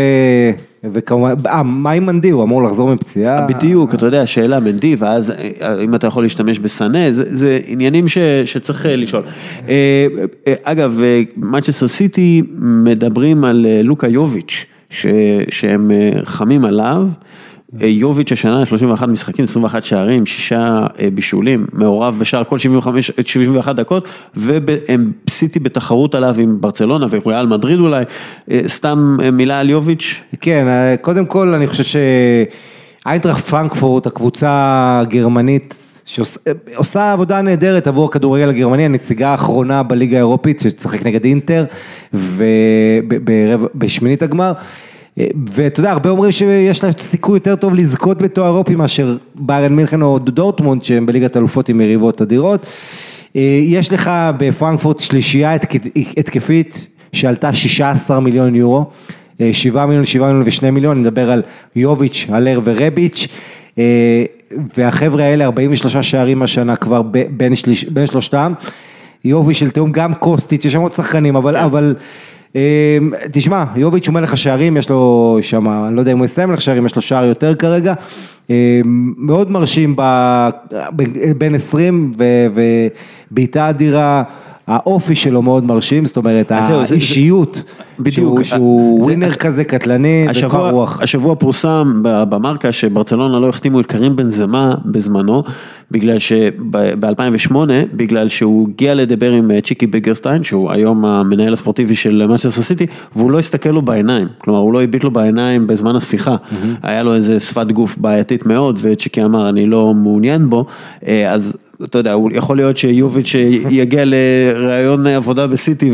[0.93, 2.31] וכמובן, אה, מה עם מנדי?
[2.31, 3.47] הוא אמור לחזור מפציעה?
[3.47, 8.05] בדיוק, אתה יודע, שאלה מנדי, ואז אה, אם אתה יכול להשתמש בסנה, זה, עניינים
[8.45, 9.23] שצריך אה, לשאול.
[10.63, 11.01] אגב,
[11.37, 14.65] מנצ'סטר סיטי מדברים על לוקה יוביץ',
[15.51, 15.91] שהם
[16.25, 17.09] חמים עליו.
[17.83, 23.77] אה, יוביץ' השנה 31 משחקים, 21 שערים, שישה אה, בישולים, מעורב בשער כל 75, 71
[23.77, 28.05] דקות, והם סיטי בתחרות עליו עם ברצלונה וריאל מדריד אולי,
[28.51, 30.67] אה, סתם מילה על יוביץ', כן,
[31.01, 31.85] קודם כל אני חושב
[33.05, 34.49] שאיינטראכט פרנקפורט, הקבוצה
[35.03, 41.65] הגרמנית, שעושה עבודה נהדרת עבור הכדורגל הגרמני, הנציגה האחרונה בליגה האירופית, שתשחק נגד אינטר,
[43.75, 44.53] ובשמינית הגמר.
[45.53, 50.03] ואתה יודע, הרבה אומרים שיש לה סיכוי יותר טוב לזכות בתואר אירופי מאשר ביירן מינכן
[50.03, 52.67] או דורטמונד, שהם בליגת אלופות עם יריבות אדירות.
[53.65, 55.55] יש לך בפרנקפורט שלישייה
[56.17, 58.85] התקפית שעלתה 16 מיליון יורו.
[59.53, 61.43] 7 מיליון, 7 מיליון ו-2 מיליון, אני מדבר על
[61.77, 63.29] יוביץ', הלר ורביץ',
[64.77, 68.53] והחבר'ה האלה 43 שערים השנה כבר בין, שליש, בין שלושתם,
[69.25, 71.95] יוביץ' של תיאום, גם קוסטיץ', יש שם עוד שחקנים, אבל, אבל
[73.33, 76.59] תשמע, יוביץ' הוא מלך השערים, יש לו שם, אני לא יודע אם הוא יסיים מלך
[76.59, 77.95] השערים, יש לו שער יותר כרגע,
[79.17, 79.97] מאוד מרשים
[81.39, 82.11] בין 20
[83.31, 84.23] ובעיטה אדירה.
[84.69, 87.63] האופי שלו מאוד מרשים, זאת אומרת, האישיות,
[88.01, 91.01] בדיוק, שהוא ווינר כזה קטלני, וקר רוח.
[91.03, 95.43] השבוע פורסם במרקה שברצלונה לא החתימו את קרים בן זמה בזמנו,
[95.91, 97.55] בגלל שב-2008,
[97.95, 103.31] בגלל שהוא הגיע לדבר עם צ'יקי בגרסטיין, שהוא היום המנהל הספורטיבי של מנצ'סטר סיטי, והוא
[103.31, 106.37] לא הסתכל לו בעיניים, כלומר הוא לא הביט לו בעיניים בזמן השיחה,
[106.83, 110.65] היה לו איזה שפת גוף בעייתית מאוד, וצ'יקי אמר אני לא מעוניין בו,
[111.29, 113.35] אז אתה יודע, יכול להיות שיוביץ'
[113.71, 115.91] יגיע לראיון עבודה בסיטי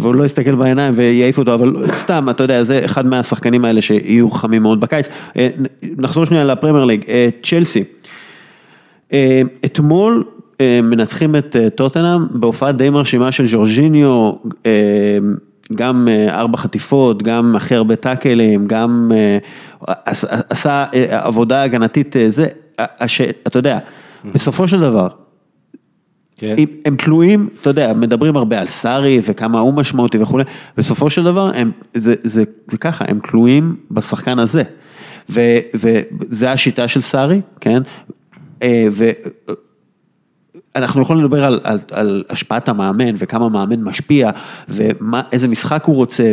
[0.00, 4.30] והוא לא יסתכל בעיניים ויעיף אותו, אבל סתם, אתה יודע, זה אחד מהשחקנים האלה שיהיו
[4.30, 5.06] חמים מאוד בקיץ.
[5.82, 7.04] נחזור שנייה לפרמייר ליג,
[7.42, 7.84] צ'לסי.
[9.64, 10.24] אתמול
[10.62, 14.32] מנצחים את טוטנאם בהופעה די מרשימה של ז'ורג'יניו,
[15.74, 19.12] גם ארבע חטיפות, גם הכי הרבה טאקלים, גם
[20.50, 22.46] עשה עבודה הגנתית, זה,
[23.46, 23.78] אתה יודע.
[24.24, 25.08] בסופו של דבר,
[26.36, 26.54] כן.
[26.84, 30.44] הם תלויים, אתה יודע, מדברים הרבה על סארי וכמה הוא משמעותי וכולי,
[30.76, 34.62] בסופו של דבר, הם, זה, זה, זה ככה, הם תלויים בשחקן הזה.
[35.30, 35.40] ו,
[35.74, 37.82] וזה השיטה של סארי, כן?
[40.74, 44.30] ואנחנו יכולים לדבר על, על, על השפעת המאמן וכמה מאמן משפיע
[44.68, 46.32] ואיזה משחק הוא רוצה,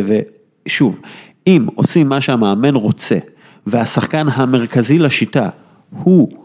[0.66, 1.00] ושוב,
[1.46, 3.18] אם עושים מה שהמאמן רוצה
[3.66, 5.48] והשחקן המרכזי לשיטה
[5.90, 6.43] הוא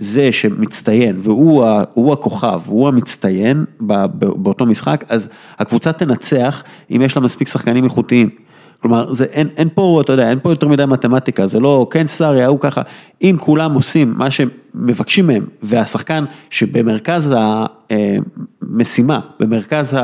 [0.00, 3.64] זה שמצטיין והוא הכוכב, הוא המצטיין
[4.14, 5.28] באותו משחק, אז
[5.58, 8.30] הקבוצה תנצח אם יש לה מספיק שחקנים איכותיים.
[8.82, 12.06] כלומר, זה, אין, אין פה, אתה יודע, אין פה יותר מדי מתמטיקה, זה לא כן
[12.06, 12.82] סארי, ההוא ככה,
[13.22, 17.34] אם כולם עושים מה שמבקשים מהם, והשחקן שבמרכז
[17.90, 19.96] המשימה, במרכז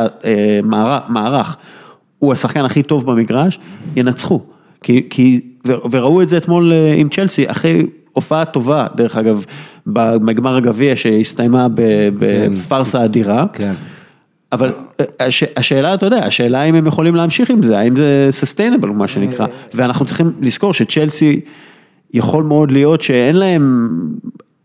[0.73, 1.57] המערך,
[2.19, 3.59] הוא השחקן הכי טוב במגרש,
[3.97, 4.41] ינצחו.
[4.83, 5.41] כי, כי,
[5.91, 9.45] וראו את זה אתמול אה, עם צ'לסי, אחרי הופעה טובה, דרך אגב,
[9.87, 11.67] בגמר הגביע שהסתיימה
[12.19, 13.45] בפארסה אדירה.
[13.53, 13.73] כן.
[14.53, 14.73] אבל
[15.21, 19.09] הש, השאלה, אתה יודע, השאלה אם הם יכולים להמשיך עם זה, האם זה סוסטיינבל, מה
[19.09, 21.41] שנקרא, ואנחנו צריכים לזכור שצ'לסי
[22.15, 23.89] יכול מאוד להיות שאין להם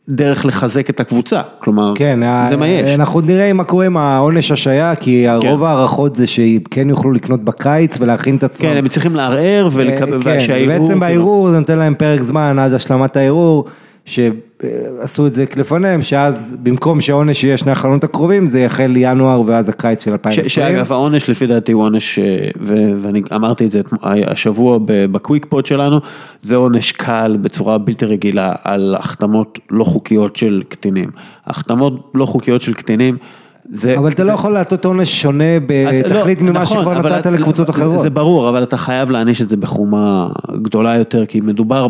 [0.09, 2.19] דרך לחזק את הקבוצה, כלומר, כן,
[2.49, 2.89] זה מה יש.
[2.89, 5.47] אנחנו נראה מה קורה עם העונש השעיה, כי כן.
[5.47, 8.69] רוב ההערכות זה שכן יוכלו לקנות בקיץ ולהכין את עצמם.
[8.69, 10.67] כן, הם צריכים לערער, ולקבל, כן, והערעור...
[10.67, 13.65] בעצם בערעור זה נותן להם פרק זמן עד השלמת הערעור.
[14.11, 19.69] שעשו את זה לפניהם, שאז במקום שהעונש יהיה שני החלונות הקרובים, זה יחל ינואר ואז
[19.69, 20.49] הקיץ של 2020.
[20.49, 22.49] שאגב, העונש לפי דעתי הוא עונש, אה,
[22.97, 25.99] ואני אמרתי את זה השבוע בקוויק פוד שלנו,
[26.41, 31.09] זה עונש קל בצורה בלתי רגילה על החתמות לא חוקיות של קטינים.
[31.47, 33.17] החתמות לא חוקיות של קטינים.
[33.69, 34.31] זה, אבל אתה לא זה...
[34.31, 37.99] לא יכול לתת עונש שונה בתכלית לא, ממה נכון, שכבר נתת לקבוצות אחרות.
[37.99, 40.27] זה ברור, אבל אתה חייב להעניש את זה בחומה
[40.61, 41.87] גדולה יותר, כי מדובר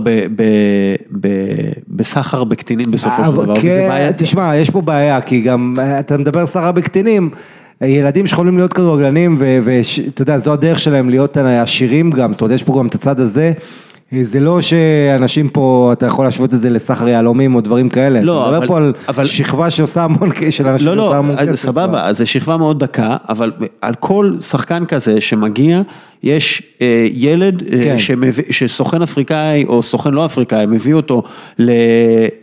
[1.87, 4.23] בסחר בקטינים בסופו של דבר, כן, וזה בעייתי.
[4.23, 7.29] תשמע, יש פה בעיה, כי גם אתה מדבר סחר בקטינים,
[7.81, 12.63] ילדים שיכולים להיות כדורגלנים, ואתה יודע, זו הדרך שלהם להיות עשירים גם, אתה יודע, יש
[12.63, 13.51] פה גם את הצד הזה.
[14.21, 18.21] זה לא שאנשים פה, אתה יכול להשוות את זה לסחר יהלומים או דברים כאלה.
[18.21, 18.49] לא, אבל...
[18.49, 19.25] אתה מדבר פה על אבל...
[19.25, 21.55] שכבה שעושה המון, של אנשים לא, שעושה המון לא, כסף.
[21.55, 23.51] סבבה, אז זו שכבה מאוד דקה, אבל
[23.81, 25.81] על כל שחקן כזה שמגיע,
[26.23, 27.97] יש אה, ילד אה, כן.
[27.97, 31.23] שמביא- שסוכן אפריקאי או סוכן לא אפריקאי מביא אותו
[31.59, 31.71] ל-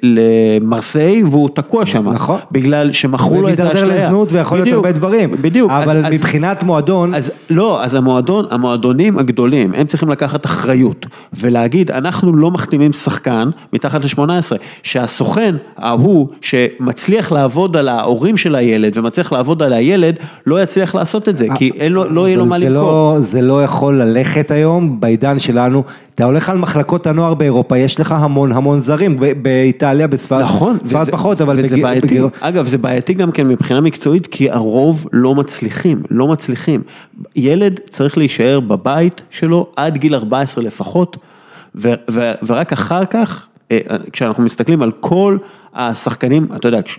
[0.02, 2.08] למרסיי והוא תקוע שם.
[2.08, 2.38] נכון.
[2.52, 4.06] בגלל שמכרו לו איזה אשליה.
[4.06, 5.30] לזנות ויכול להיות בדיוק, הרבה דברים.
[5.40, 5.70] בדיוק.
[5.70, 11.06] אבל אז- אז- מבחינת מועדון, אז לא, אז המועדון, המועדונים הגדולים, הם צריכים לקחת אחריות
[11.34, 14.20] ולהגיד, אנחנו לא מחתימים שחקן מתחת ל-18,
[14.82, 20.14] שהסוכן ההוא שמצליח לעבוד על ההורים של הילד ומצליח לעבוד על הילד,
[20.46, 22.72] לא יצליח לעשות את זה, כי אין לו, לא יהיה לו מה למכור.
[22.74, 25.82] לא, זה לא יכול ללכת היום בעידן שלנו.
[26.14, 31.02] אתה הולך על מחלקות הנוער באירופה, יש לך המון המון זרים, באיטליה, בספרד, נכון, ספרד
[31.02, 34.50] וזה- פחות, אבל וזה בג- בעייתי, בגר- אגב זה בעייתי גם כן מבחינה מקצועית כי
[34.50, 36.82] הרוב לא מצליחים, לא מצליחים.
[37.36, 41.16] ילד צריך להישאר בבית שלו עד גיל 14 לפחות
[41.74, 43.78] ו- ו- ורק אחר כך, אה,
[44.12, 45.36] כשאנחנו מסתכלים על כל
[45.74, 46.98] השחקנים, אתה יודע, כש-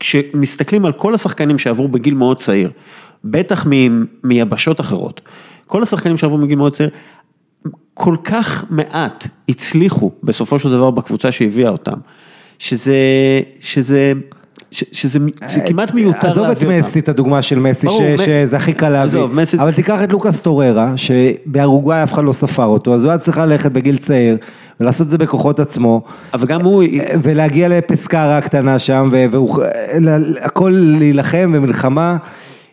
[0.00, 2.70] כשמסתכלים על כל השחקנים שעברו בגיל מאוד צעיר,
[3.24, 3.66] בטח
[4.24, 5.20] מיבשות אחרות,
[5.66, 6.90] כל השחקנים שעברו מגיל מאוד צעיר,
[7.94, 11.94] כל כך מעט הצליחו בסופו של דבר בקבוצה שהביאה אותם,
[12.58, 12.94] שזה,
[13.60, 14.12] שזה,
[14.70, 15.18] ש- שזה,
[15.48, 16.78] זה כמעט מיותר אה, עזוב את להביא אותם.
[16.88, 19.72] מסי, את הדוגמה של מסי, ברור, ש- מ- שזה הכי קל להביא, עזוב, מסי- אבל
[19.72, 23.72] תיקח את לוקאס טוררה, שבאורוגוואי אף אחד לא ספר אותו, אז הוא היה צריך ללכת
[23.72, 24.36] בגיל צעיר,
[24.80, 26.02] ולעשות את זה בכוחות עצמו,
[26.34, 26.82] אבל גם הוא,
[27.22, 29.62] ולהגיע לפסקרה הקטנה שם, ו- והוא,
[30.40, 32.16] הכל להילחם ומלחמה.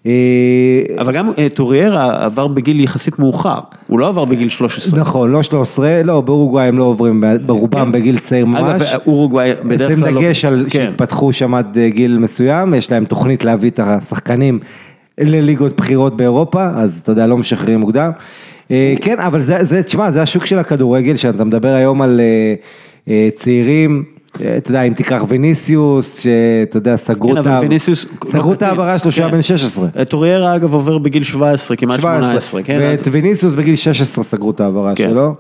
[0.06, 5.00] אה, אבל גם אה, טוריירה עבר בגיל יחסית מאוחר, הוא לא עבר בגיל 13.
[5.00, 7.92] נכון, לא 13, לא, באורוגוואי הם לא עוברים, ברובם כן.
[7.92, 8.96] בגיל צעיר אגב, ממש.
[9.08, 10.22] אורוגוואי בדרך כלל לא...
[10.22, 10.70] דגש על כן.
[10.70, 14.60] שהתפתחו שם עד אה, גיל מסוים, יש להם תוכנית להביא את השחקנים
[15.18, 18.12] לליגות בחירות באירופה, אז אתה יודע, לא משחררים מוקדם.
[19.02, 22.22] כן, אבל זה, תשמע, זה השוק של הכדורגל, שאתה מדבר היום על
[23.36, 24.04] צעירים,
[24.36, 27.46] אתה יודע, אם תיקח ויניסיוס, שאתה יודע, סגרו כן, את.
[28.28, 29.38] סגרו את ההעברה שלו שהוא היה כן.
[29.38, 29.88] בן 16.
[30.10, 32.78] טוריירה אגב עובר בגיל 17, כמעט 18, כן?
[32.82, 35.10] ואת ויניסיוס בגיל 16 סגרו את ההעברה כן.
[35.10, 35.36] שלו.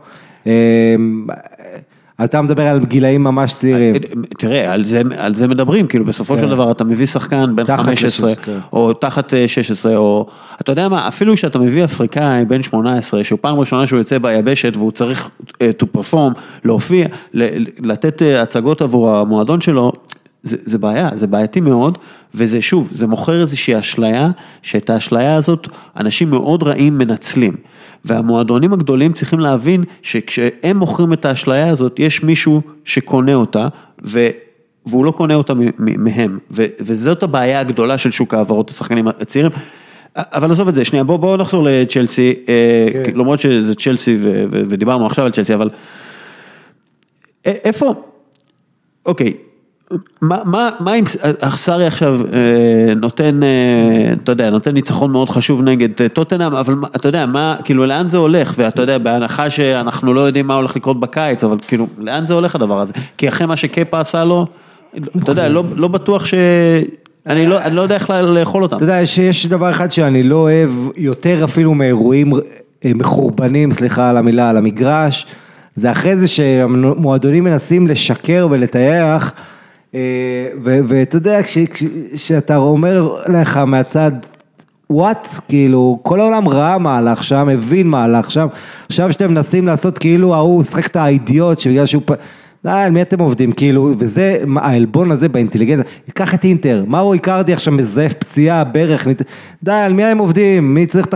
[2.22, 3.94] אה, אתה מדבר על גילאים ממש צעירים.
[4.38, 7.76] תראה, על זה, על זה מדברים, כאילו בסופו של דבר אתה מביא שחקן בן כן.
[7.76, 8.58] תחת 15, ל-16, כן.
[8.74, 10.28] או תחת אה, 16, או
[10.62, 14.76] אתה יודע מה, אפילו כשאתה מביא אפריקאי בן 18, שהוא פעם ראשונה שהוא יוצא ביבשת
[14.76, 15.30] והוא צריך
[15.62, 17.08] אה, to perform, להופיע,
[17.80, 19.92] לתת אה, הצגות עבור המועדון שלו,
[20.44, 21.98] זה, זה בעיה, זה בעייתי מאוד,
[22.36, 24.30] וזה שוב, זה מוכר איזושהי אשליה,
[24.62, 25.68] שאת האשליה הזאת
[25.98, 27.56] אנשים מאוד רעים מנצלים.
[28.06, 33.68] והמועדונים הגדולים צריכים להבין שכשהם מוכרים את האשליה הזאת, יש מישהו שקונה אותה,
[34.06, 34.30] ו...
[34.86, 36.66] והוא לא קונה אותה מהם, ו...
[36.80, 39.52] וזאת הבעיה הגדולה של שוק העברות השחקנים הצעירים.
[40.16, 43.12] אבל עזוב את זה, שנייה, בואו בוא נחזור לצ'לסי, אה, כן.
[43.16, 44.46] למרות שזה צ'לסי ו...
[44.52, 44.64] ו...
[44.70, 45.70] ודיברנו עכשיו על צ'לסי, אבל
[47.46, 47.94] איפה,
[49.06, 49.34] אוקיי,
[50.22, 51.04] מה, מה, מה אם
[51.56, 56.76] סארי עכשיו אה, נותן, אה, אתה יודע, נותן ניצחון מאוד חשוב נגד אה, טוטנאם, אבל
[56.96, 60.76] אתה יודע, מה, כאילו לאן זה הולך, ואתה יודע, בהנחה שאנחנו לא יודעים מה הולך
[60.76, 62.94] לקרות בקיץ, אבל כאילו, לאן זה הולך הדבר הזה?
[63.18, 64.48] כי אחרי מה שקפה עשה לו,
[65.24, 66.34] אתה יודע, לא, לא בטוח ש...
[67.28, 68.76] אני לא, אני לא יודע איך לאכול אותם.
[68.76, 72.34] אתה יודע שיש דבר אחד שאני לא אוהב יותר אפילו מאירועים
[72.86, 75.26] אה, מחורבנים, סליחה על המילה, על המגרש,
[75.76, 79.51] זה אחרי זה שהמועדונים מנסים לשקר ולטייח, אה,
[80.64, 81.84] ואתה יודע, כש- כש-
[82.14, 84.12] כשאתה אומר לך מהצד,
[84.90, 88.48] וואט, כאילו, כל העולם ראה מהלך שם, הבין מהלך שם,
[88.90, 92.02] עכשיו שאתם מנסים לעשות כאילו ההוא שחק את האידיוט, שבגלל שהוא...
[92.64, 97.54] די, על מי אתם עובדים, כאילו, וזה, העלבון הזה באינטליגנציה, קח את אינטר, מארו איקרדי
[97.54, 99.22] עכשיו מזייף פציעה, ברך, נת...
[99.64, 101.14] די, על מי הם עובדים, מי צריך את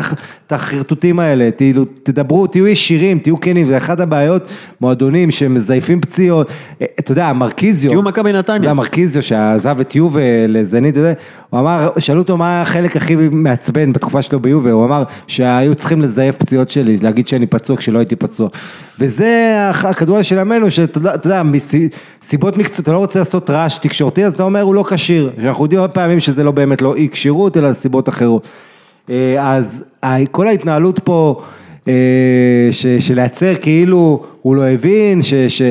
[0.47, 4.43] את החרטוטים האלה, כאילו, תדברו, תהיו ישירים, תהיו כנים, זה אחת הבעיות,
[4.81, 6.47] מועדונים שמזייפים פציעות,
[6.81, 8.73] אה, אתה יודע, מרקיזיו, תהיו מכבי נתניה.
[8.73, 11.13] מרקיזיו שעזב את יובה לזנית, אתה יודע,
[11.49, 16.01] הוא אמר, שאלו אותו מה החלק הכי מעצבן בתקופה שלו ביובה, הוא אמר שהיו צריכים
[16.01, 18.49] לזייף פציעות שלי, להגיד שאני פצוע כשלא הייתי פצוע.
[18.99, 24.33] וזה הכדורגל של עמנו, שאתה יודע- מסיבות מקצועיות, אתה לא רוצה לעשות רעש תקשורתי, אז
[24.33, 25.31] אתה אומר הוא לא כשיר.
[25.43, 28.47] אנחנו יודעים הרבה פעמים שזה לא באמת לא אי כשירות, אלא סיבות אחרות.
[29.09, 29.83] אה, אז
[30.31, 31.41] כל ההתנהלות פה,
[31.87, 31.93] אה,
[32.99, 35.33] של לייצר כאילו הוא לא הבין, ש...
[35.33, 35.61] ש-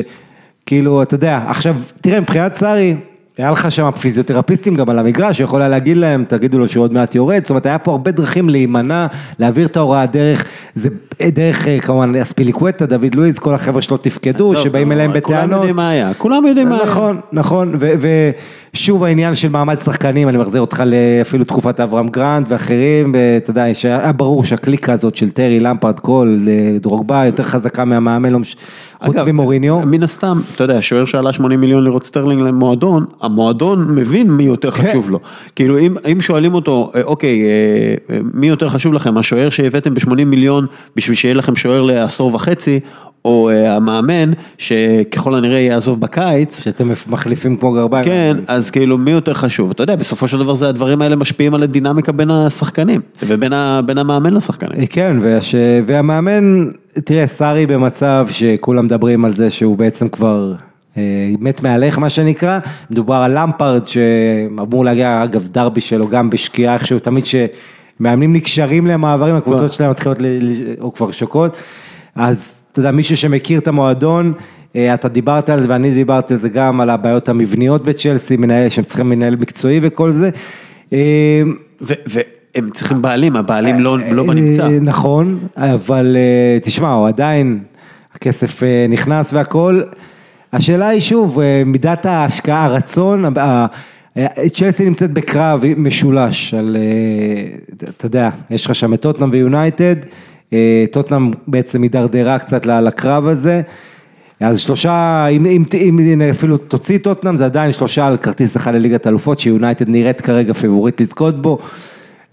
[0.67, 2.95] כאילו, אתה יודע, עכשיו, תראה, מבחינת סארי,
[3.37, 6.93] היה לך שם פיזיותרפיסטים גם על המגרש, שיכול היה להגיד להם, תגידו לו שהוא עוד
[6.93, 9.07] מעט יורד, זאת אומרת, היה פה הרבה דרכים להימנע,
[9.39, 10.45] להעביר את ההוראה דרך,
[10.75, 10.89] זה,
[11.21, 15.57] דרך אה, כמובן אספיליקווטה, דוד לואיז, כל החבר'ה שלו תפקדו, שבאים נו, אליהם כולם בטענות.
[15.57, 16.85] יודעים מה היה, כולם יודעים מה היה.
[16.85, 17.73] נכון, נכון,
[18.73, 23.73] ושוב העניין של מעמד שחקנים, אני מחזיר אותך לאפילו תקופת אברהם גרנט ואחרים, ואתה יודע,
[23.73, 28.39] שהיה ברור שהקליקה הזאת של טרי, למפרד, קול, אה, דרוגבה, יותר חזקה מהמאמן, לא
[29.05, 29.79] חוץ ממוריניו.
[29.85, 34.71] מן הסתם, אתה יודע, שוער שעלה 80 מיליון לירות סטרלינג למועדון, המועדון מבין מי יותר
[34.71, 34.89] כן.
[34.89, 35.19] חשוב לו.
[35.55, 40.25] כאילו אם, שואלים אותו, אה, אוקיי, אה, אה, מי יותר חשוב לכם, השוער שהבאתם ב-80
[40.25, 40.65] מיליון
[41.05, 42.79] בשביל שיהיה לכם שוער לעשור וחצי,
[43.25, 48.05] או אה, המאמן שככל הנראה יעזוב בקיץ, שאתם מחליפים כמו גרביים.
[48.05, 49.71] כן, אז כאילו מי יותר חשוב?
[49.71, 53.81] אתה יודע, בסופו של דבר זה הדברים האלה משפיעים על הדינמיקה בין השחקנים, ובין ה,
[53.85, 54.85] בין המאמן לשחקנים.
[54.85, 55.55] כן, והש...
[55.85, 60.53] והמאמן, תראה, סארי במצב שכולם מדברים על זה שהוא בעצם כבר
[60.97, 61.01] אה,
[61.39, 62.59] מת מהלך מה שנקרא,
[62.89, 67.25] מדובר על למפרד שאמור להגיע, אגב, דרבי שלו גם בשקיעה איכשהו, תמיד
[67.99, 70.25] שמאמנים נקשרים למעברים, הקבוצות שלהם מתחילות, ל...
[70.81, 71.57] או כבר שוקות,
[72.15, 74.33] אז אתה יודע, מישהו שמכיר את המועדון,
[74.75, 78.69] אה, אתה דיברת על זה ואני דיברתי על זה גם, על הבעיות המבניות בצ'לסי, מנהל,
[78.69, 80.29] שהם צריכים מנהל מקצועי וכל זה.
[80.93, 81.41] אה,
[81.81, 84.63] והם צריכים בעלים, הבעלים לא, לא בנמצא.
[84.63, 87.59] אה, נכון, אבל אה, תשמע, הוא עדיין,
[88.13, 89.81] הכסף אה, נכנס והכל.
[90.53, 93.65] השאלה היא שוב, אה, מידת ההשקעה, הרצון, אה,
[94.53, 97.57] צ'לסי נמצאת בקרב משולש על, אה,
[97.89, 99.95] אתה יודע, יש לך שם את טוטנאם ויונייטד,
[100.53, 103.61] אה, טוטנאם בעצם הידרדרה קצת לקרב הזה.
[104.39, 105.63] אז שלושה, אם, אם,
[105.99, 110.53] אם, אפילו תוציא טוטנאם, זה עדיין שלושה על כרטיס אחד לליגת אלופות, שיונייטד נראית כרגע
[110.53, 111.57] פיבוריט לזכות בו.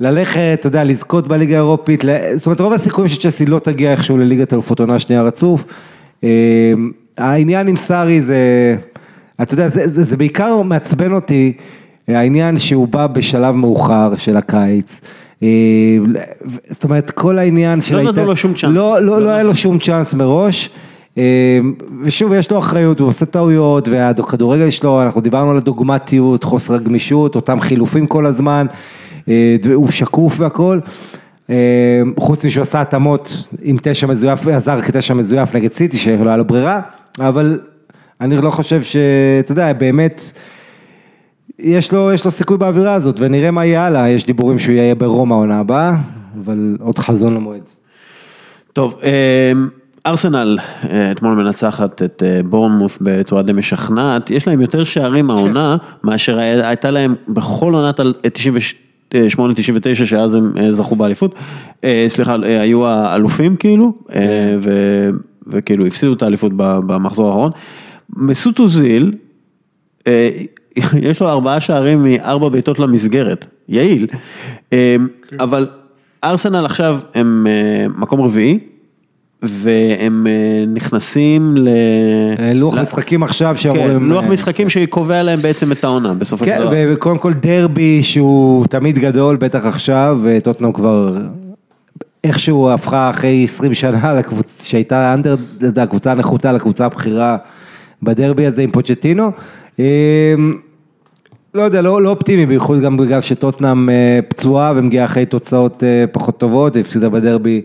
[0.00, 2.04] ללכת, אתה יודע, לזכות בליגה האירופית,
[2.34, 5.64] זאת אומרת רוב הסיכויים שצ'סי לא תגיע איכשהו לליגת אלופות עונה שנייה רצוף.
[6.24, 6.72] אה,
[7.18, 8.36] העניין עם סארי זה,
[9.42, 11.52] אתה יודע, זה, זה, זה בעיקר מעצבן אותי,
[12.08, 15.00] העניין שהוא בא בשלב מאוחר של הקיץ.
[15.42, 15.48] אה,
[16.64, 17.96] זאת אומרת, כל העניין של...
[17.96, 18.72] נתנו ההת- לו שום צ'אנס.
[18.74, 20.70] לא, לא, לא לא היה לו שום צ'אנס מראש.
[21.18, 21.58] אה,
[22.02, 27.36] ושוב, יש לו אחריות, הוא עושה טעויות, והכדורגל שלו, אנחנו דיברנו על הדוגמטיות, חוסר הגמישות,
[27.36, 28.66] אותם חילופים כל הזמן,
[29.28, 30.78] אה, הוא שקוף והכל.
[31.50, 31.56] אה,
[32.18, 36.44] חוץ משהוא עשה התאמות עם תשע מזויף, ועזר כתשע מזויף נגד סיטי, שלא היה לו
[36.44, 36.80] ברירה,
[37.20, 37.60] אבל
[38.22, 38.96] אני לא חושב ש...
[39.40, 40.22] אתה יודע, באמת...
[41.58, 44.94] יש לו, יש לו סיכוי באווירה הזאת, ונראה מה יהיה הלאה, יש דיבורים שהוא יהיה
[44.94, 45.96] ברומא העונה הבאה,
[46.44, 47.62] אבל עוד חזון למועד.
[48.72, 49.68] טוב, אמ,
[50.06, 50.58] ארסנל
[50.90, 56.38] אה, אתמול מנצחת את אה, בורנמוס בצורה די משכנעת, יש להם יותר שערים העונה מאשר
[56.38, 58.14] הייתה להם בכל עונת על-
[59.38, 59.44] 98-99
[59.94, 61.34] שאז הם אה, זכו באליפות,
[61.84, 65.10] אה, סליחה, אה, היו האלופים כאילו, אה, ו-
[65.46, 67.50] וכאילו הפסידו את האליפות ב- במחזור האחרון.
[68.16, 69.12] מסות אוזיל,
[70.06, 70.28] אה,
[71.08, 74.06] יש לו ארבעה שערים מארבע בעיטות למסגרת, יעיל,
[74.72, 74.96] אה,
[75.40, 75.68] אבל
[76.24, 78.58] ארסנל עכשיו הם אה, מקום רביעי,
[79.42, 80.26] והם
[80.74, 81.68] נכנסים ל...
[82.54, 84.10] לוח ל- משחקים עכשיו כן, שאמורים...
[84.10, 86.70] לוח משחקים שקובע להם בעצם את העונה בסופו של כן, דבר.
[86.92, 91.16] וקודם כל דרבי שהוא תמיד גדול, בטח עכשיו, וטוטנאם כבר
[92.24, 95.36] איכשהו הפכה אחרי 20 שנה לקבוצה שהייתה אנדר,
[95.76, 97.36] הקבוצה הנחותה לקבוצה הבכירה
[98.02, 99.30] בדרבי הזה עם פוצ'טינו.
[99.80, 100.34] אה,
[101.54, 106.04] לא יודע, לא, לא אופטימי, בייחוד גם בגלל שטוטנאם אה, פצועה ומגיעה אחרי תוצאות אה,
[106.12, 107.60] פחות טובות, הפסידה בדרבי.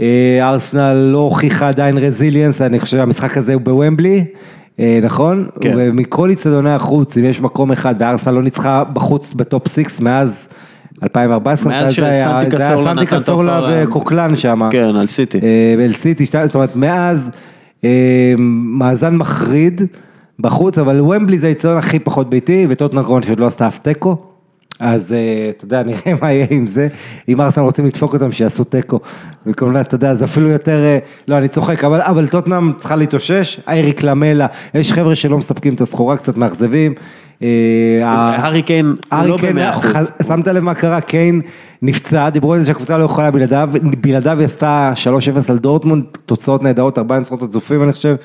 [0.00, 4.24] אה, ארסנל לא הוכיחה עדיין רזיליאנס, אני חושב שהמשחק הזה הוא בוומבלי,
[5.02, 5.48] נכון?
[5.60, 5.74] כן.
[5.76, 10.48] ומכל איצטדיוני החוץ, אם יש מקום אחד, וארסנל לא ניצחה בחוץ בטופ 6 מאז
[11.02, 13.60] 2014, מאז שסנטי קסורלה.
[13.70, 14.68] וקוקלן שם.
[14.70, 15.40] כן, על סיטי.
[15.84, 17.30] אל סיטי, זאת אומרת, מאז
[18.78, 19.82] מאזן מחריד
[20.40, 24.16] בחוץ, אבל ומבלי זה היציון הכי פחות ביתי, וטוטנאם כמובן שעוד לא עשתה אף תיקו.
[24.80, 26.88] אז אה, אתה יודע, נראה מה יהיה עם זה,
[27.28, 29.00] אם ארסנל רוצים לדפוק אותם, שיעשו תיקו.
[29.46, 30.98] וכמובן, אתה יודע, זה אפילו יותר, אה,
[31.28, 35.80] לא, אני צוחק, אבל, אבל טוטנאם צריכה להתאושש, אייריק למלה, יש חבר'ה שלא מספקים את
[35.80, 36.94] הסחורה, קצת מאכזבים.
[37.42, 37.48] אה,
[38.02, 40.10] הארי קיין לא במאה אחוז.
[40.26, 41.40] שמת לב מה קרה, קיין
[41.82, 43.70] נפצע, דיברו על זה שהקבוצה לא יכולה בלעדיו,
[44.00, 44.92] בלעדיו היא עשתה
[45.46, 48.16] 3-0 על דורטמונד, תוצאות נהדרות, ארבעה ניצחונות רצופים אני חושב,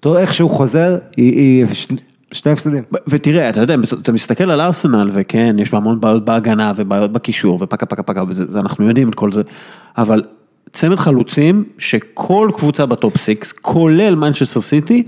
[0.00, 1.86] תראה איך שהוא חוזר, היא, היא ש-
[2.32, 2.82] שני הפסדים.
[3.08, 7.58] ותראה, אתה יודע, אתה מסתכל על ארסנל, וכן, יש בה המון בעיות בהגנה ובעיות בקישור,
[7.62, 9.42] ופקה פקה פקה, וזה, זה, אנחנו יודעים את כל זה,
[9.98, 10.22] אבל
[10.72, 15.02] צמד חלוצים, שכל קבוצה בטופ 6, כולל מנצ'סטר סיטי,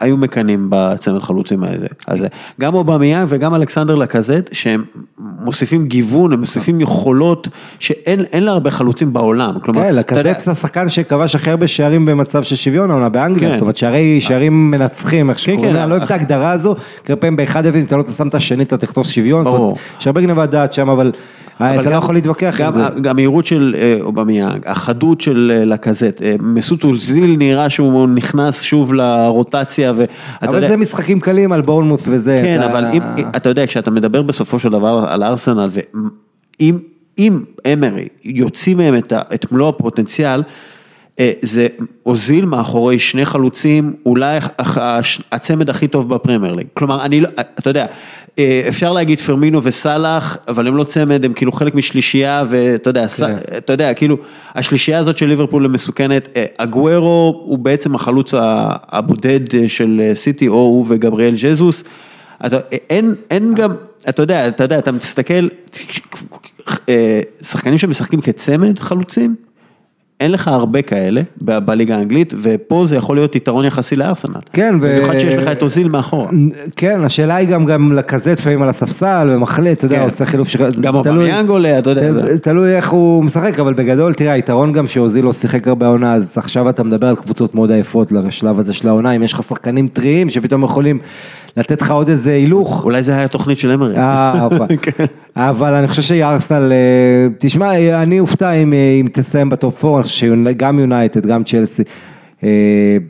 [0.00, 1.86] היו מקנאים בצמד חלוצים הזה.
[2.06, 2.24] אז
[2.60, 4.84] גם אובמיאנג וגם אלכסנדר לקזט, שהם
[5.18, 7.48] מוסיפים גיוון, הם מוסיפים יכולות
[7.78, 9.58] שאין אין לה הרבה חלוצים בעולם.
[9.62, 13.54] כלומר, כן, לקזט השחקן שכבש הכי הרבה שערים במצב של שוויון העונה באנגליה, כן.
[13.54, 15.76] זאת אומרת שערי, שערים מנצחים, איך שקוראים כן.
[15.76, 16.74] אני לא אוהב את ההגדרה הזו,
[17.04, 19.54] כי הרבה פעמים באחד אפס, אם אתה לא שם את השני, אתה תכתוב שוויון, זאת.
[19.54, 21.12] אומרת, יש הרבה גניבת דעת שם, אבל
[21.56, 22.80] אתה אבל לא יכול להתווכח עם זה.
[23.00, 28.62] גם המהירות של אה, אובמיאנג, החדות של אה, לקזט, אה, מסות אוזיל נראה שהוא נכנס
[28.62, 30.14] שוב לרוטציה, ואתה
[30.46, 32.40] אבל יודע, זה משחקים קלים על בורנמוס וזה.
[32.44, 32.84] כן, אתה- אבל
[33.36, 35.68] אתה יודע, כשאתה מדבר בסופו של דבר על ארסנל,
[36.60, 36.78] ואם
[37.18, 37.40] אם
[37.72, 39.12] אמרי יוציא מהם את,
[39.52, 40.42] מלוא הפוטנציאל,
[41.18, 41.66] אה, זה
[42.02, 44.38] הוזיל מאחורי שני חלוצים, אולי
[45.32, 46.66] הצמד הכי טוב בפרמייר ליג.
[46.74, 47.28] כלומר, אני לא,
[47.58, 47.86] אתה יודע, אה,
[48.68, 53.22] אפשר להגיד פרמינו וסאלח, אבל הם לא צמד, הם כאילו חלק משלישייה, ואתה יודע, ס-
[53.56, 54.16] אתה יודע, כאילו,
[54.54, 58.34] השלישייה הזאת של ליברפול מסוכנת, אה, אגוורו הוא בעצם החלוץ
[58.88, 61.84] הבודד אה, של אה, סיטי, או הוא וגבריאל ז'זוס.
[62.46, 62.58] אתה,
[62.90, 63.72] אין, אין גם,
[64.08, 65.48] אתה יודע, אתה יודע, אתה מסתכל,
[66.88, 69.34] אה, שחקנים שמשחקים כצמד חלוצים,
[70.20, 74.40] אין לך הרבה כאלה בליגה האנגלית, ופה זה יכול להיות יתרון יחסי לארסנל.
[74.52, 76.30] כן, ו- במיוחד שיש לך את אוזיל מאחורה.
[76.76, 80.02] כן, השאלה היא גם, גם לקזט לפעמים על הספסל ומחליט, אתה יודע, כן.
[80.04, 80.56] עושה חילוף ש...
[80.56, 82.10] גם אובמיאנג עולה, אתה יודע.
[82.10, 86.14] תל- תלוי איך הוא משחק, אבל בגדול, תראה, היתרון גם שאוזיל לא שיחק הרבה עונה,
[86.14, 89.42] אז עכשיו אתה מדבר על קבוצות מאוד עייפות לשלב הזה של העונה, אם יש לך
[89.42, 90.98] שחקנים טריים שפתאום יכולים
[91.56, 92.84] לתת לך עוד איזה הילוך.
[92.84, 93.96] אולי זה היה תוכנית של אמרי.
[93.96, 94.48] אה.
[94.82, 95.04] כן.
[95.36, 100.26] אבל אני חושב שארסנל, אה, תשמע, אני אופתע אם אה, תסיים בטופ 4, אני חושב
[100.54, 101.82] שגם יונייטד, גם צ'לסי,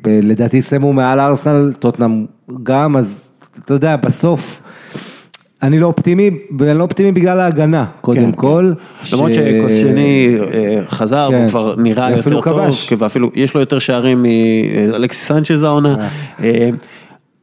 [0.06, 2.24] לדעתי יסיימו מעל ארסנל, טוטנאם
[2.62, 3.30] גם, אז
[3.64, 4.60] אתה יודע, בסוף,
[5.62, 8.72] אני לא אופטימי, ואני לא אופטימי בגלל ההגנה, קודם כן, כל.
[9.12, 11.40] למרות ש- שקוסייני אה, חזר, כן.
[11.40, 12.88] הוא כבר נראה יותר טוב, כבש.
[12.88, 14.22] כן, ואפילו יש לו יותר שערים
[14.92, 15.96] מאלכסיס סנצ'ז העונה.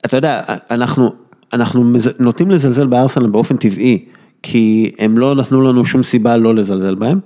[0.06, 0.42] אתה יודע,
[0.72, 1.14] אנחנו,
[1.54, 4.06] אנחנו נוטים לזלזל בארסנל באופן טבעי,
[4.44, 7.20] כי הם לא נתנו לנו שום סיבה לא לזלזל בהם.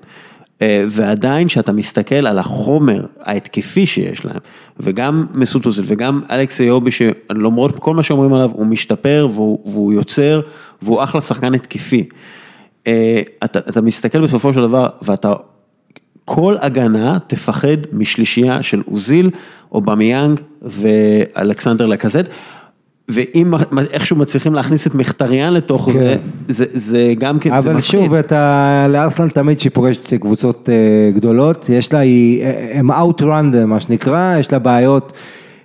[0.62, 4.40] אה, ועדיין כשאתה מסתכל על החומר ההתקפי שיש להם,
[4.80, 9.94] וגם מסות אוזיל וגם אלכס איובי שלמרות כל מה שאומרים עליו הוא משתפר והוא, והוא
[9.94, 10.42] יוצר
[10.82, 12.08] והוא אחלה שחקן התקפי.
[12.88, 15.34] אה, אתה, אתה מסתכל בסופו של דבר ואתה,
[16.26, 19.30] כל הגנה תפחד משלישייה של אוזיל,
[19.72, 22.26] אובמיאנג ואלכסנדר לקזט.
[23.10, 23.54] ואם
[23.92, 26.00] איכשהו מצליחים להכניס את מחטריאן לתוך כן.
[26.00, 26.16] זה,
[26.48, 28.02] זה, זה גם כן, זה אבל מפחיד.
[28.02, 33.66] שוב, אתה, לארסנל תמיד שהיא פוגשת קבוצות אה, גדולות, יש לה, היא, אה, הם outrun
[33.66, 35.14] מה שנקרא, יש לה בעיות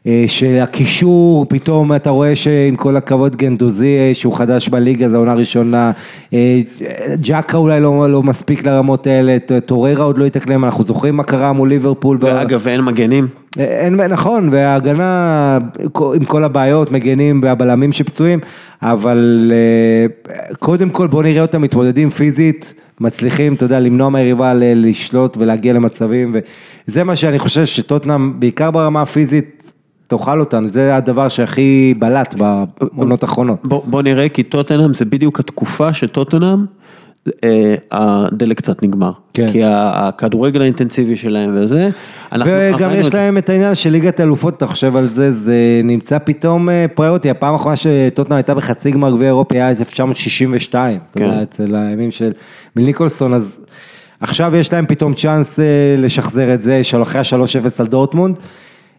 [0.07, 5.17] אה, של הקישור, פתאום אתה רואה שעם כל הכבוד גנדוזי, אה, שהוא חדש בליגה, זו
[5.17, 5.93] עונה ראשונה,
[6.35, 6.61] אה,
[7.23, 9.37] ג'קה אולי לא, לא מספיק לרמות האלה,
[9.67, 12.17] טוררה עוד לא התאקלם, אנחנו זוכרים מה קרה מול ליברפול.
[12.17, 13.40] ב- ואגב, אין מגנים.
[13.59, 15.59] אין, נכון, וההגנה
[16.15, 18.39] עם כל הבעיות, מגנים והבלמים שפצועים,
[18.83, 20.07] אבל אה,
[20.59, 26.37] קודם כל בוא נראה אותם מתמודדים פיזית, מצליחים, אתה יודע, למנוע מהיריבה לשלוט ולהגיע למצבים,
[26.87, 29.73] וזה מה שאני חושב שטוטנאם, בעיקר ברמה הפיזית,
[30.07, 33.59] תאכל אותנו, זה הדבר שהכי בלט בעונות האחרונות.
[33.65, 36.65] בוא, בוא נראה, כי טוטנאם זה בדיוק התקופה שטוטנאם,
[37.91, 39.13] הדלק קצת נגמר.
[39.35, 39.53] כן.
[39.53, 41.89] כי הכדורגל האינטנסיבי שלהם וזה,
[42.33, 43.15] וגם יש.
[43.15, 47.31] להם את העניין של ליגת האלופות, אתה חושב על זה, זה נמצא פתאום אה, פריוטי,
[47.31, 51.25] הפעם האחרונה שטוטנאם הייתה בחצי גמר גביע אירופי היה 1962, אתה כן.
[51.25, 52.33] יודע, אצל הימים של
[52.77, 53.61] מילניקולסון, אז
[54.21, 55.65] עכשיו יש להם פתאום צ'אנס אה,
[55.99, 58.37] לשחזר את זה, אחרי ה-3-0 על דורטמונד,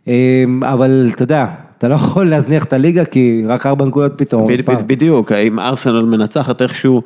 [0.07, 1.47] אה, אבל אתה יודע,
[1.81, 4.47] אתה לא יכול להזניח את הליגה כי רק ארבע נקודות פתאום.
[4.87, 7.01] בדיוק, אם ארסנל מנצחת איכשהו,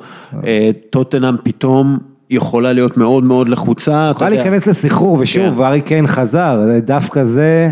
[0.46, 1.98] אה, טוטנאם פתאום
[2.30, 4.08] יכולה להיות מאוד מאוד לחוצה.
[4.10, 4.30] יכולה.
[4.30, 5.64] להיכנס לסחרור, ושוב, כן.
[5.64, 7.70] ארי קיין חזר, דווקא זה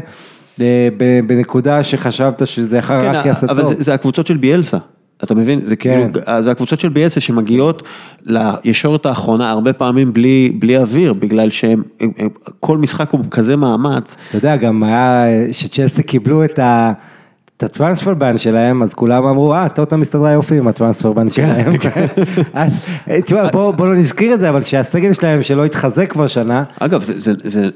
[0.61, 0.89] אה,
[1.27, 3.75] בנקודה שחשבת שזה יכול כן, רק יעשה אבל טוב.
[3.75, 4.79] זה, זה הקבוצות של ביאלסה,
[5.23, 5.61] אתה מבין?
[5.65, 6.11] זה כן.
[6.13, 7.83] כאילו, זה הקבוצות של ביאלסה שמגיעות
[8.27, 12.29] לישורת האחרונה הרבה פעמים בלי, בלי אוויר, בגלל שהם, הם- הם-
[12.61, 14.17] כל משחק הוא כזה מאמץ.
[14.29, 16.93] אתה יודע, גם היה, שצ'לסי קיבלו את ה...
[17.65, 21.73] הטרנספר בן שלהם, אז כולם אמרו, אה, טוטנאם מסתדרה יופי עם הטרנספר בן שלהם.
[22.55, 22.81] אז
[23.11, 26.65] אה, תשמע, בוא בוא לא נזכיר את זה, אבל שהסגל שלהם שלא התחזק כבר שנה,
[26.81, 27.69] אגב, זה, זה,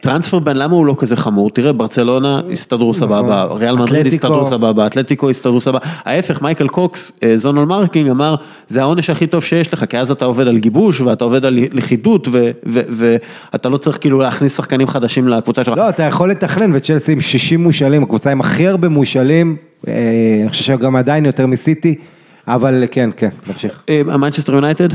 [0.00, 1.50] transfer ban למה הוא לא כזה חמור?
[1.50, 4.06] תראה, ברצלונה הסתדרו סבבה, ריאל מדריד נכון.
[4.06, 5.78] הסתדרו סבבה, אתלטיקו הסתדרו סבבה.
[6.04, 8.34] ההפך, מייקל קוקס, אה, Zonal Marking אמר,
[8.68, 11.58] זה העונש הכי טוב שיש לך, כי אז אתה עובד על גיבוש ואתה עובד על
[11.72, 12.28] לכידות
[12.66, 15.76] ואתה לא צריך כאילו להכניס שחקנים חדשים לקבוצה שלך.
[15.76, 19.29] לא, אתה יכול לתכנן, וצ'לסי עם 60 מושאלים, הקבוצה עם הכי הרבה מושאלים,
[19.88, 19.92] אה,
[20.40, 21.94] אני חושב שגם עדיין יותר מסיטי,
[22.48, 23.84] אבל כן, כן, נמשיך.
[24.06, 24.88] מנצ'סטר יונייטד?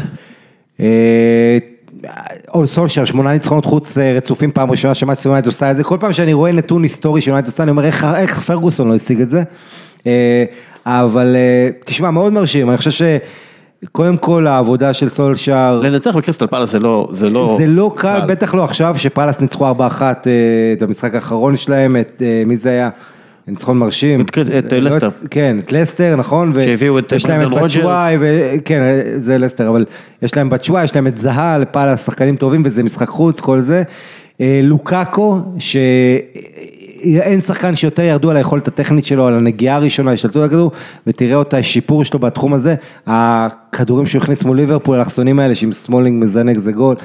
[0.80, 1.58] אה,
[2.54, 5.98] אול סולשר, שמונה ניצחונות חוץ אה, רצופים פעם ראשונה שמנצ'סטר יונייטד עושה את זה, כל
[6.00, 9.30] פעם שאני רואה נתון היסטורי שיונייטד עושה, אני אומר איך, איך פרגוסון לא השיג את
[9.30, 9.44] זה,
[10.08, 10.44] אה,
[10.86, 13.08] אבל אה, תשמע, מאוד מרשים, אני חושב
[13.84, 17.56] שקודם כל העבודה של סולשר, לנצח בקריסטל פלאס זה לא, זה לא...
[17.58, 19.72] זה לא קל, בטח לא עכשיו, שפאלאס ניצחו 4-1
[20.02, 20.14] אה,
[20.74, 22.90] את המשחק האחרון שלהם, את אה, מי זה היה?
[23.48, 24.22] ניצחון מרשים.
[24.22, 25.10] את את, לא לסטר.
[25.30, 26.54] כן, את לסטר, נכון.
[26.54, 28.18] שהביאו את ברנדון רוג'רס.
[28.20, 28.82] ו- כן,
[29.20, 29.86] זה לסטר, אבל
[30.22, 33.84] יש להם בצ'וואי, יש להם את זאהה, פעל שחקנים טובים, וזה משחק חוץ, כל זה.
[34.42, 40.44] אה, לוקאקו, שאין שחקן שיותר ירדו על היכולת הטכנית שלו, על הנגיעה הראשונה, השתלטות על
[40.44, 40.72] הכדור,
[41.08, 42.76] ותראה אותה, השיפור שלו בתחום הזה.
[43.08, 46.96] הכדורים שהוא הכניס מול ליברפול, האלכסונים האלה, שעם סמולינג מזנק זה גול.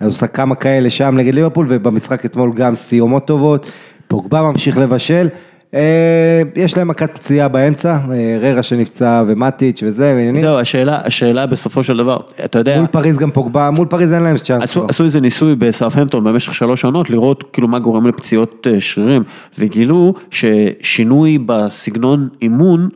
[0.00, 3.70] אז הוא עושה כמה כאלה שם נגד ליברפול, ובמשחק אתמול גם סיומות טובות.
[4.08, 5.28] פוגבה ממשיך לבשל.
[5.74, 10.40] אה, יש להם מכת פציעה באמצע, אה, ררה שנפצע ומטיץ' וזה, ועניינים.
[10.40, 14.22] זהו, השאלה, השאלה בסופו של דבר, אתה יודע, מול פריז גם פוגבה, מול פריז אין
[14.22, 14.62] להם צ'אנס.
[14.62, 14.86] עשו.
[14.88, 19.22] עשו איזה ניסוי בסארפהמפטון במשך שלוש עונות, לראות כאילו מה גורם לפציעות אה, שרירים,
[19.58, 22.88] וגילו ששינוי בסגנון אימון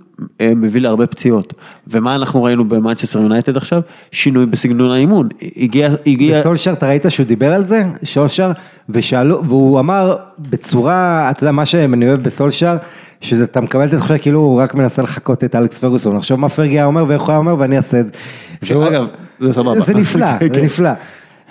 [0.43, 1.55] מביא להרבה פציעות.
[1.86, 3.81] ומה אנחנו ראינו במנצ'סטר יונייטד עכשיו?
[4.11, 5.28] שינוי בסגנון האימון.
[5.57, 7.82] הגיע, הגיע, וסולשר, אתה ראית שהוא דיבר על זה?
[8.05, 8.53] סולשר,
[8.89, 12.77] ושאלו, והוא אמר בצורה, אתה יודע, מה שאני אוהב בסולשר,
[13.20, 16.49] שזה, אתה מקבל את התחושה כאילו הוא רק מנסה לחקות את אלכס פרגוסון, עכשיו מה
[16.49, 18.12] פרגי היה אומר ואיך הוא היה אומר ואני אעשה את זה.
[18.89, 19.11] אגב,
[19.41, 19.81] זה סבבה.
[19.81, 20.65] זה נפלא, זה כן.
[20.65, 20.91] נפלא.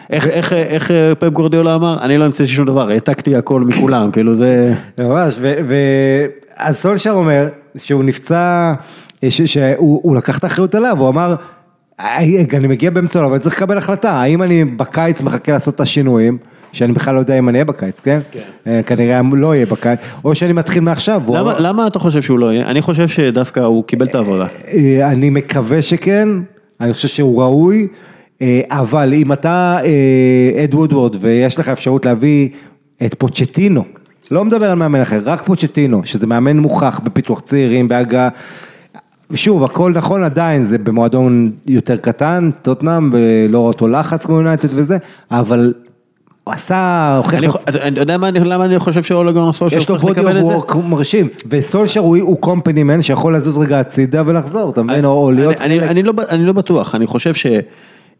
[0.09, 1.97] איך, איך, איך אה, פפ גורדיאלה אמר?
[2.01, 4.73] אני לא המצאתי שום דבר, העתקתי הכל מכולם, כאילו זה...
[4.97, 6.25] ממש, ו- ו-
[6.57, 7.47] אז סולשר אומר
[7.77, 8.73] שהוא נפצע,
[9.29, 11.35] ש- שהוא הוא לקח את האחריות עליו, הוא אמר,
[11.97, 15.79] "היי, אני מגיע באמצע העולם, אני צריך לקבל החלטה, האם אני בקיץ מחכה לעשות את
[15.79, 16.37] השינויים,
[16.71, 18.19] שאני בכלל לא יודע אם אני אהיה בקיץ, כן?
[18.67, 21.21] אה, כנראה לא אהיה בקיץ, או שאני מתחיל מעכשיו.
[21.27, 22.65] למה, אמר, למה אתה חושב שהוא לא יהיה?
[22.65, 24.47] אני חושב שדווקא הוא קיבל את העבודה.
[24.73, 26.29] אה, אני מקווה שכן,
[26.81, 27.87] אני חושב שהוא ראוי,
[28.41, 32.49] אה, אבל אם אתה אה, אד וודוורד ויש לך אפשרות להביא
[33.05, 33.83] את פוצ'טינו,
[34.31, 38.29] לא מדבר על מאמן אחר, רק פוצ'טינו, שזה מאמן מוכח בפיתוח צעירים, בהגעה.
[39.33, 44.97] שוב, הכל נכון עדיין, זה במועדון יותר קטן, טוטנאם, ולא אותו לחץ כמו יונייטד וזה,
[45.31, 45.73] אבל
[46.43, 49.89] הוא עשה, הוכיח את חו- אתה יודע מה, אני- למה אני חושב שאולגון סולשר יש
[49.89, 50.51] לו צריך בודי לקבל את זה?
[50.51, 55.05] וורק מרשים, וסולשר הוא, קומפני מן שיכול לזוז רגע הצידה ולחזור, אתה מבין?
[55.05, 57.33] או, להיות אני, לא, אני לא בטוח, אני חושב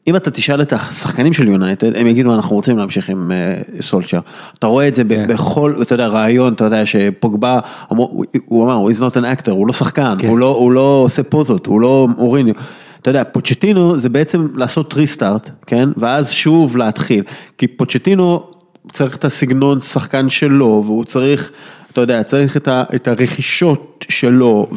[0.06, 4.20] שאם אתה תשאל את השחקנים של יונייטד, הם יגידו אנחנו רוצים להמשיך עם uh, סולשר.
[4.60, 5.28] אתה רואה את זה כן.
[5.28, 7.60] בכל, אתה יודע, רעיון, אתה יודע, שפוגבה,
[7.92, 10.28] אמר- הוא- הוא אמר, he's not an actor, הוא לא שחקן, כן.
[10.28, 12.54] הוא, לא, הוא לא עושה פוזות, הוא לא אוריניו.
[13.02, 15.90] אתה יודע, פוצ'טינו זה בעצם לעשות ריסטארט, כן?
[15.98, 17.24] ואז שוב להתחיל.
[17.58, 18.44] כי פוצ'טינו
[18.92, 21.52] צריך את הסגנון שחקן שלו, והוא צריך,
[21.92, 22.68] אתה יודע, צריך את,
[23.08, 24.68] הרכישות שלו,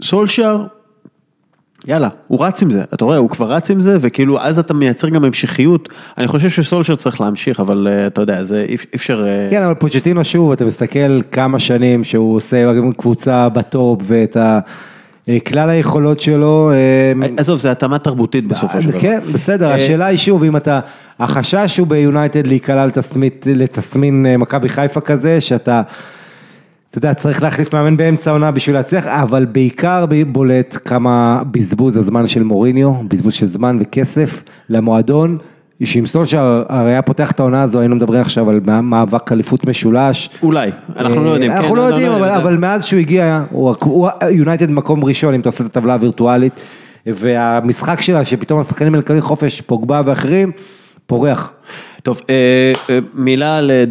[0.00, 0.64] וסולשר,
[1.88, 4.74] יאללה, הוא רץ עם זה, אתה רואה, הוא כבר רץ עם זה, וכאילו אז אתה
[4.74, 5.88] מייצר גם המשכיות.
[6.18, 9.24] אני חושב שסולשר צריך להמשיך, אבל אה, אתה יודע, זה אי אפשר...
[9.26, 14.60] אה, כן, אבל פוצ'טינו שוב, אתה מסתכל כמה שנים שהוא עושה קבוצה בטופ ואת ה...
[15.28, 16.70] אה, כלל היכולות שלו.
[17.36, 19.00] עזוב, זה התאמה תרבותית בסופו של דבר.
[19.00, 20.80] כן, בסדר, השאלה היא שוב, אם אתה,
[21.18, 22.86] החשש הוא ביונייטד להיקלע
[23.46, 25.82] לתסמין מכבי חיפה כזה, שאתה,
[26.92, 32.26] אתה יודע, צריך להחליף מאמן באמצע העונה בשביל להצליח, אבל בעיקר בולט כמה בזבוז הזמן
[32.26, 35.38] של מוריניו, בזבוז של זמן וכסף למועדון.
[35.84, 40.30] שעם סולשר הרי היה פותח את העונה הזו, היינו מדברים עכשיו על מאבק אליפות משולש.
[40.42, 41.50] אולי, אנחנו לא יודעים.
[41.52, 43.42] אנחנו כן, לא יודעים, אבל, זה- אבל מאז שהוא הגיע,
[44.30, 46.52] יונייטד מקום ראשון, אם אתה עושה את הטבלה הווירטואלית,
[47.06, 50.50] והמשחק שלה, שפתאום השחקנים מקבלים חופש, פוגבה ואחרים,
[51.06, 51.52] פורח.
[52.02, 52.34] טוב, אה,
[52.90, 53.84] אה, מילה על אה,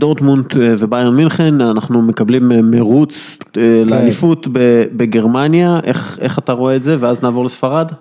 [0.78, 3.62] וביירן מינכן, אנחנו מקבלים מרוץ כן.
[3.86, 4.48] לאליפות
[4.96, 7.92] בגרמניה, איך איך אתה רואה את זה, ואז נעבור לספרד?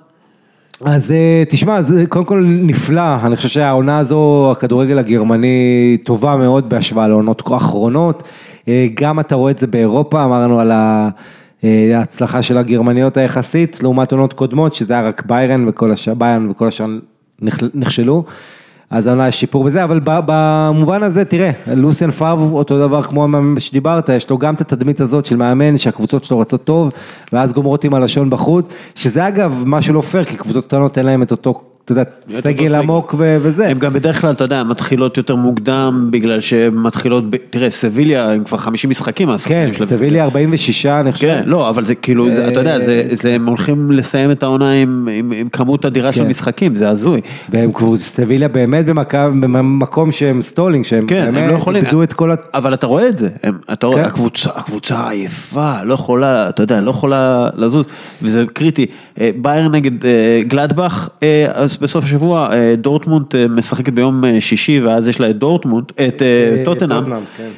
[0.85, 1.13] אז
[1.49, 7.43] תשמע, זה קודם כל נפלא, אני חושב שהעונה הזו, הכדורגל הגרמני טובה מאוד בהשוואה לעונות
[7.51, 8.23] האחרונות,
[8.69, 11.09] אה, גם אתה רואה את זה באירופה, אמרנו על ה-
[11.95, 16.69] ההצלחה של הגרמניות היחסית, לעומת עונות קודמות, שזה היה רק ביירן וכל השאר, ביירן וכל
[16.69, 16.87] השאר
[17.45, 18.25] נכ- נכשלו.
[18.91, 23.61] אז העונה יש שיפור בזה, אבל במובן הזה, תראה, לוסיאן פאב אותו דבר כמו המאמן
[23.61, 26.91] שדיברת, יש לו גם את התדמית הזאת של מאמן שהקבוצות שלו רצות טוב,
[27.33, 31.23] ואז גומרות עם הלשון בחוץ, שזה אגב משהו לא פייר, כי קבוצות קטנות אין להם
[31.23, 31.63] את אותו,
[31.93, 32.11] אתה יודע,
[32.41, 32.75] סגל.
[32.75, 33.69] עמוק וזה.
[33.69, 38.45] הם גם בדרך כלל, אתה יודע, מתחילות יותר מוקדם, בגלל שהן מתחילות, תראה, סביליה, הם
[38.45, 39.71] כבר 50 משחקים, כן.
[39.85, 41.27] סביליה 46, אני חושב.
[41.27, 44.73] כן, לא, אבל זה כאילו, אתה יודע, זה, אה, זה, הם הולכים לסיים את העונה
[44.73, 45.09] עם,
[45.53, 46.29] כמות אדירה של כן.
[46.29, 47.21] משחקים, זה הזוי.
[47.49, 52.03] והם קבוצ- סביליה באמת במקו- במקום שהם stalling, שהם כן, הם לא באמת יכולים, איבדו
[52.03, 52.35] את כל ה...
[52.55, 53.29] אבל אתה רואה את זה,
[53.73, 54.09] אתה רואה, כן.
[54.09, 57.87] הקבוצה, עייפה, לא יכולה, אתה יודע, לא יכולה לזוז,
[58.23, 58.87] וזה קריטי.
[59.21, 60.11] אה, באיירן נגד אה,
[60.47, 61.09] גלדבך,
[61.55, 65.85] אז בסוף השבוע אה, דורטמונד אה, משחקת ביום אה, שישי, ואז יש לה את דורטמונד,
[66.09, 66.23] את
[66.65, 67.05] טוטנאם.
[67.37, 67.49] כן.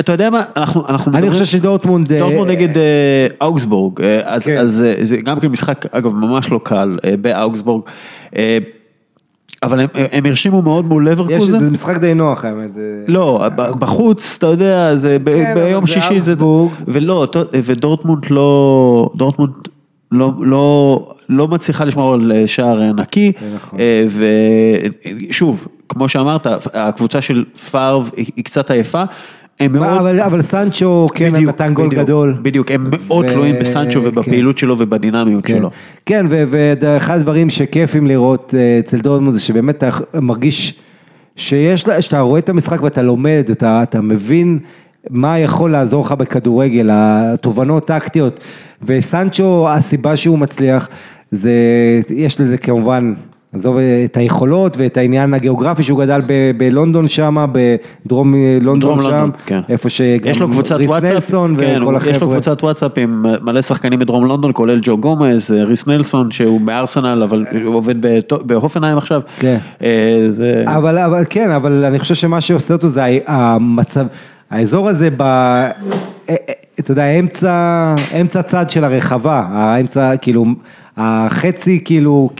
[0.00, 2.12] אתה יודע מה, אנחנו, אנחנו אני חושב שדורטמונד...
[2.12, 2.68] דורטמונד נגד
[3.40, 4.58] אוגסבורג, אז כן.
[4.58, 7.82] אז, זה גם כן משחק, אגב, ממש לא קל באוגסבורג.
[9.62, 11.58] אבל הם- הם הרשימו מאוד מול לברקוזן.
[11.58, 12.70] זה משחק די נוח האמת.
[13.08, 16.34] לא, בחוץ, אתה יודע, זה ב- כן, ביום שישי זה...
[16.88, 19.10] ולא, ודורטמונד לא...
[19.16, 19.52] דורטמונד
[20.12, 23.78] לא, לא, לא מצליחה לשמור על אה, שער נקי, נכון.
[23.80, 24.04] אה,
[25.30, 29.04] ושוב, כמו שאמרת, הקבוצה של פארב היא קצת עייפה,
[29.60, 29.86] הם מאוד...
[29.86, 32.34] אבל, אבל סנצ'ו כן בדיוק, נתן גול בדיוק, גדול.
[32.42, 34.08] בדיוק, הם מאוד ו- תלויים בסנצ'ו כן.
[34.08, 35.70] ובפעילות שלו ובדינמיות כן, שלו.
[36.06, 36.44] כן ו-
[36.80, 39.90] ואחד הדברים שכיפים לראות אה, אצל דורטמונד זה שבאמת אתה
[40.20, 40.74] מרגיש
[41.36, 44.58] שיש, שאתה רואה את המשחק ואתה לומד, אתה, אתה מבין
[45.10, 48.40] מה יכול לעזור לך בכדורגל, התובנות טקטיות,
[48.82, 50.88] וסנצ'ו הסיבה שהוא מצליח
[51.30, 51.52] זה,
[52.10, 53.14] יש לזה כמובן,
[53.54, 59.30] עזוב את היכולות ואת העניין הגיאוגרפי שהוא גדל ב- בלונדון שם, בדרום לונדון שם, לונדון,
[59.46, 59.60] כן.
[59.68, 62.12] איפה שגם יש לו קבוצת ריס וואטסאפ, נלסון כן, וכל החבר'ה.
[62.12, 66.60] יש לו קבוצת וואטסאפ עם מלא שחקנים בדרום לונדון, כולל ג'ו גומז, ריס נלסון שהוא
[66.60, 67.94] בארסנל, אבל הוא עובד
[68.42, 69.20] בהופנהיים עכשיו.
[69.38, 69.58] כן.
[69.82, 70.64] אה, זה...
[70.66, 74.06] אבל, אבל כן, אבל אני חושב שמה שעושה אותו זה המצב,
[74.54, 75.22] האזור הזה ב...
[75.22, 75.68] אה,
[76.30, 76.34] אה,
[76.80, 80.44] אתה יודע, אמצע, אמצע צד של הרחבה, האמצע, כאילו,
[80.96, 82.30] החצי, כאילו,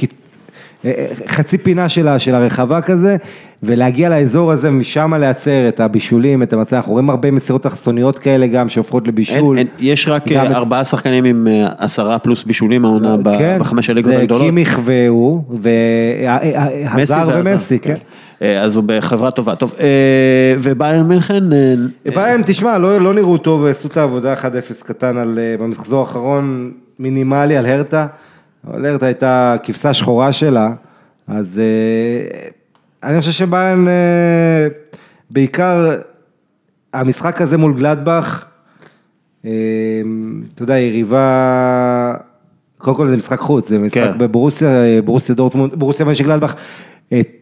[0.84, 0.90] אה,
[1.26, 3.16] חצי פינה של, ה- של הרחבה כזה,
[3.62, 8.46] ולהגיע לאזור הזה, ומשם לייצר את הבישולים, את המצב, אנחנו רואים הרבה מסירות אלכסוניות כאלה
[8.46, 9.58] גם, שהופכות אין, לבישול.
[9.58, 11.46] אין, יש רק אה, את- ארבעה שחקנים עם
[11.78, 14.42] עשרה פלוס בישולים העונה כן, בחמש הליגות זה הגדולות.
[14.46, 17.94] קימיך והוא, והזר מסי זה ומסי, הזר, כן.
[18.44, 19.54] אה, אז הוא בחברה טובה.
[19.54, 21.74] טוב, אה, וביירן מינכן, אה,
[22.14, 27.56] ביין, תשמע, לא, לא נראו טוב, עשו את העבודה 1-0 קטן על, במחזור האחרון, מינימלי
[27.56, 28.06] על הרטה,
[28.66, 30.72] אבל הרטה הייתה כבשה שחורה שלה,
[31.28, 31.60] אז
[33.02, 34.68] אני חושב שביין, אה,
[35.30, 35.96] בעיקר
[36.92, 38.44] המשחק הזה מול גלדבך,
[39.40, 42.14] אתה יודע, יריבה,
[42.78, 44.18] קודם כל זה משחק חוץ, זה משחק כן.
[44.18, 44.68] בברוסיה,
[45.04, 46.60] ברוסיה דורטמונד, ברוסיה מנשגלדבך אה,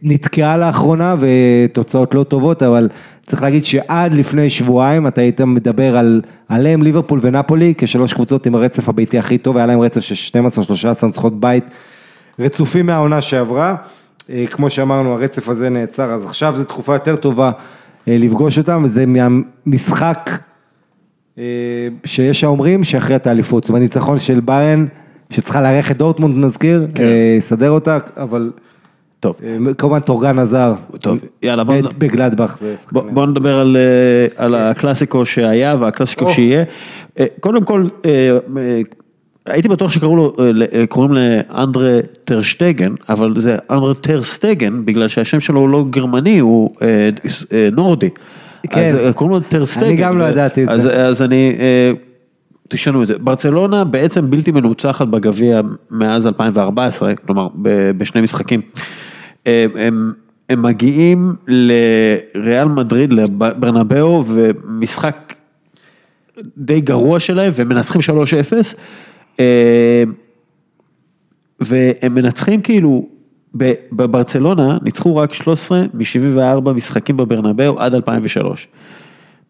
[0.03, 2.89] נתקעה לאחרונה ותוצאות לא טובות, אבל
[3.27, 8.55] צריך להגיד שעד לפני שבועיים אתה היית מדבר על, עליהם ליברפול ונפולי כשלוש קבוצות עם
[8.55, 10.41] הרצף הביתי הכי טוב, היה להם רצף של
[11.03, 11.65] 12-13 ניצחונות בית
[12.39, 13.77] רצופים מהעונה שעברה,
[14.31, 17.51] אה, כמו שאמרנו הרצף הזה נעצר, אז עכשיו זו תקופה יותר טובה
[18.09, 20.31] אה, לפגוש אותם, וזה מהמשחק
[21.39, 21.45] אה,
[22.05, 24.87] שיש האומרים שאחרי את האליפות, זאת אומרת ניצחון של ביירן,
[25.31, 27.05] שצריכה לארח את דורטמונד נזכיר, כן.
[27.05, 28.51] אה, יסדר אותה, אבל
[29.23, 32.75] טוב, אה, כמובן טורגן הזאר, טוב, יאללה, בוא, בגלדבך זה.
[32.93, 36.33] בוא, בוא נדבר על, אה, על הקלאסיקו שהיה והקלאסיקו או.
[36.33, 36.65] שיהיה.
[37.19, 37.87] אה, קודם כל,
[39.47, 40.37] הייתי בטוח שקראו לו,
[40.89, 46.71] קוראים לאנדרה טרשטגן, אבל זה אנדרה טרסטגן, בגלל שהשם שלו הוא לא גרמני, הוא
[47.73, 48.11] נורדי.
[48.71, 48.81] כן.
[48.81, 49.87] אז קוראים לו טרסטגן.
[49.87, 51.07] אני גם לא ידעתי את אז, זה.
[51.07, 51.53] אז אני,
[52.69, 53.19] תשנו את זה.
[53.19, 57.49] ברצלונה בעצם בלתי מנוצחת בגביע מאז 2014, כלומר
[57.97, 58.61] בשני משחקים.
[59.47, 60.13] אה, הם,
[60.49, 65.35] הם מגיעים לריאל מדריד, לברנבאו, ומשחק
[66.57, 68.75] די גרוע שלהם, ומנצחים 3-0.
[69.41, 70.05] אה,
[71.61, 73.09] והם מנצחים כאילו,
[73.93, 78.69] בברצלונה ניצחו רק 13 מ-74 משחקים בברנבאו עד 2003.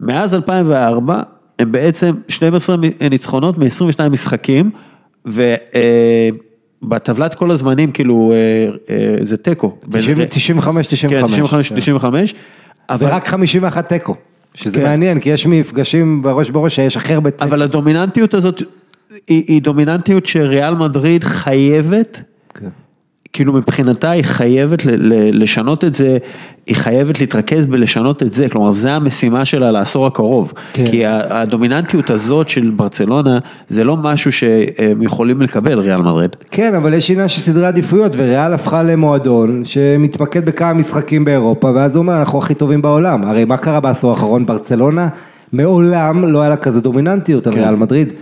[0.00, 1.22] מאז 2004
[1.58, 2.76] הם בעצם 12
[3.10, 4.70] ניצחונות מ-22 משחקים,
[6.82, 9.76] ובטבלת כל הזמנים כאילו אה, אה, זה תיקו.
[10.28, 11.20] 95, 95.
[11.20, 12.34] כן, 95, 95.
[12.90, 14.14] אבל, ורק 51 תיקו,
[14.54, 14.84] שזה כן.
[14.84, 17.44] מעניין, כי יש מפגשים בראש בראש שיש הכי הרבה תיקו.
[17.44, 18.62] אבל הדומיננטיות הזאת
[19.26, 22.20] היא, היא דומיננטיות שריאל מדריד חייבת,
[22.54, 22.68] כן.
[23.32, 26.18] כאילו מבחינתה היא חייבת ל- ל- לשנות את זה,
[26.66, 30.52] היא חייבת להתרכז בלשנות את זה, כלומר זה המשימה שלה לעשור הקרוב.
[30.72, 30.86] כן.
[30.86, 33.38] כי הדומיננטיות הזאת של ברצלונה
[33.68, 36.36] זה לא משהו שהם יכולים לקבל ריאל מדריד.
[36.50, 41.96] כן, אבל יש עניין של סדרי עדיפויות, וריאל הפכה למועדון שמתמקד בכמה משחקים באירופה, ואז
[41.96, 43.24] הוא אומר, אנחנו הכי טובים בעולם.
[43.24, 44.46] הרי מה קרה בעשור האחרון?
[44.46, 45.08] ברצלונה
[45.52, 47.60] מעולם לא היה לה כזה דומיננטיות על כן.
[47.60, 48.12] ריאל מדריד.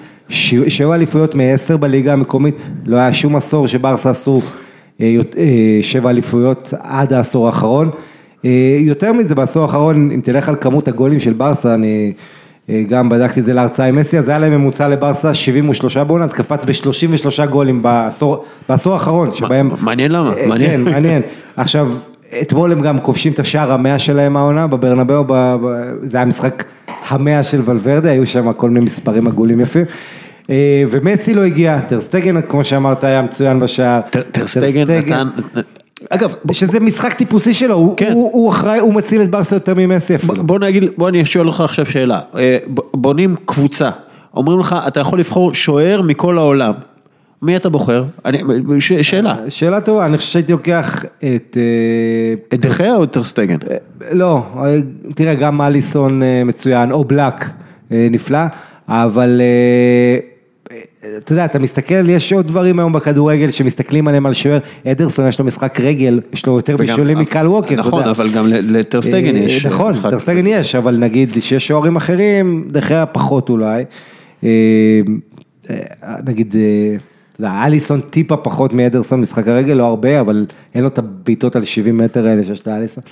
[0.69, 2.55] שבע אליפויות מעשר בליגה המקומית,
[2.87, 4.41] לא היה שום עשור שברסה עשו
[5.83, 7.91] שבע אליפויות עד העשור האחרון.
[8.45, 12.13] אה, יותר מזה, בעשור האחרון, אם תלך על כמות הגולים של ברסה, אני
[12.71, 16.25] אה, גם בדקתי את זה להרצאה עם מסי, אז היה להם ממוצע לברסה 73 בעונה,
[16.25, 19.71] אז קפץ ב-33 גולים בעשור, בעשור האחרון, שבהם...
[19.81, 20.85] מעניין למה, אה, מעניין.
[20.85, 21.23] כן, מעניין.
[21.57, 21.93] עכשיו,
[22.43, 25.57] אתמול הם גם כובשים את השער המאה שלהם העונה בברנבאו, ב-
[26.03, 26.65] זה היה משחק
[27.09, 29.85] המאה של ולוורדה, היו שם כל מיני מספרים עגולים יפים.
[30.51, 30.57] אה,
[30.91, 34.01] ומסי לא הגיע, טרסטגן, כמו שאמרת, היה מצוין בשער.
[34.11, 35.29] טר- טרסטגן נתן,
[36.11, 38.13] אגב, שזה משחק טיפוסי שלו, כן.
[38.13, 40.45] הוא הוא אחראי, הוא מציל את ברסה יותר ממסי אפילו.
[40.45, 42.59] בוא נגיד, בוא אני שואל אותך עכשיו שאלה, אה,
[42.95, 43.91] בונים קבוצה,
[44.35, 46.73] אומרים לך אתה יכול לבחור שוער מכל העולם,
[47.43, 48.05] מי אתה בוחר?
[48.25, 48.43] אני,
[48.79, 49.35] ש, שאלה.
[49.49, 51.57] שאלה טובה, אני חושב שהייתי לוקח את...
[51.57, 53.57] אה, את דה חאה או את טרסטגן?
[54.13, 54.77] לא, אה,
[55.15, 57.45] תראה, גם אליסון אה, מצוין, אובלק
[57.93, 58.39] אה, נפלא,
[58.89, 60.30] אבל אה, אה,
[61.19, 65.39] אתה יודע, אתה מסתכל, יש עוד דברים היום בכדורגל שמסתכלים עליהם על שוער, אדרסון יש
[65.39, 68.11] לו משחק רגל, יש לו יותר בישולים מקל ווקר, אתה נכון, יודע.
[68.11, 69.67] אבל גם לטרסטגן אה, יש.
[69.67, 70.11] נכון, משחק.
[70.11, 73.85] טרסטגן יש, אבל נגיד שיש שוערים אחרים, דחיה פחות אולי.
[74.45, 74.49] אה,
[75.71, 75.77] אה,
[76.27, 76.97] נגיד, אה,
[77.31, 81.57] אתה יודע, אליסון טיפה פחות מאדרסון משחק הרגל, לא הרבה, אבל אין לו את הבעיטות
[81.57, 83.05] על 70 מטר האלה שיש לאליסון.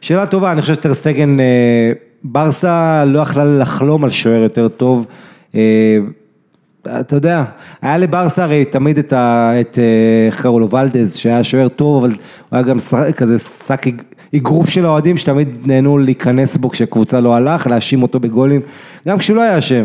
[0.00, 1.92] שאלה טובה, אני חושב שטרסטגן, אה,
[2.24, 5.06] ברסה לא יכלה לחלום על שוער יותר טוב.
[6.88, 7.44] אה, אתה יודע,
[7.82, 9.52] היה לברסה הרי תמיד את ה...
[9.60, 9.84] את, אה,
[10.26, 10.70] איך קראו לו?
[10.70, 12.18] ולדז, שהיה שוער טוב, אבל הוא
[12.56, 14.02] היה גם שק- כזה שק אג-
[14.36, 18.60] אגרוף של האוהדים שתמיד נהנו להיכנס בו כשקבוצה לא הלך, להאשים אותו בגולים,
[19.08, 19.84] גם כשהוא לא היה אשם.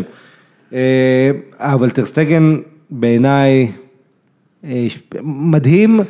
[0.72, 2.56] אה, אבל טרסטגן
[2.90, 3.72] בעיניי
[4.64, 4.86] אה,
[5.22, 6.00] מדהים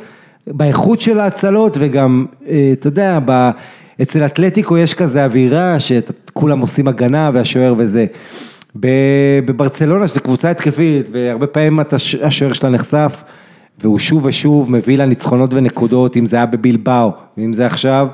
[0.47, 3.49] באיכות של ההצלות וגם, אה, אתה יודע, ב...
[4.01, 8.05] אצל אתלטיקו יש כזה אווירה שכולם עושים הגנה והשוער וזה.
[8.75, 11.79] בברצלונה שזו קבוצה התקפית והרבה פעמים
[12.23, 13.23] השוער שלה נחשף
[13.79, 18.07] והוא שוב ושוב מביא לה ניצחונות ונקודות, אם זה היה בבילבאו, אם זה עכשיו.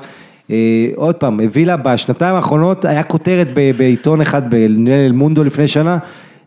[0.50, 5.98] אה, עוד פעם, הביא לה בשנתיים האחרונות, היה כותרת בעיתון אחד, באל מונדו לפני שנה,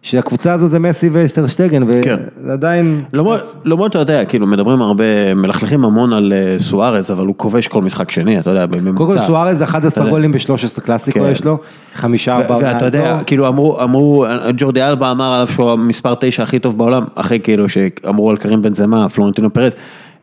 [0.06, 2.20] שהקבוצה הזו זה מסי ושטרשטגן, כן.
[2.44, 3.00] ועדיין...
[3.14, 7.68] למרות, למרות אתה יודע, כאילו מדברים הרבה, מלכלכים המון על אה, סוארז, אבל הוא כובש
[7.68, 8.98] כל משחק שני, אתה יודע, בממוצע.
[8.98, 10.12] קודם כל סוארז 11 אתה יודע.
[10.12, 11.26] גולים ב-13 קלאסיקו כן.
[11.32, 11.58] יש לו,
[11.94, 13.18] חמישה ארבעה ואתה יודע.
[13.26, 14.26] כאילו אמרו, אמרו,
[14.58, 18.62] ג'ורדי אלבה אמר עליו שהוא המספר תשע הכי טוב בעולם, אחרי כאילו שאמרו על קרים
[18.62, 19.74] בן זמה, פלורנטינו פרס,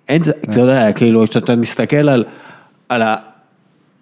[0.08, 2.08] אין זה, אתה יודע, כאילו, כשאתה מסתכל
[2.88, 3.02] על,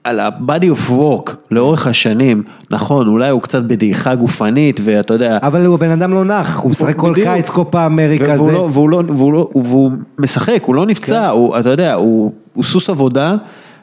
[0.05, 5.67] על ה-body of work לאורך השנים, נכון, אולי הוא קצת בדעיכה גופנית, ואתה יודע, אבל
[5.67, 7.29] הוא בן אדם לא נח, הוא משחק כל בדיוק.
[7.29, 8.53] קיץ, קופה אמריקה והוא זה.
[8.53, 12.65] לא, והוא לא, והוא לא, והוא משחק, הוא לא נפצע, הוא, אתה יודע, הוא, הוא
[12.65, 13.37] סוס עבודה,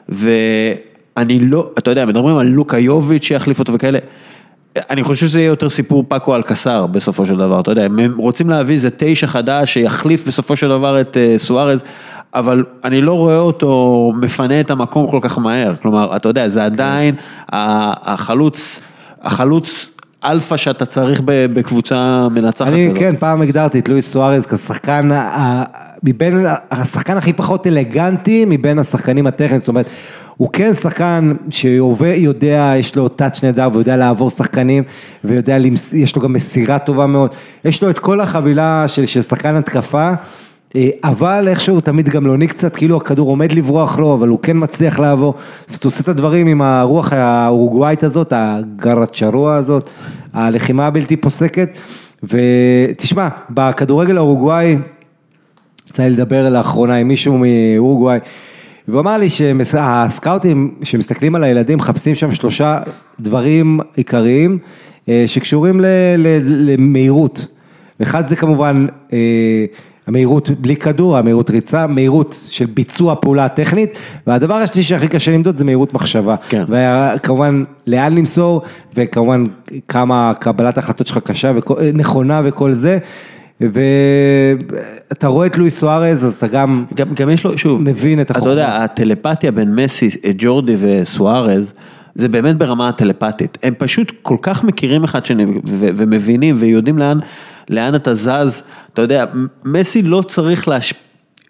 [0.08, 3.98] ואני לא, אתה יודע, מדברים על לוקה יוביץ' שיחליף אותו וכאלה.
[4.90, 8.18] אני חושב שזה יהיה יותר סיפור פאקו על קסר בסופו של דבר, אתה יודע, הם
[8.18, 11.84] רוצים להביא איזה תשע חדש שיחליף בסופו של דבר את אה, סוארז,
[12.34, 16.64] אבל אני לא רואה אותו מפנה את המקום כל כך מהר, כלומר, אתה יודע, זה
[16.64, 17.14] עדיין
[17.52, 18.80] החלוץ,
[19.22, 19.90] החלוץ
[20.24, 22.98] אלפא שאתה צריך בקבוצה מנצחת אני כזאת.
[22.98, 25.08] כן, פעם הגדרתי את לואיס סוארז כשחקן,
[26.02, 29.86] מבין, השחקן הכי פחות אלגנטי מבין השחקנים הטכניים, זאת אומרת,
[30.36, 34.82] הוא כן שחקן שיודע, יש לו touch נהדר ויודע לעבור שחקנים
[35.24, 35.56] ויודע,
[35.92, 37.30] יש לו גם מסירה טובה מאוד,
[37.64, 40.12] יש לו את כל החבילה של, של שחקן התקפה.
[40.76, 44.98] אה, אבל איכשהו תמיד גמלוני קצת, כאילו הכדור עומד לברוח לו, אבל הוא כן מצליח
[44.98, 45.34] לעבור.
[45.68, 49.90] אומרת, הוא עושה את הדברים עם הרוח האורוגוואית הזאת, הגרצ'רוע הזאת,
[50.32, 51.78] הלחימה הבלתי פוסקת.
[52.22, 54.78] ותשמע, בכדורגל האורוגוואי,
[55.90, 58.18] יצא לי לדבר לאחרונה עם מישהו מאורוגוואי,
[58.88, 62.78] והוא אמר לי שהסקאוטים שמסתכלים על הילדים מחפשים שם שלושה
[63.20, 64.58] דברים עיקריים
[65.08, 65.80] אה, שקשורים
[66.44, 67.46] למהירות.
[68.02, 69.18] אחד זה כמובן אה,
[70.08, 75.56] המהירות בלי כדור, המהירות ריצה, מהירות של ביצוע פעולה טכנית, והדבר השלישי שהכי קשה למדוד
[75.56, 76.34] זה מהירות מחשבה.
[76.48, 76.64] כן.
[76.68, 78.62] וכמובן לאן למסור,
[78.94, 79.44] וכמובן
[79.88, 82.98] כמה קבלת ההחלטות שלך קשה ונכונה וכל זה.
[83.60, 88.26] ואתה רואה את לואיס סוארז, אז אתה גם גם, גם יש לו, שוב, מבין את
[88.26, 88.52] אתה החוכמה.
[88.52, 90.08] יודע, הטלפתיה בין מסי,
[90.38, 91.72] ג'ורדי וסוארז,
[92.14, 93.58] זה באמת ברמה הטלפתית.
[93.62, 97.18] הם פשוט כל כך מכירים אחד שני ומבינים ויודעים לאן,
[97.70, 98.62] לאן אתה זז.
[98.94, 99.24] אתה יודע,
[99.64, 100.94] מסי לא צריך להש...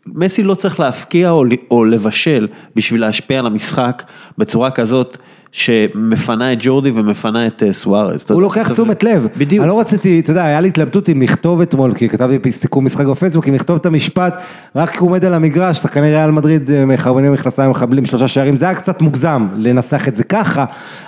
[0.07, 4.03] מסי לא צריך להפקיע או, או לבשל בשביל להשפיע על המשחק
[4.39, 5.17] בצורה כזאת
[5.53, 8.27] שמפנה את ג'ורדי ומפנה את אה, סוארז.
[8.31, 9.27] הוא לוקח תשומת לב.
[9.37, 9.63] בדיוק.
[9.63, 13.07] אני לא רציתי, אתה יודע, היה לי התלבטות אם לכתוב אתמול, כי כתבתי סיכום משחק
[13.07, 14.43] בפייסבוק, אם לכתוב את המשפט,
[14.77, 18.65] רק הוא עומד על המגרש, שחקני ריאל מדריד אה, מחרבנים מכנסיים מחבלים שלושה שערים, זה
[18.65, 20.65] היה קצת מוגזם לנסח את זה ככה,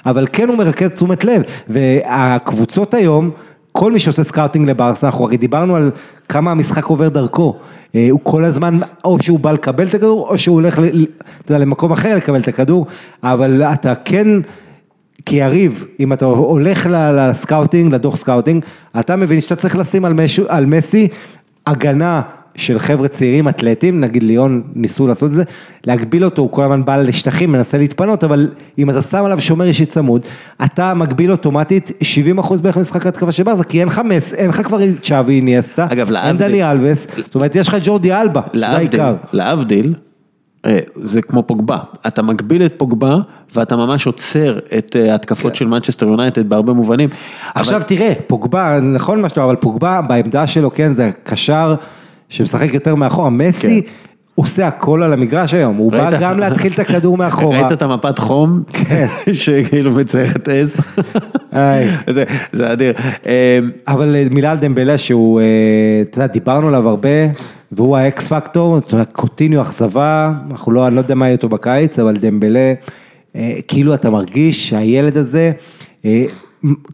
[0.07, 3.31] אבל כן הוא מרכז תשומת לב, והקבוצות היום,
[3.73, 5.91] כל מי שעושה scouting לברסה, אנחנו הרי דיברנו על
[6.29, 7.57] כמה המשחק עובר דרכו,
[7.95, 11.65] אה, הוא כל הזמן, או שהוא בא לקבל את הכדור, או שהוא הולך, אתה יודע,
[11.65, 12.87] למקום אחר לקבל את הכדור,
[13.23, 14.29] אבל אתה כן...
[15.27, 18.65] כיריב, אם אתה הולך ל scouting, לדוח scouting,
[19.01, 21.09] אתה מבין שאתה צריך לשים על, משו, על מסי
[21.67, 22.23] הגנה
[22.57, 25.43] של חבר'ה צעירים אתלטים, נגיד ליאון ניסו לעשות את זה,
[25.87, 28.49] להגביל אותו, הוא כל הזמן בא לשטחים, מנסה להתפנות, אבל
[28.79, 30.23] אם אתה שם עליו שומר אישי צמוד,
[30.65, 31.93] אתה מגביל אוטומטית
[32.39, 35.87] 70% בערך משחק ההתקפה של ברזה, כי אין לך מס, אין לך כבר צ'אבי איניאסטה,
[35.91, 39.15] אגב, אין דני אלווס, זאת אומרת יש לך ג'ורדי אלבה, שזה העיקר.
[39.33, 39.95] להבדיל,
[40.67, 43.17] אה, זה כמו פוגבה, אתה מגביל את פוגבה
[43.55, 47.09] ואתה ממש עוצר את אה, ההתקפות של מנצ'סטר יונייטד בהרבה מובנים.
[47.55, 51.75] עכשיו אבל- תראה, פוגבה, נכון מה שאתה אומר, אבל פוגבה בעמדה שלו, כן, זה קשר
[52.31, 53.83] שמשחק יותר מאחורה, מסי
[54.35, 56.07] עושה הכל על המגרש היום, הוא בא כן.
[56.11, 56.21] ראית?
[56.23, 57.61] גם להתחיל את הכדור מאחורה.
[57.61, 58.63] ראית את המפת חום?
[58.73, 59.07] כן.
[59.33, 60.77] שכאילו מציירת עז?
[62.15, 62.93] זה- זה אדיר.
[63.27, 63.31] אמ,
[63.89, 65.45] אבל אה, מילה על דמבלה שהוא, אה,
[66.03, 67.09] אתה יודע, דיברנו עליו הרבה,
[67.73, 71.49] והוא האקס פקטור, אתה יודע, קוטיניו אכזבה, אנחנו לא, אני לא יודע מה יהיה איתו
[71.49, 72.73] בקיץ, אבל דמבלה,
[73.37, 75.53] אה, כאילו אתה מרגיש שהילד הזה,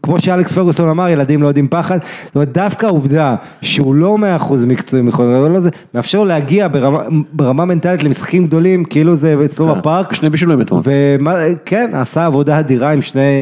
[0.03, 4.35] כמו שאלכס פרגוסון אמר, ילדים לא יודעים פחד, זאת אומרת, דווקא העובדה שהוא לא מאה
[4.35, 6.99] אחוז מקצועי מכל הדבר הזה, מאפשר לו להגיע ברמה,
[7.33, 10.81] ברמה מנטלית למשחקים גדולים, כאילו זה אצלו בפארק, שני בישולים אתמול.
[10.83, 13.41] וכן, עשה עבודה אדירה עם שני,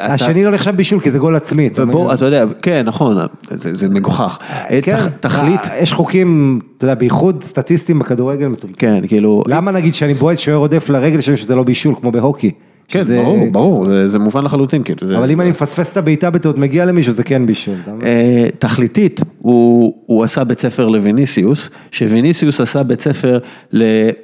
[0.00, 1.70] השני לא נחשב בישול כי זה גול עצמי.
[1.76, 3.16] ובוא, אתה יודע, כן, נכון,
[3.50, 4.38] זה זה מגוחך.
[4.82, 8.76] כן, תח- תכלית, אה, יש חוקים, אתה יודע, בייחוד סטטיסטיים בכדורגל מטומטם.
[8.78, 12.50] כן, כאילו, למה נגיד שאני בועט שוער עודף לרגל שלי שזה לא בישול כמו בהוקי?
[12.92, 15.96] כן, שזה- ברור, ברור, זה- זה מובן לחלוטין, כאילו, זה- אבל אם אני מפספס את
[15.96, 17.74] הבעיטה בטעות מגיע למישהו זה כן בישול.
[18.02, 23.38] אה, תכליתית, הוא, הוא עשה בית ספר לוויניסיוס, שוויניסיוס עשה בית ספר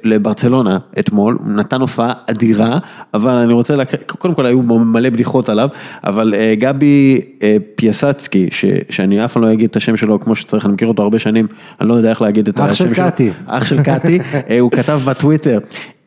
[0.03, 2.77] לברצלונה אתמול, נתן הופעה אדירה,
[3.13, 5.69] אבל אני רוצה להקריא, קודם כל היו מלא בדיחות עליו,
[6.03, 10.35] אבל אה, גבי אה, פיאסצקי, ש, שאני אף פעם לא אגיד את השם שלו כמו
[10.35, 11.47] שצריך, אני מכיר אותו הרבה שנים,
[11.81, 12.95] אני לא יודע איך להגיד את אח של השם שלו.
[13.05, 13.29] קאטי.
[13.45, 14.19] אח של קאטי,
[14.49, 15.59] אה, הוא כתב בטוויטר.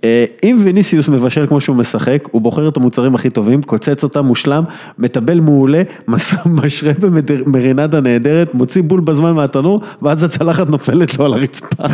[0.04, 4.26] אה, אם ויניסיוס מבשל כמו שהוא משחק, הוא בוחר את המוצרים הכי טובים, קוצץ אותם
[4.26, 4.64] מושלם,
[4.98, 5.82] מטבל מעולה,
[6.46, 11.84] משרה במרינדה נהדרת, מוציא בול בזמן מהתנור, ואז הצלחת נופלת לו על הרצפה.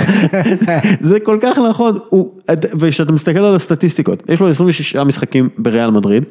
[1.00, 1.98] זה כל כך נכון,
[2.78, 6.24] וכשאתה מסתכל על הסטטיסטיקות, יש לו 26 משחקים בריאל מדריד.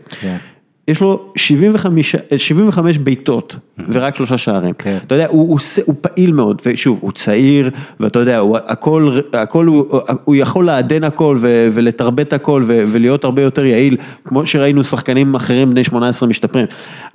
[0.87, 0.91] כן.
[0.91, 3.55] יש לו 75, 75 בעיטות
[3.89, 4.73] ורק שלושה שערים.
[4.77, 4.97] כן.
[5.07, 7.69] אתה יודע, הוא, הוא, הוא פעיל מאוד, ושוב, הוא צעיר,
[7.99, 13.23] ואתה יודע, הוא, הכל, הכל הוא, הוא יכול לעדן הכל ו, ולתרבט הכל ו, ולהיות
[13.23, 16.65] הרבה יותר יעיל, כמו שראינו שחקנים אחרים בני 18 משתפרים,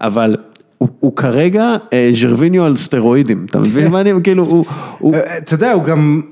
[0.00, 0.36] אבל
[0.78, 4.44] הוא, הוא כרגע אה, ז'רוויניו על סטרואידים, אתה מבין מה אני, כאילו,
[4.98, 6.31] הוא, אה, אתה יודע, הוא גם, אה,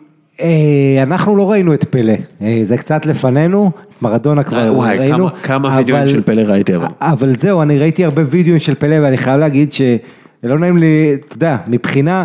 [1.02, 2.12] אנחנו לא ראינו את פלא,
[2.42, 3.70] אה, זה קצת לפנינו,
[4.02, 5.28] מרדונה כבר וואי, ראינו.
[5.28, 6.86] כמה- כמה וידאוים של פלא ראיתי, אבל.
[7.00, 10.86] אבל זהו, אני ראיתי הרבה וידאוים של פלא ואני חייב להגיד שלא נעים לי,
[11.26, 12.24] אתה יודע, מבחינה, אה,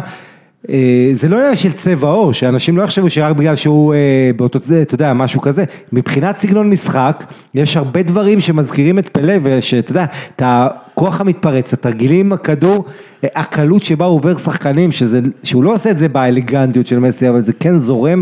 [1.14, 4.00] זה לא עניין של צבע עור, שאנשים לא יחשבו שרק בגלל שהוא אה,
[4.36, 5.64] באותו זה, אתה יודע, משהו כזה,
[5.94, 7.24] מבחינת סגנון משחק,
[7.56, 10.06] יש הרבה דברים שמזכירים את פלא, ושאתה יודע,
[10.36, 12.86] את הכוח המתפרץ, התרגילים הכדור,
[13.24, 17.30] אה, הקלות שבה הוא עובר שחקנים, שזה, שהוא לא עושה את זה באלגנטיות של מסי,
[17.30, 18.22] אבל זה כן זורם,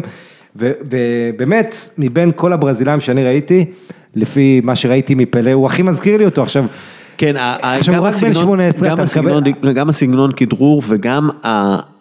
[0.56, 3.66] ו- ובאמת, מבין כל הברזילאים שאני ראיתי,
[4.16, 6.66] לפי מה שראיתי מפלא, הוא הכי מזכיר לי אותו עכשיו.
[7.18, 9.44] כן, עכשיו, גם הוא רק בן הסגנון- 18, גם הסגנון-
[9.74, 11.93] גם הסגנון כדרור וגם ה-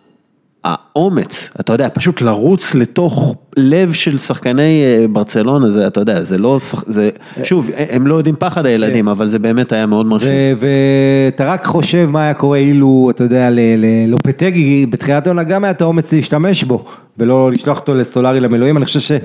[0.64, 6.38] האומץ, אתה יודע, פשוט לרוץ לתוך לב של שחקני אה, ברצלונה, זה, אתה יודע, זה
[6.38, 7.10] לא, זה,
[7.42, 10.30] שוב, הם לא יודעים פחד הילדים, אבל זה באמת היה מאוד מרשים.
[10.58, 15.64] ואתה רק חושב מה היה קורה אילו, אתה יודע, ל- ל- לופטגי בתחילת העונה גם
[15.64, 16.84] היה את האומץ להשתמש בו,
[17.18, 19.18] ולא לשלוח אותו לסולארי למילואים, אני חושב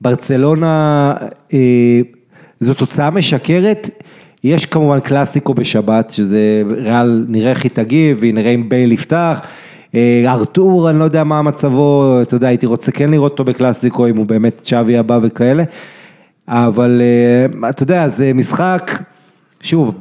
[0.00, 1.14] שברצלונה,
[1.52, 2.00] אה,
[2.60, 3.90] זו תוצאה משקרת.
[4.44, 9.40] יש כמובן קלאסיקו בשבת, שזה ריאל נראה איך היא תגיב, ונראה אם בייל יפתח.
[9.94, 14.06] אה, ארתור, אני לא יודע מה מצבו, אתה יודע, הייתי רוצה כן לראות אותו בקלאסיקו,
[14.06, 15.64] אם הוא באמת צ'אבי הבא וכאלה.
[16.48, 19.02] אבל אה, אתה יודע, זה משחק,
[19.60, 19.94] שוב,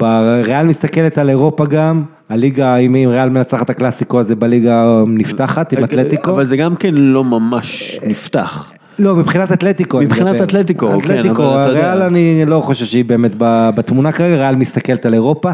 [0.43, 5.73] ריאל מסתכלת על אירופה גם, הליגה, אם ריאל מנצחת את הקלאסיקו, אז זה בליגה נפתחת
[5.73, 6.31] עם אתלטיקו.
[6.31, 8.72] אבל זה גם כן לא ממש נפתח.
[8.99, 10.01] לא, מבחינת אתלטיקו.
[10.01, 10.41] מבחינת.
[10.41, 11.43] אתלטיקו, כן, אתלטיקו.
[11.43, 13.31] הריאל אני לא חושב שהיא באמת
[13.76, 15.51] בתמונה כרגע, ריאל מסתכלת על אירופה.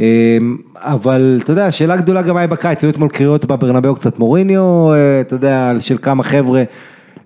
[0.00, 0.38] אה,
[0.76, 5.20] אבל אתה יודע, שאלה גדולה גם היה בקיץ, היו אתמול קריאות בברנבאו קצת מוריניו, אה,
[5.20, 6.62] אתה יודע, של כמה חבר'ה.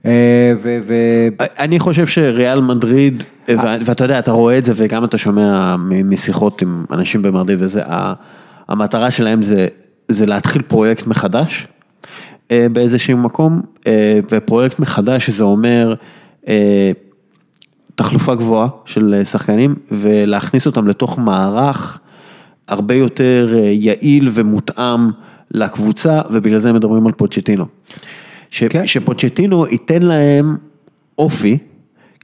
[0.06, 1.28] אה, ו- ו-
[1.58, 6.62] אני חושב שריאל מדריד, ו- ואתה יודע, אתה רואה את זה וגם אתה שומע משיחות
[6.62, 7.82] עם אנשים במדריד וזה,
[8.68, 9.66] המטרה שלהם זה,
[10.08, 11.68] זה להתחיל פרויקט מחדש
[12.50, 15.94] אה, באיזשהו מקום, אה, ופרויקט מחדש זה אומר
[16.48, 16.92] אה,
[17.94, 22.00] תחלופה גבוהה של אה, שחקנים ולהכניס אותם לתוך מערך
[22.70, 25.10] הרבה יותר אה, יעיל ומותאם
[25.50, 27.66] לקבוצה, ובגלל זה מדברים על פוצ'טינו.
[28.50, 28.86] ש, כן.
[28.86, 30.56] שפוצ'טינו ייתן להם
[31.18, 31.58] אופי,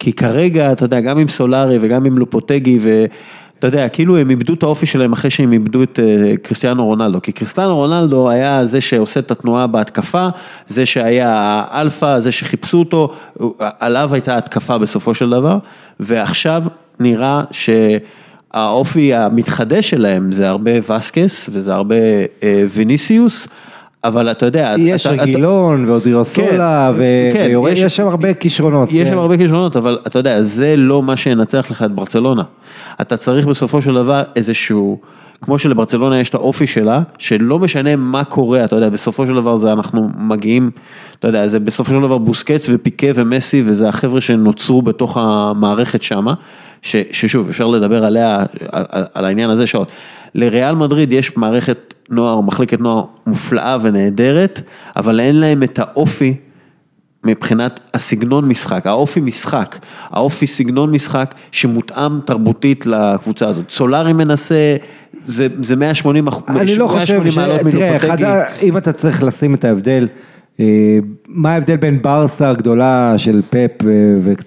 [0.00, 4.54] כי כרגע, אתה יודע, גם עם סולארי וגם עם לופוטגי, ואתה יודע, כאילו הם איבדו
[4.54, 8.80] את האופי שלהם אחרי שהם איבדו את אה, קריסטיאנו רונלדו, כי קריסטיאנו רונלדו היה זה
[8.80, 10.28] שעושה את התנועה בהתקפה,
[10.66, 13.14] זה שהיה האלפא, זה שחיפשו אותו,
[13.58, 15.58] עליו הייתה התקפה בסופו של דבר,
[16.00, 16.64] ועכשיו
[17.00, 17.70] נראה ש...
[18.56, 21.94] האופי המתחדש שלהם זה הרבה וסקס וזה הרבה
[22.42, 23.48] אה, ויניסיוס,
[24.04, 28.88] אבל אתה יודע, יש אתה- אתה- רגילון ואודירסולה, כן, כן, ויש יש- שם הרבה כישרונות.
[28.92, 29.10] יש כן.
[29.14, 32.42] שם הרבה כישרונות, אבל אתה יודע, זה לא מה שינצח לך את ברצלונה.
[33.00, 34.98] אתה צריך בסופו של דבר איזשהו
[35.42, 39.56] כמו שלברצלונה יש את האופי שלה, שלא משנה מה קורה, אתה יודע, בסופו של דבר
[39.56, 40.70] זה אנחנו מגיעים,
[41.18, 46.34] אתה יודע, זה בסופו של דבר בוסקץ ופיקה ומסי, וזה החבר'ה שנוצרו בתוך המערכת שמה,
[46.86, 49.92] ש, ששוב, אפשר לדבר עליה, על, על, על העניין הזה שעות.
[50.34, 54.60] לריאל מדריד יש מערכת נוער, מחלקת נוער מופלאה ונהדרת,
[54.96, 56.34] אבל אין להם את האופי
[57.24, 59.78] מבחינת הסגנון משחק, האופי משחק,
[60.10, 63.70] האופי סגנון משחק שמותאם תרבותית לקבוצה הזאת.
[63.70, 64.76] סולארי מנסה,
[65.26, 67.38] זה, זה 180 אחוז, אני לא חושב ש...
[67.70, 68.16] תראה, אחד,
[68.62, 70.08] אם אתה צריך לשים את ההבדל,
[70.60, 70.98] אה,
[71.28, 73.84] מה ההבדל בין ברסה הגדולה של פפ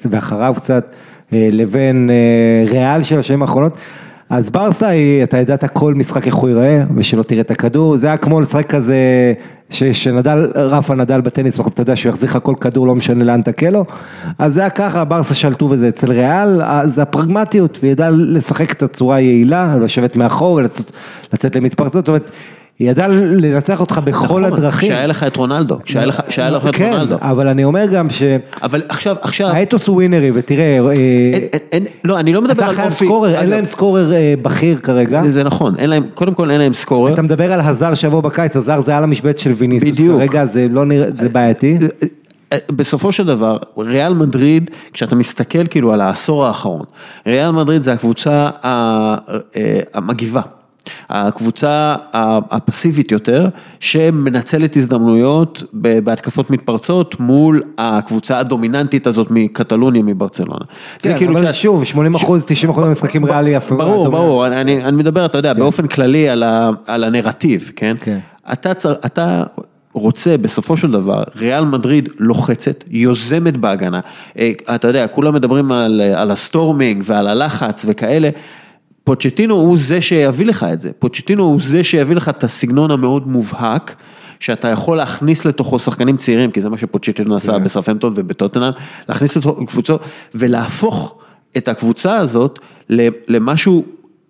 [0.10, 0.96] ואחריו קצת,
[1.32, 3.78] לבין אה, ריאל של השנים האחרונות?
[4.30, 8.08] אז ברסה היא, אתה ידעת כל משחק איך הוא ייראה, ושלא תראה את הכדור, זה
[8.08, 9.34] היה כמו לשחק כזה,
[9.70, 13.70] שנדל, רפה נדל בטניס, אתה יודע שהוא יחזיר לך כל כדור, לא משנה לאן תקה
[13.70, 13.86] לו,
[14.40, 19.16] אז זה היה ככה, ברסה שלטו בזה אצל ריאל, זה הפרגמטיות, וידע לשחק את הצורה
[19.16, 22.32] היעילה, לשבת מאחור, ולצאת למתפרצות, זאת אומרת,
[22.80, 24.90] היא ידעה לנצח אותך בכל נכון, הדרכים.
[24.90, 27.20] כשהיה לך את רונלדו, כשהיה לך, כשהיה לך את כן, רונלדו.
[27.20, 28.24] כן, אבל אני אומר גם ש...
[28.64, 29.48] אבל עכשיו, עכשיו...
[29.48, 30.80] האתוס הוא ווינרי, ותראה...
[30.80, 33.06] אה, אין, אין, אין, לא, אני לא מדבר על אופי...
[33.06, 35.30] סקורר, אין להם סקורר אה, בכיר כרגע.
[35.30, 37.14] זה נכון, אין להם, קודם כל אין להם סקורר.
[37.14, 39.90] אתה מדבר על הזר שיבוא בקיץ, הזר זה על המשבצת של ויניסוס.
[39.90, 40.18] בדיוק.
[40.18, 41.78] כרגע זה לא נראה, זה בעייתי.
[42.54, 46.86] אה, בסופו של דבר, ריאל מדריד, כשאתה מסתכל כאילו על העשור האחרון,
[47.28, 48.50] ריאל מדריד זה הקבוצה
[49.94, 50.42] המגיבה.
[51.10, 51.96] הקבוצה
[52.52, 53.48] הפסיבית יותר,
[53.80, 60.66] שמנצלת הזדמנויות בהתקפות מתפרצות מול הקבוצה הדומיננטית הזאת מקטלוניה, מברצלונה.
[61.00, 63.76] כן, כאילו אבל שוב, 80 אחוז, 90 אחוז מהמשחקים ריאלי יפה.
[63.76, 65.60] ברור, ברור, אני מדבר, אתה יודע, כן.
[65.60, 66.30] באופן כללי
[66.88, 67.96] על הנרטיב, כן?
[68.00, 68.20] כן.
[69.06, 69.44] אתה
[69.94, 74.00] רוצה בסופו של דבר, ריאל מדריד לוחצת, יוזמת בהגנה.
[74.40, 78.30] אה, אתה יודע, כולם מדברים על, על ה storming ועל הלחץ וכאלה.
[79.10, 83.28] פוצ'טינו הוא זה שיביא לך את זה, פוצ'טינו הוא זה שיביא לך את הסגנון המאוד
[83.28, 83.96] מובהק,
[84.40, 87.64] שאתה יכול להכניס לתוכו שחקנים צעירים, כי זה מה שפוצ'טינו עשה כן.
[87.64, 88.72] בסרפמפטון ובטוטנאם,
[89.10, 90.02] להכניס לתוכו קבוצות
[90.36, 91.16] ולהפוך
[91.58, 92.60] את הקבוצה הזאת
[93.28, 93.84] למשהו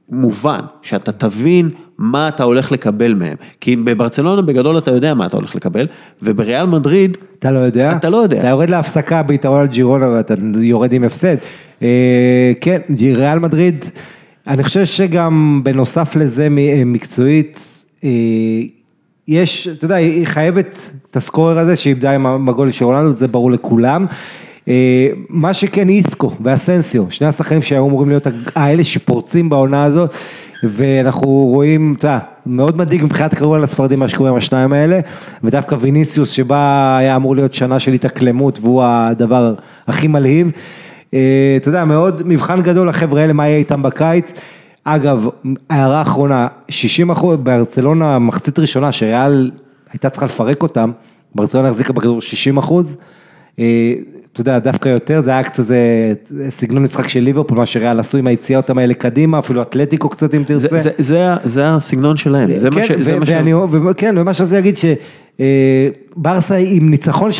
[0.09, 3.35] מובן, שאתה תבין מה אתה הולך לקבל מהם.
[3.61, 5.87] כי בברצלונה בגדול אתה יודע מה אתה הולך לקבל,
[6.21, 7.17] ובריאל מדריד...
[7.39, 7.95] אתה לא יודע?
[7.95, 8.39] אתה לא יודע.
[8.39, 11.35] אתה יורד להפסקה ביתרון על ג'ירונה ואתה יורד עם הפסד.
[11.81, 12.79] אה, כן,
[13.15, 13.85] ריאל מדריד...
[14.49, 18.09] אני חושב שגם בנוסף לזה אה, מקצועית, אה,
[19.27, 23.51] יש, אתה יודע, היא חייבת את הסקורר הזה שאיבדה עם הגול של רולנדו, זה ברור
[23.51, 24.05] לכולם.
[24.67, 30.15] אה, מה שכן איסקו ואסנסיו, שני השחקנים שהיו אמורים להיות האלה שפורצים בעונה הזאת,
[30.63, 34.99] ואנחנו רואים, אתה יודע, מאוד מדאיג מבחינת הכדורגל הספרדים מה שקורה עם השניים האלה,
[35.43, 39.53] ודווקא ויניסיוס שבה היה אמור להיות שנה של התאקלמות והוא הדבר
[39.87, 40.51] הכי מלהיב.
[41.13, 44.33] אה, אתה יודע, מאוד מבחן גדול לחבר'ה האלה, מה יהיה איתם בקיץ.
[44.83, 45.27] אגב,
[45.69, 49.51] הערה אחרונה, 60 אחוז, בארצלונה, מחצית ראשונה, שריאל
[49.91, 50.91] הייתה צריכה לפרק אותם,
[51.35, 52.97] ברצלונה החזיקה בכדור 60 אחוז.
[53.59, 53.93] אה,
[54.33, 56.13] אתה יודע, דווקא יותר, זה היה קצת זה
[56.49, 60.43] סגנון משחק של ליברפול, מה שריאל עשו עם היציאות האלה קדימה, אפילו אתלטיקו קצת אם
[60.43, 60.67] תרצה.
[60.67, 62.91] זה, זה, זה, זה הסגנון שלהם, זה כן, מה ש...
[62.91, 63.29] זה מה ש...
[63.97, 64.77] כן, ומה שזה יגיד
[66.15, 67.31] ברסה עם ניצחון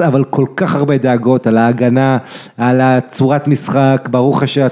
[0.00, 2.18] 3-0, אבל כל כך הרבה דאגות על ההגנה,
[2.56, 4.66] על הצורת משחק, ברוך השם,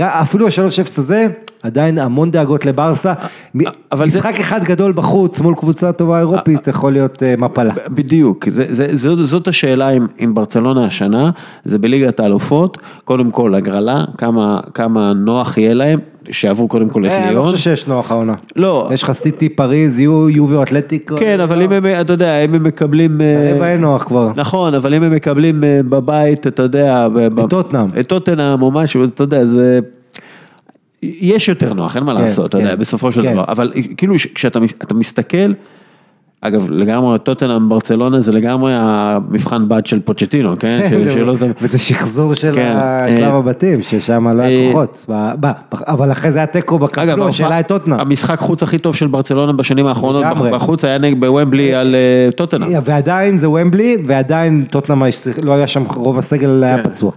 [0.00, 1.26] אפילו ה-3-0 הזה,
[1.62, 3.12] עדיין המון דאגות לברסה,
[3.94, 4.40] משחק זה...
[4.40, 7.74] אחד גדול בחוץ מול קבוצה טובה אירופית, זה יכול להיות אה, מפלה.
[7.88, 11.30] בדיוק, זה, זה, זאת, זאת השאלה עם, עם ברצלונה השנה,
[11.64, 15.98] זה בליגת האלופות, קודם כל הגרלה, כמה, כמה נוח יהיה להם,
[16.30, 17.24] שעברו קודם כל את ליאון.
[17.24, 18.32] אני לא חושב שיש נוח העונה.
[18.56, 18.88] לא.
[18.92, 21.16] יש לך סיטי, פריז, יובי או אתלטיקו.
[21.16, 23.20] כן, אבל אם הם, אתה יודע, אם הם מקבלים...
[23.54, 24.30] רבע אין נוח כבר.
[24.36, 27.06] נכון, אבל אם הם מקבלים אה, בבית, אתה יודע...
[27.44, 27.86] את טוטנאם.
[28.00, 29.80] את טוטנאם או משהו, אתה יודע, זה...
[31.02, 33.32] יש יותר נוח, אין מה כן, לעשות, אתה יודע, כן, בסופו של כן.
[33.32, 34.60] דבר, אבל כאילו כשאתה
[34.94, 35.52] מסתכל,
[36.40, 40.88] אגב, לגמרי טוטנאם ברצלונה זה לגמרי המבחן בד של פוצ'טינו, כן?
[41.62, 42.54] וזה שחזור של
[43.16, 45.06] שלב הבתים, ששם לא היה כוחות,
[45.72, 48.00] אבל אחרי זה היה תיקו בקפלו, השאלה את טוטנאם.
[48.00, 52.68] המשחק חוץ הכי טוב של ברצלונה בשנים האחרונות, בחוץ היה נגד בוומבלי על אה, טוטנאם.
[52.84, 55.02] ועדיין זה וומבלי, ועדיין טוטנאם
[55.42, 57.12] לא היה שם, רוב הסגל היה פצוע.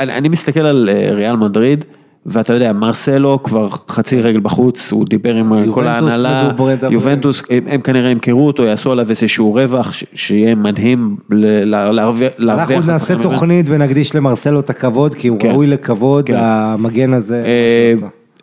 [0.00, 1.84] אה, אני, אני מסתכל על אה, ריאל מדריד,
[2.26, 6.50] ואתה יודע, מרסלו כבר חצי רגל בחוץ, הוא דיבר עם כל ההנהלה,
[6.90, 12.32] יובנטוס, הם, הם כנראה ימכרו אותו, יעשו עליו איזשהו רווח, שיהיה מדהים להרוויח.
[12.38, 16.36] אנחנו נעשה תוכנית ונקדיש למרסלו את הכבוד, כי הוא כן, ראוי לכבוד, כן.
[16.38, 17.42] המגן הזה.
[17.44, 17.94] אה,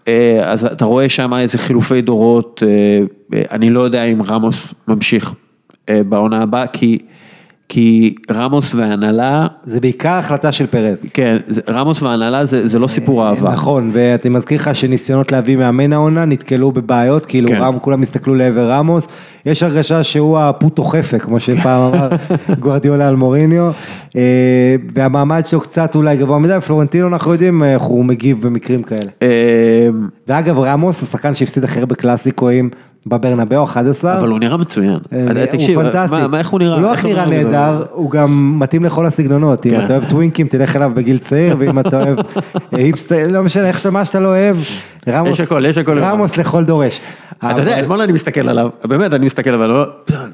[0.07, 2.63] אה, אז אתה רואה שם איזה חילופי דורות,
[3.51, 5.34] אני לא יודע אם רמוס ממשיך
[5.89, 6.97] בעונה הבאה, כי...
[7.69, 11.10] כי רמוס והנהלה, זה בעיקר החלטה של פרז.
[11.14, 13.52] כן, זה- רמוס והנהלה זה, זה לא סיפור אהבה.
[13.52, 17.56] נכון, ואני מזכיר לך שניסיונות להביא מאמן העונה נתקלו בבעיות, כאילו כן.
[17.56, 19.07] רם, כולם הסתכלו לעבר רמוס,
[19.45, 22.10] יש הרגשה שהוא הפוטו חפה, כמו שפעם אמר
[22.60, 23.72] גוארדיולה על מוריניו,
[24.15, 24.22] אה,
[24.94, 29.10] והמעמד שלו קצת אולי גבוה מדי, פלורנטינו אנחנו יודעים איך הוא מגיב במקרים כאלה.
[29.22, 29.27] אה,
[30.27, 32.69] ואגב רמוס, השחקן שהפסיד הכי הרבה קלאסיקואים
[33.09, 34.19] בברנבאו, 11.
[34.19, 34.99] אבל הוא נראה מצוין.
[35.13, 36.27] אה, תקשיב, הוא פנטסטי.
[36.27, 36.73] מה, איך הוא נראה?
[36.75, 39.65] הוא לא רק נראה נהדר, הוא גם מתאים לכל הסגנונות.
[39.65, 39.85] אם כן.
[39.85, 42.23] אתה אוהב טווינקים, תלך אליו בגיל צעיר, ואם אתה אוהב אה,
[42.71, 44.57] היפסטר, לא משנה איך שאתה, מה שאתה לא אוהב.
[46.01, 46.99] רמוס לכל דורש.
[47.39, 49.85] אתה יודע, אתמול אני מסתכל עליו, באמת, אני מסתכל עליו,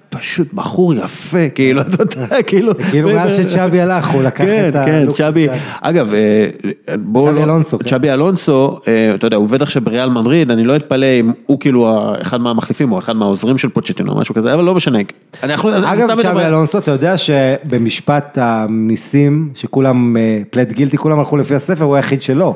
[0.10, 2.74] פשוט בחור יפה, כאילו, אתה יודע, כאילו.
[2.92, 4.86] כאילו מאז שצ'אבי הלך, הוא לקח כן, את ה...
[4.86, 5.60] כן, לוק צ'אבי, של צ'אבי.
[5.82, 7.86] אגב, אה, בואו צ'אבי לא- אלונסו, כן.
[7.86, 11.60] צ'אבי אלונסו, אה, אתה יודע, הוא עובד עכשיו בריאל מדריד, אני לא אתפלא אם הוא
[11.60, 15.00] כאילו אחד מהמחליפים, או אחד מהעוזרים של פוצ'טינו, או משהו כזה, אבל לא משנה.
[15.42, 20.16] אגב, צ'אבי אלונסו, אתה יודע שבמשפט המיסים, שכולם,
[20.50, 22.56] פלט גילטי, כולם הלכו לפי הספר, הוא היחיד שלא.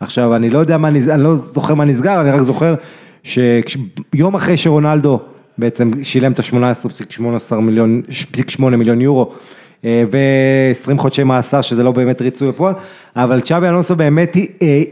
[0.00, 2.74] עכשיו, אני לא יודע מה, אני לא זוכר מה נסגר, אני רק זוכר
[3.22, 5.20] שיום אחרי שרונלדו
[5.58, 8.02] בעצם שילם את ה-18.18 מיליון,
[8.48, 9.32] 8 מיליון יורו,
[9.84, 12.74] אה, ו-20 חודשי מאסר, שזה לא באמת ריצוי בפועל,
[13.16, 14.82] אבל צ'אבי אלונסו באמת אה,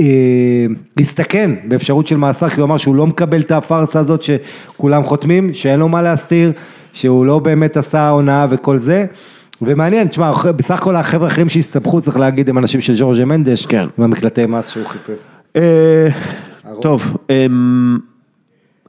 [0.00, 0.66] אה,
[1.00, 5.54] הסתכן באפשרות של מאסר, כי הוא אמר שהוא לא מקבל את הפארסה הזאת שכולם חותמים,
[5.54, 6.52] שאין לו מה להסתיר,
[6.92, 9.06] שהוא לא באמת עשה הונאה וכל זה.
[9.62, 13.86] ומעניין, תשמע, בסך הכל החבר'ה האחרים שהסתבכו, צריך להגיד, הם אנשים של ז'ורג'ה מנדש, כן.
[13.98, 15.20] עם המקלטי מס שהוא חיפש.
[16.80, 17.98] טוב, אמ,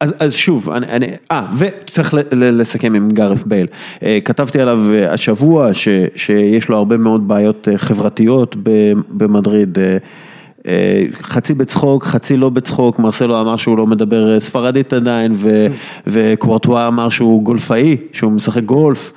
[0.02, 3.68] אז, אז שוב, אני, אני, אה, וצריך לסכם עם גארף בייל.
[4.04, 8.56] אה, כתבתי עליו השבוע ש, שיש לו הרבה מאוד בעיות אה, חברתיות
[9.10, 9.78] במדריד.
[10.68, 15.68] אה, חצי בצחוק, חצי לא בצחוק, מרסלו אמר שהוא לא מדבר ספרדית עדיין, ו,
[16.08, 19.14] וקוורטואה אמר שהוא גולפאי, שהוא משחק גולף,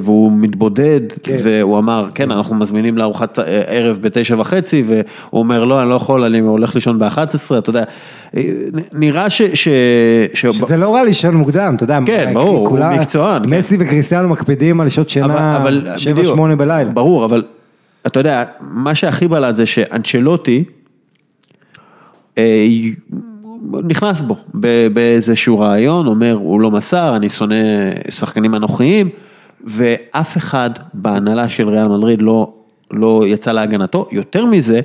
[0.00, 1.36] והוא מתבודד, כן.
[1.42, 5.02] והוא אמר, כן, אנחנו מזמינים לארוחת אה, ערב בתשע וחצי, והוא
[5.32, 7.18] אומר, לא, אני לא יכול, אני הולך לישון ב-11,
[7.58, 7.84] אתה יודע,
[8.36, 8.42] אה,
[8.92, 9.42] נראה ש...
[9.42, 9.68] ש,
[10.34, 10.46] ש...
[10.46, 11.98] שזה לא רע לישון מוקדם, אתה יודע.
[12.06, 13.50] כן, ברור, הוא כולם- מקצוען, כן.
[13.58, 15.58] מסי וקריסטיאנו מקפידים על שעות שינה
[15.96, 16.90] שבע, שמונה בלילה.
[16.90, 17.42] ברור, אבל
[18.06, 20.64] אתה יודע, מה שהכי בלט זה שאנצ'לוטי
[22.38, 22.66] אה,
[23.84, 24.36] נכנס בו
[24.92, 27.54] באיזשהו רעיון, אומר, הוא לא מסר, אני שונא
[28.10, 29.08] שחקנים אנוכיים,
[29.64, 32.52] ואף אחד בהנהלה של ריאל מדריד לא,
[32.90, 34.08] לא יצא להגנתו.
[34.12, 34.80] יותר מזה,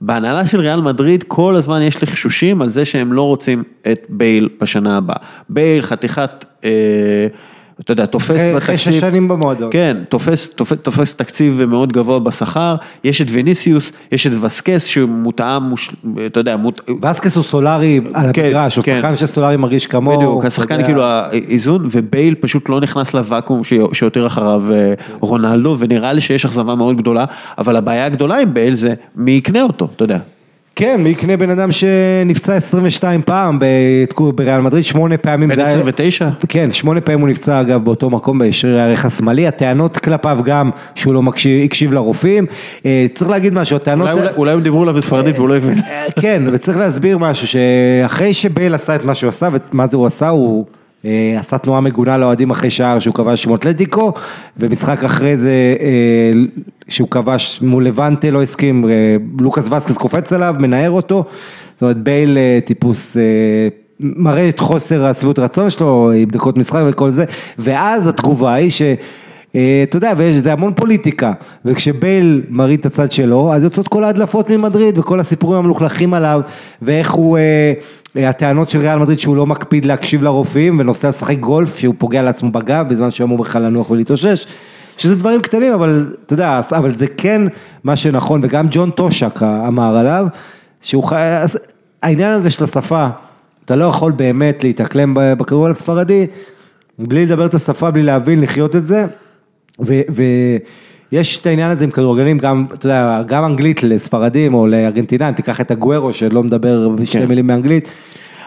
[0.00, 4.48] בהנהלה של ריאל מדריד כל הזמן יש לחשושים על זה שהם לא רוצים את בייל
[4.60, 5.16] בשנה הבאה.
[5.48, 7.26] בייל חתיכת, אה,
[7.80, 8.56] אתה יודע, תופס אחרי- בתקציב.
[8.56, 9.68] אחרי שש שנים במועדון.
[9.72, 12.74] כן, תופס, תופס, תופס תקציב מאוד גבוה בשכר,
[13.04, 15.90] יש את ויניסיוס, יש את וסקס שהוא מותאם, מוש,
[16.26, 16.80] אתה יודע, מות...
[17.02, 18.96] וסקס הוא סולארי על כן, המגרש, הוא כן.
[19.00, 20.16] שחקן שסולארי מרגיש כמוהו.
[20.18, 20.84] בדיוק, השחקן יודע.
[20.86, 26.44] כאילו האיזון, ובייל פשוט לא נכנס לוואקום ש- שיותר אחריו אה, רונלדו, ונראה לי שיש
[26.44, 27.24] אכזבה מאוד גדולה,
[27.58, 30.18] אבל הבעיה הגדולה עם בייל זה מי יקנה אותו, אתה יודע.
[30.76, 33.58] כן, מי יקנה בן אדם שנפצע 22 פעם
[34.34, 35.48] בריאל מדריד, שמונה פעמים.
[35.48, 36.28] בן זה היה- 29?
[36.48, 41.14] כן, שמונה פעמים הוא נפצע אגב באותו מקום בשריר הערך השמאלי, הטענות כלפיו גם שהוא
[41.14, 41.22] לא
[41.64, 42.46] הקשיב לרופאים.
[42.86, 44.08] אה, צריך להגיד משהו, הטענות...
[44.36, 45.78] אולי, הם דיברו עליו בספרדית והוא לא הבין.
[45.78, 50.06] אה, כן, וצריך להסביר משהו, שאחרי שבייל עשה את מה שהוא עשה, ומה זה הוא
[50.06, 50.81] עשה, הוא אה,
[51.38, 54.12] עשה תנועה מגונה לאוהדים אחרי שער שהוא כבש עם אתלטיקו,
[54.56, 56.32] ומשחק אחרי זה אה,
[56.88, 61.24] שהוא כבש מול לבנטה לא הסכים, אה, לוקאס וסקס קופץ עליו, מנער אותו,
[61.74, 63.16] זאת אומרת בייל אה, טיפוס...
[63.16, 63.22] אה,
[64.00, 67.24] מראה את חוסר השביעות רצון שלו, עם דקות משחק וכל זה,
[67.58, 68.82] ואז התגובה היא ש...
[69.54, 71.32] אה, אתה יודע, ויש, זה המון פוליטיקה,
[71.64, 76.40] וכשבייל מראים את הצד שלו, אז יוצאות כל ההדלפות ממדריד, וכל הסיפורים המלוכלכים עליו,
[76.82, 77.72] ואיך הוא, אה, אה,
[78.16, 82.50] הטענות של ריאל מדריד שהוא לא מקפיד להקשיב לרופאים, ונוסע לשחק גולף, שהוא פוגע לעצמו
[82.50, 84.46] בגב, בזמן שהוא אמור בכלל לנוח ולהתאושש,
[84.98, 87.42] שזה דברים קטנים, אבל אתה יודע, אבל זה כן
[87.84, 90.26] מה שנכון, וגם ג'ון טושק אמר עליו,
[90.80, 91.16] שהוא חי...
[92.02, 93.08] העניין הזה של השפה,
[93.64, 96.26] אתה לא יכול באמת להתאקלם בכדורגל הספרדי,
[96.98, 99.06] בלי לדבר את השפה, בלי להבין, לחיות את זה.
[101.12, 105.60] ויש את העניין הזה עם כדורגלנים, גם, אתה יודע, גם אנגלית לספרדים או לארגנטינאים, תיקח
[105.60, 107.26] את הגוורו שלא מדבר שתי כן.
[107.28, 107.88] מילים באנגלית,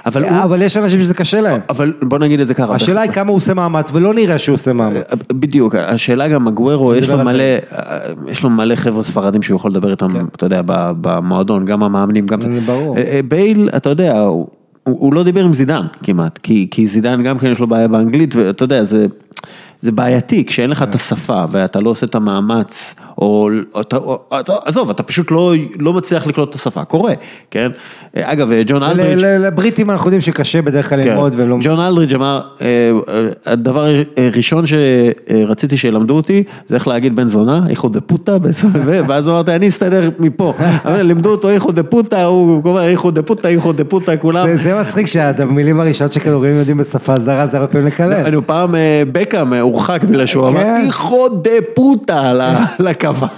[0.06, 1.60] אבל הוא- אבל יש אנשים שזה קשה להם.
[1.70, 2.76] אבל בוא נגיד את זה ככה.
[2.76, 5.12] השאלה היא כמה הוא עושה מאמץ, ולא נראה שהוא עושה מאמץ.
[5.34, 7.44] בדיוק, השאלה גם מגוורו, יש לו מלא,
[8.28, 10.62] יש לו מלא חבר'ה ספרדים שהוא יכול לדבר איתם, אתה יודע,
[11.02, 12.40] במועדון, גם המאמנים, גם...
[12.66, 12.98] ברור.
[12.98, 14.48] אה, אה, בייל, אתה יודע, הוא,
[14.84, 18.36] הוא לא דיבר עם זידן כמעט, כי, כי זידן גם כן יש לו בעיה באנגלית,
[18.36, 19.06] ואתה יודע, זה,
[19.86, 23.50] זה בעייתי, כשאין לך את השפה ואתה לא עושה את המאמץ, או,
[23.82, 24.20] אתה- או
[24.66, 27.14] עזוב, אתה פשוט לא, לא מצליח לקלוט את השפה, קורה,
[27.52, 27.72] כן?
[28.16, 31.10] אגב, ג'ון ל- אלדריץ', לבריטים אנחנו יודעים שקשה בדרך כלל כן.
[31.10, 31.58] ללמוד והם לא...
[31.62, 32.68] ג'ון אלדריץ' אמר, אה,
[33.10, 33.86] אה, הדבר
[34.18, 38.38] הראשון שרציתי שילמדו אותי, זה איך להגיד בן זונה, hijo de puta,
[39.08, 40.54] ואז אמרתי, אני אסתדר מפה.
[40.86, 44.48] לימדו אותו hijo de puta, הוא אומר hijo de puta, hijo de puta, כולם.
[44.56, 48.14] זה- מצחיק שהמילים הראשונות שכדורגלים יודעים בשפה זרה זה הרבה פעמים לקלל.
[48.14, 50.84] אני פעם אה, בקאם אה, הורחק בגלל שהוא אמר כן.
[50.88, 53.30] hijo de puta ל- לכבש.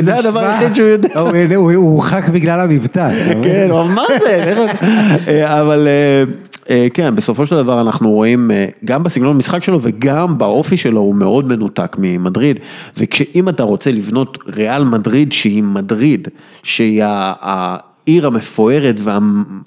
[0.00, 1.08] זה הדבר היחיד שהוא יודע.
[1.56, 3.10] הוא- הורחק בגלל המבטא.
[3.42, 4.54] כן, מה זה?
[5.28, 6.24] אה, אבל אה,
[6.70, 8.50] אה, כן, בסופו של דבר אנחנו רואים,
[8.84, 12.60] גם בסגנון המשחק שלו וגם באופי שלו, הוא מאוד מנותק ממדריד.
[12.98, 16.28] וכשאם אתה רוצה לבנות ריאל מדריד שהיא מדריד,
[16.62, 19.00] שהיא ה- העיר המפוארת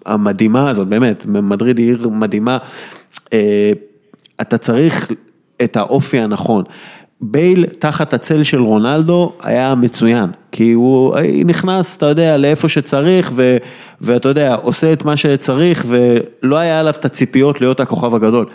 [0.05, 2.57] והמדהימה הזאת, באמת, מדריד היא עיר מדהימה,
[4.41, 5.11] אתה צריך
[5.63, 6.63] את האופי הנכון.
[7.21, 11.15] בייל תחת הצל של רונלדו היה מצוין, כי הוא
[11.45, 13.57] נכנס, אתה יודע, לאיפה שצריך, ו,
[14.01, 18.45] ואתה יודע, עושה את מה שצריך, ולא היה עליו את הציפיות להיות הכוכב הגדול.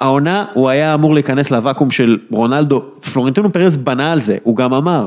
[0.00, 2.82] העונה, הוא היה אמור להיכנס לוואקום של רונלדו,
[3.12, 5.06] פלורנטינו פרס בנה על זה, הוא גם אמר,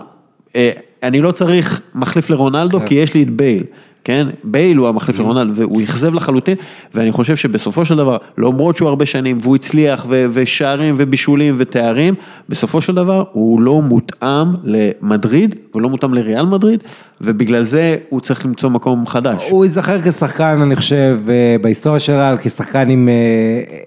[0.56, 0.72] "אה,
[1.04, 3.64] אני לא צריך מחליף לרונלדו כי יש לי את בייל,
[4.04, 4.28] כן?
[4.44, 6.58] בייל הוא המחליף לרונלדו, והוא אכזב לחלוטין,
[6.94, 12.16] ואני חושב שבסופו של דבר, למרות שהוא הרבה שנים, והוא הצליח, ו- ושערים ובישולים ותארים,
[12.50, 16.80] בסופו של דבר הוא לא מותאם למדריד, הוא לא מותאם לריאל מדריד,
[17.22, 19.44] ובגלל זה הוא צריך למצוא מקום חדש.
[19.50, 23.78] הוא ייזכר כשחקן, אני חושב, אה, בהיסטוריה של ריאל, כשחקן עם אה,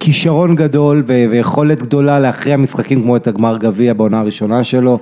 [0.00, 4.98] כישרון גדול ויכולת גדולה להכריע משחקים כמו את הגמר גביע בעונה הראשונה שלו.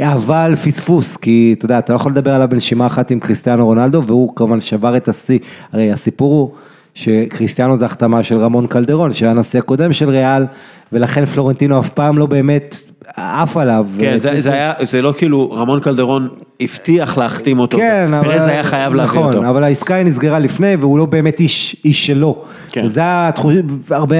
[0.00, 4.02] אבל פספוס, כי אתה יודע, אתה לא יכול לדבר עליו בנשימה אחת עם קריסטיאנו רונלדו,
[4.02, 5.38] והוא כמובן שבר את השיא,
[5.72, 6.50] הרי הסיפור הוא
[6.94, 10.46] שקריסטיאנו זה החתמה של רמון קלדרון, שהיה הנשיא הקודם של ריאל,
[10.92, 12.82] ולכן פלורנטינו אף פעם לא באמת
[13.16, 13.86] עף עליו.
[13.98, 16.28] כן, זה, זה היה, זה לא כאילו, רמון קלדרון
[16.60, 18.28] הבטיח להחתים אותו, כן, אבל...
[18.28, 19.48] פרז היה חייב להביא נכון, אותו.
[19.48, 22.42] אבל העסקה היא נסגרה לפני, והוא לא באמת איש, איש שלו.
[22.70, 22.84] כן.
[22.84, 23.54] וזה התחוש...
[23.90, 24.16] הרבה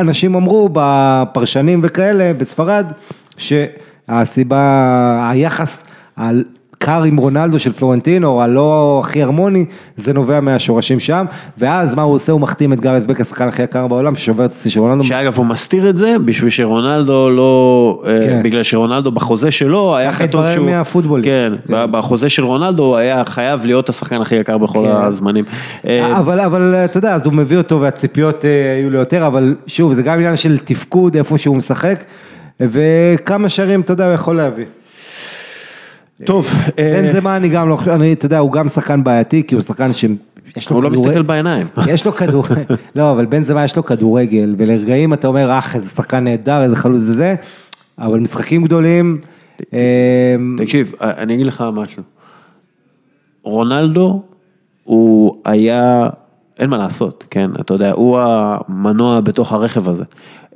[0.00, 2.86] אנשים אמרו, בפרשנים וכאלה, בספרד,
[4.10, 5.84] שהסיבה, היחס
[6.82, 9.64] הקר עם רונלדו של פלורנטינו, הלא הכי הרמוני,
[9.96, 11.26] זה נובע מהשורשים שם,
[11.58, 12.32] ואז מה הוא עושה?
[12.32, 15.04] הוא מחתים את גארץ בק, השחקן הכי יקר בעולם, ששובר את השיא של רונלדו.
[15.04, 18.20] שאגב הוא מסתיר את זה בשביל שרונלדו לא, כן.
[18.28, 18.42] כן.
[18.42, 21.66] בגלל שרונלדו בחוזה שלו היה כתוב שהוא, מהפוטבוליסט.
[21.68, 24.92] כן, בחוזה של רונלדו היה חייב להיות השחקן הכי יקר בכל כן.
[24.92, 25.44] הזמנים.
[25.86, 29.54] אה, אבל, אבל אתה יודע, אז הוא מביא אותו והציפיות אה, היו לו יותר, אבל
[29.66, 31.98] שוב, זה גם עניין של תפקוד, איפה שהוא משחק,
[32.60, 34.64] וכמה שערים, אתה יודע, הוא יכול להביא.
[36.24, 36.46] טוב,
[36.78, 39.42] אה, בין זה מה אני גם לא חושב, אני, אתה יודע, הוא גם שחקן בעייתי,
[39.46, 40.10] כי הוא שחקן שיש
[40.70, 41.66] לו הוא לא כדורגל- מסתכל בעיניים.
[41.92, 42.44] יש לו כדור,
[42.94, 46.62] לא, אבל בין זה מה יש לו כדורגל, ולרגעים אתה אומר, אח, איזה שחקן נהדר,
[46.62, 47.34] איזה חלוץ זה זה,
[47.98, 49.14] אבל משחקים גדולים,
[49.72, 52.02] אה, תקשיב, אני אגיד לך משהו.
[53.42, 54.22] רונלדו
[54.84, 56.08] הוא היה,
[56.58, 60.04] אין מה לעשות, כן, אתה יודע, הוא המנוע בתוך הרכב הזה.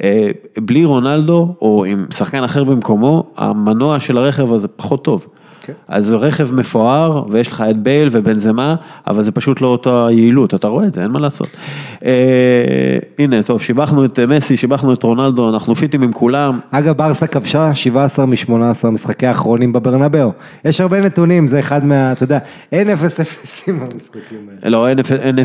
[0.02, 0.30] אה,
[0.60, 5.26] בלי רונלדו, או עם שחקן אחר במקומו, המנוע של הרכב הזה פחות טוב.
[5.62, 5.72] כן.
[5.88, 8.74] אז זה רכב מפואר, ויש לך את בייל ובנזמה,
[9.06, 11.48] אבל זה פשוט לא אותה יעילות, אתה רואה את זה, אין מה לעשות.
[12.04, 12.10] אה,
[13.18, 16.58] הנה, טוב, שיבחנו את מסי, שיבחנו את רונלדו, אנחנו פיטים עם כולם.
[16.70, 18.52] אגב, ברסה כבשה 17 מ-18
[18.90, 20.30] משחקי האחרונים בברנבאו.
[20.64, 22.38] יש הרבה נתונים, זה אחד מה, אתה יודע,
[22.72, 22.92] אין 0-0
[23.68, 24.20] עם המשחקים
[24.62, 24.70] האלה.
[24.70, 25.42] לא, אין אפ- אין 0-0,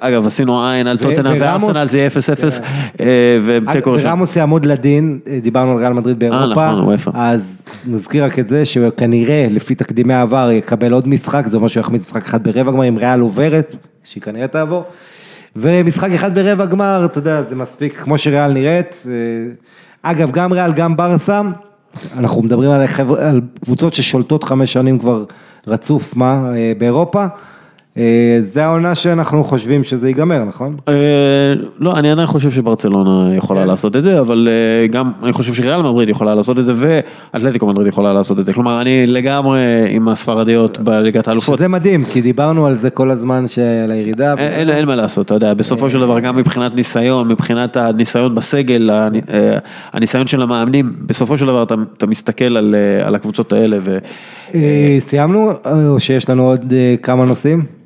[0.00, 2.60] אגב עשינו עין על טוטנה וארסנל זה יהיה 0-0
[3.00, 3.06] אה,
[3.44, 4.08] ותיקו ראשון.
[4.10, 7.12] ורמוס יעמוד לדין, אה, דיברנו על ריאל מדריד באירופה, נכון.
[7.16, 11.80] אז נזכיר רק את זה שכנראה, לפי תקדימי העבר, יקבל עוד משחק, זה אומר שהוא
[11.80, 14.84] יחמיץ משחק אחד ברבע גמר, אם ריאל עוברת, שהיא כנראה תעבור,
[15.56, 19.06] ומשחק אחד ברבע גמר, אתה יודע, זה מספיק, כמו שריאל נראית.
[19.06, 19.12] אה,
[20.10, 21.42] אגב, גם ריאל, גם ברסה,
[22.16, 25.24] אנחנו מדברים על, חבר, על קבוצות ששולטות חמש שנים כבר
[25.66, 27.26] רצוף, מה, אה, באירופה.
[27.98, 30.76] אה, זה העונה שאנחנו חושבים שזה ייגמר, נכון?
[30.88, 30.94] אה,
[31.78, 33.66] לא, אני עדיין חושב שברצלונה יכולה כן.
[33.68, 37.66] לעשות את זה, אבל אה, גם אני חושב שריאל מדריד יכולה לעשות את זה ואתלטיקו
[37.66, 38.52] מדריד יכולה לעשות את זה.
[38.52, 39.58] כלומר, אני לגמרי
[39.90, 41.56] עם הספרדיות בליגת האלופות.
[41.58, 44.34] שזה מדהים, כי דיברנו על זה כל הזמן של הירידה.
[44.38, 49.20] אין, מה לעשות, אתה יודע, בסופו של דבר גם מבחינת ניסיון, מבחינת הניסיון בסגל, הנ-
[49.92, 53.78] הניסיון של המאמנים, בסופו של דבר אתה, מסתכל על, הקבוצות האלה
[54.98, 55.50] סיימנו,
[55.88, 56.72] או שיש לנו עוד
[57.02, 57.83] כמה נושאים?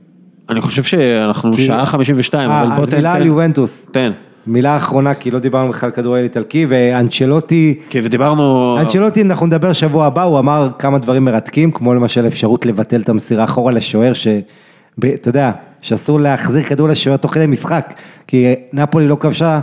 [0.48, 3.86] ואני חושב שאנחנו שעה 52, אבל אה, בוא אז תן, מילה על יובנטוס.
[3.92, 4.12] תן,
[4.46, 10.06] מילה אחרונה, כי לא דיברנו בכלל כדורגל איטלקי, ואנצ'לוטי, כי ודיברנו, אנצ'לוטי, אנחנו נדבר שבוע
[10.06, 15.28] הבא, הוא אמר כמה דברים מרתקים, כמו למשל אפשרות לבטל את המסירה אחורה לשוער, שאתה
[15.28, 17.94] יודע, שאסור להחזיר כדור לשוער תוך כדי משחק,
[18.26, 19.60] כי נפולי לא כבשה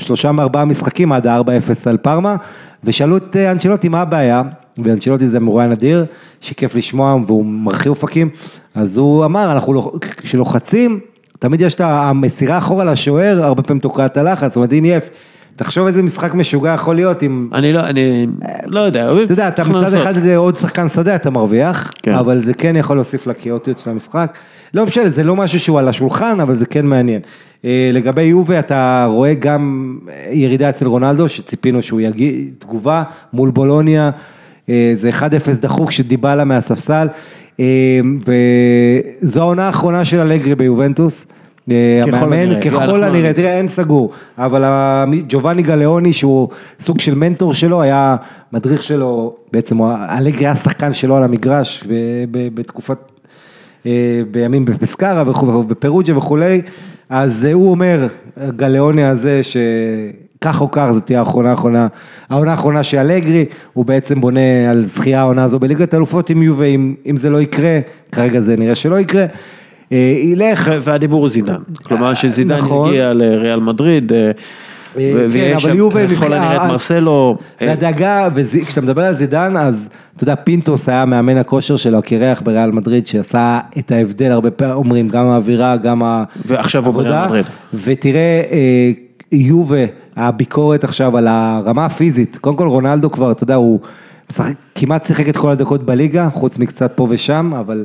[0.00, 2.36] שלושה מארבעה משחקים עד ה-4-0 על פארמה,
[2.84, 4.42] ושאלו את אה, אנצ'לוטי מה הבעיה,
[4.84, 6.04] ואנצ'לוטי זה מרואיין אדיר,
[6.40, 8.28] שכיף לשמוע והוא מרחיב אופקים,
[8.74, 11.00] אז הוא אמר, אנחנו לא- כשלוחצים,
[11.38, 14.98] תמיד יש את המסירה אחורה לשוער, הרבה פעמים תוקעת הלחץ, זאת אומרת אם יהיה,
[15.56, 17.48] תחשוב איזה משחק משוגע יכול להיות אם...
[17.52, 18.26] אני לא, אני
[18.66, 19.12] לא יודע.
[19.24, 19.94] אתה יודע, אתה מצד.
[19.94, 22.14] אחד עוד שחקן שדה אתה מרוויח, כן.
[22.14, 24.38] אבל זה כן יכול להוסיף לכאוטיות של המשחק.
[24.74, 27.20] לא משנה, זה לא משהו שהוא על השולחן, אבל זה כן מעניין.
[27.64, 29.98] אה, לגבי יובה, אתה רואה גם
[30.32, 34.10] ירידה אצל רונלדו, שציפינו שהוא יגיע, תגובה מול בולוניה,
[34.68, 35.22] אה, זה 1-0
[35.60, 37.08] דחוק שדיבלה מהספסל,
[37.60, 38.00] אה,
[39.22, 41.26] וזו העונה האחרונה של אלגרי ביובנטוס.
[41.70, 42.60] אה, המאמן.
[42.60, 44.64] ככל הנראה, תראה, אין סגור, אבל
[45.28, 46.48] ג'ובאני גליאוני, שהוא
[46.80, 48.16] סוג של מנטור שלו, היה
[48.52, 49.82] מדריך שלו, בעצם
[50.18, 51.84] אלגרי היה שחקן שלו על המגרש
[52.54, 53.17] בתקופת, אה,
[54.30, 56.62] בימים בפסקרה וכו', בפרוג'ה וכולי,
[57.08, 58.06] אז אה, הוא אומר,
[58.56, 61.86] גליאוני הזה, שכך או כך, זאת תהיה האחרונה האחרונה,
[62.30, 66.64] העונה האחרונה של אלגרי, הוא בעצם בונה על זכייה העונה הזו בליגת האלופות עם יובה,
[66.64, 67.80] אם, אם זה לא יקרה,
[68.12, 69.26] כרגע זה נראה שלא יקרה,
[69.92, 72.88] אה, ילך, והדיבור הוא זידן, כלומר שזידן נכון.
[72.88, 74.30] יגיע לריאל מדריד, אה,
[74.96, 79.56] ויש אבל שם יובה ככל הנראה את אה, מרסלו, אה, והדאגה, וכשאתה מדבר על זידן,
[79.56, 84.50] אז אתה יודע, פינטוס היה מאמן הכושר שלו, הקירח בריאל מדריד, שעשה את ההבדל, הרבה
[84.50, 86.02] פעמים אומרים, גם האווירה, גם
[86.44, 87.26] ועכשיו הוא בריאל העבודה.
[87.26, 87.46] מדריד.
[87.74, 88.90] ותראה, אה,
[89.32, 89.84] יובה,
[90.16, 93.80] הביקורת עכשיו על הרמה הפיזית, קודם כל רונלדו כבר, אתה יודע, הוא
[94.30, 97.84] משחק, כמעט שיחק את כל הדקות בליגה, חוץ מקצת פה ושם, אבל...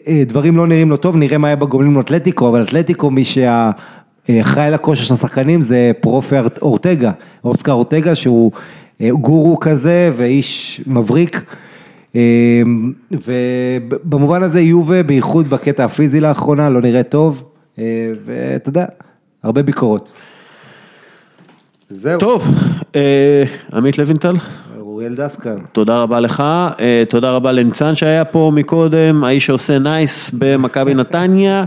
[0.08, 3.24] אה, דברים לא נראים לו טוב, נראה מה היה בגומלין עם אתלטיקו, אבל אתלטיקו, מי
[3.24, 7.12] שאחראי לכושר של השחקנים זה פרופי ארט- אורטגה,
[7.44, 8.52] אוסקר אורטגה, שהוא
[9.02, 11.44] אה, גורו כזה ואיש מבריק.
[12.16, 12.62] אה,
[13.12, 17.44] ובמובן הזה יובה, בייחוד בקטע הפיזי לאחרונה, לא נראה טוב,
[17.80, 17.84] אה,
[18.26, 18.86] ואתה יודע,
[19.44, 20.12] הרבה ביקורות.
[21.90, 22.46] זהו, טוב,
[22.96, 23.44] אה,
[23.74, 24.34] עמית לוינטל,
[25.00, 25.56] אוריאל דסקל.
[25.72, 26.44] תודה רבה לך,
[26.80, 31.64] אה, תודה רבה לניצן שהיה פה מקודם, האיש שעושה nice במכבי נתניה,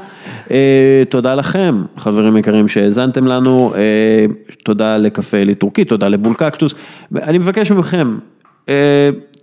[0.51, 4.27] אה, תודה לכם, חברים יקרים שהאזנתם לנו, אה,
[4.65, 6.75] תודה לקפה אלי טורקי, תודה לבול קקטוס,
[7.23, 8.19] אני מבקש מכם,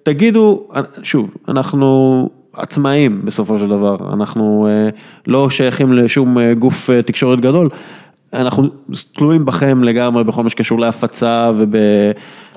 [0.03, 0.67] תגידו,
[1.03, 4.67] שוב, אנחנו עצמאים בסופו של דבר, אנחנו
[5.27, 7.69] לא שייכים לשום גוף תקשורת גדול,
[8.33, 8.67] אנחנו
[9.13, 11.75] תלויים בכם לגמרי בכל מה שקשור להפצה וב...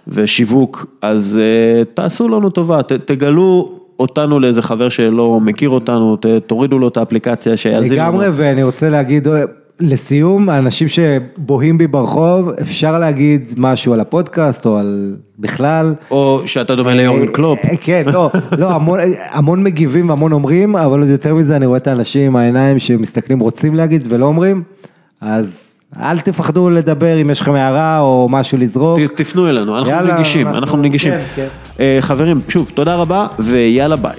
[0.09, 6.27] ושיווק, אז uh, תעשו לנו טובה, ת, תגלו אותנו לאיזה חבר שלא מכיר אותנו, ת,
[6.47, 8.09] תורידו לו את האפליקציה שיאזין לנו.
[8.09, 9.45] לגמרי, ואני רוצה להגיד, אה,
[9.81, 15.95] לסיום, האנשים שבוהים בי ברחוב, אפשר להגיד משהו על הפודקאסט או על בכלל.
[16.11, 17.59] או שאתה דומה ליורגן קלופ.
[17.65, 18.99] אה, כן, לא, לא, המון,
[19.31, 23.41] המון מגיבים והמון אומרים, אבל עוד יותר מזה אני רואה את האנשים עם העיניים שמסתכלים,
[23.41, 24.63] רוצים להגיד ולא אומרים,
[25.21, 28.99] אז אל תפחדו לדבר אם יש לכם הערה או משהו לזרוק.
[29.17, 31.13] תפנו אלינו, אנחנו יאללה, נגישים, אנחנו- אנחנו נגישים.
[31.13, 31.47] כן, כן.
[31.81, 34.17] אה, חברים, שוב, תודה רבה ויאללה ביי.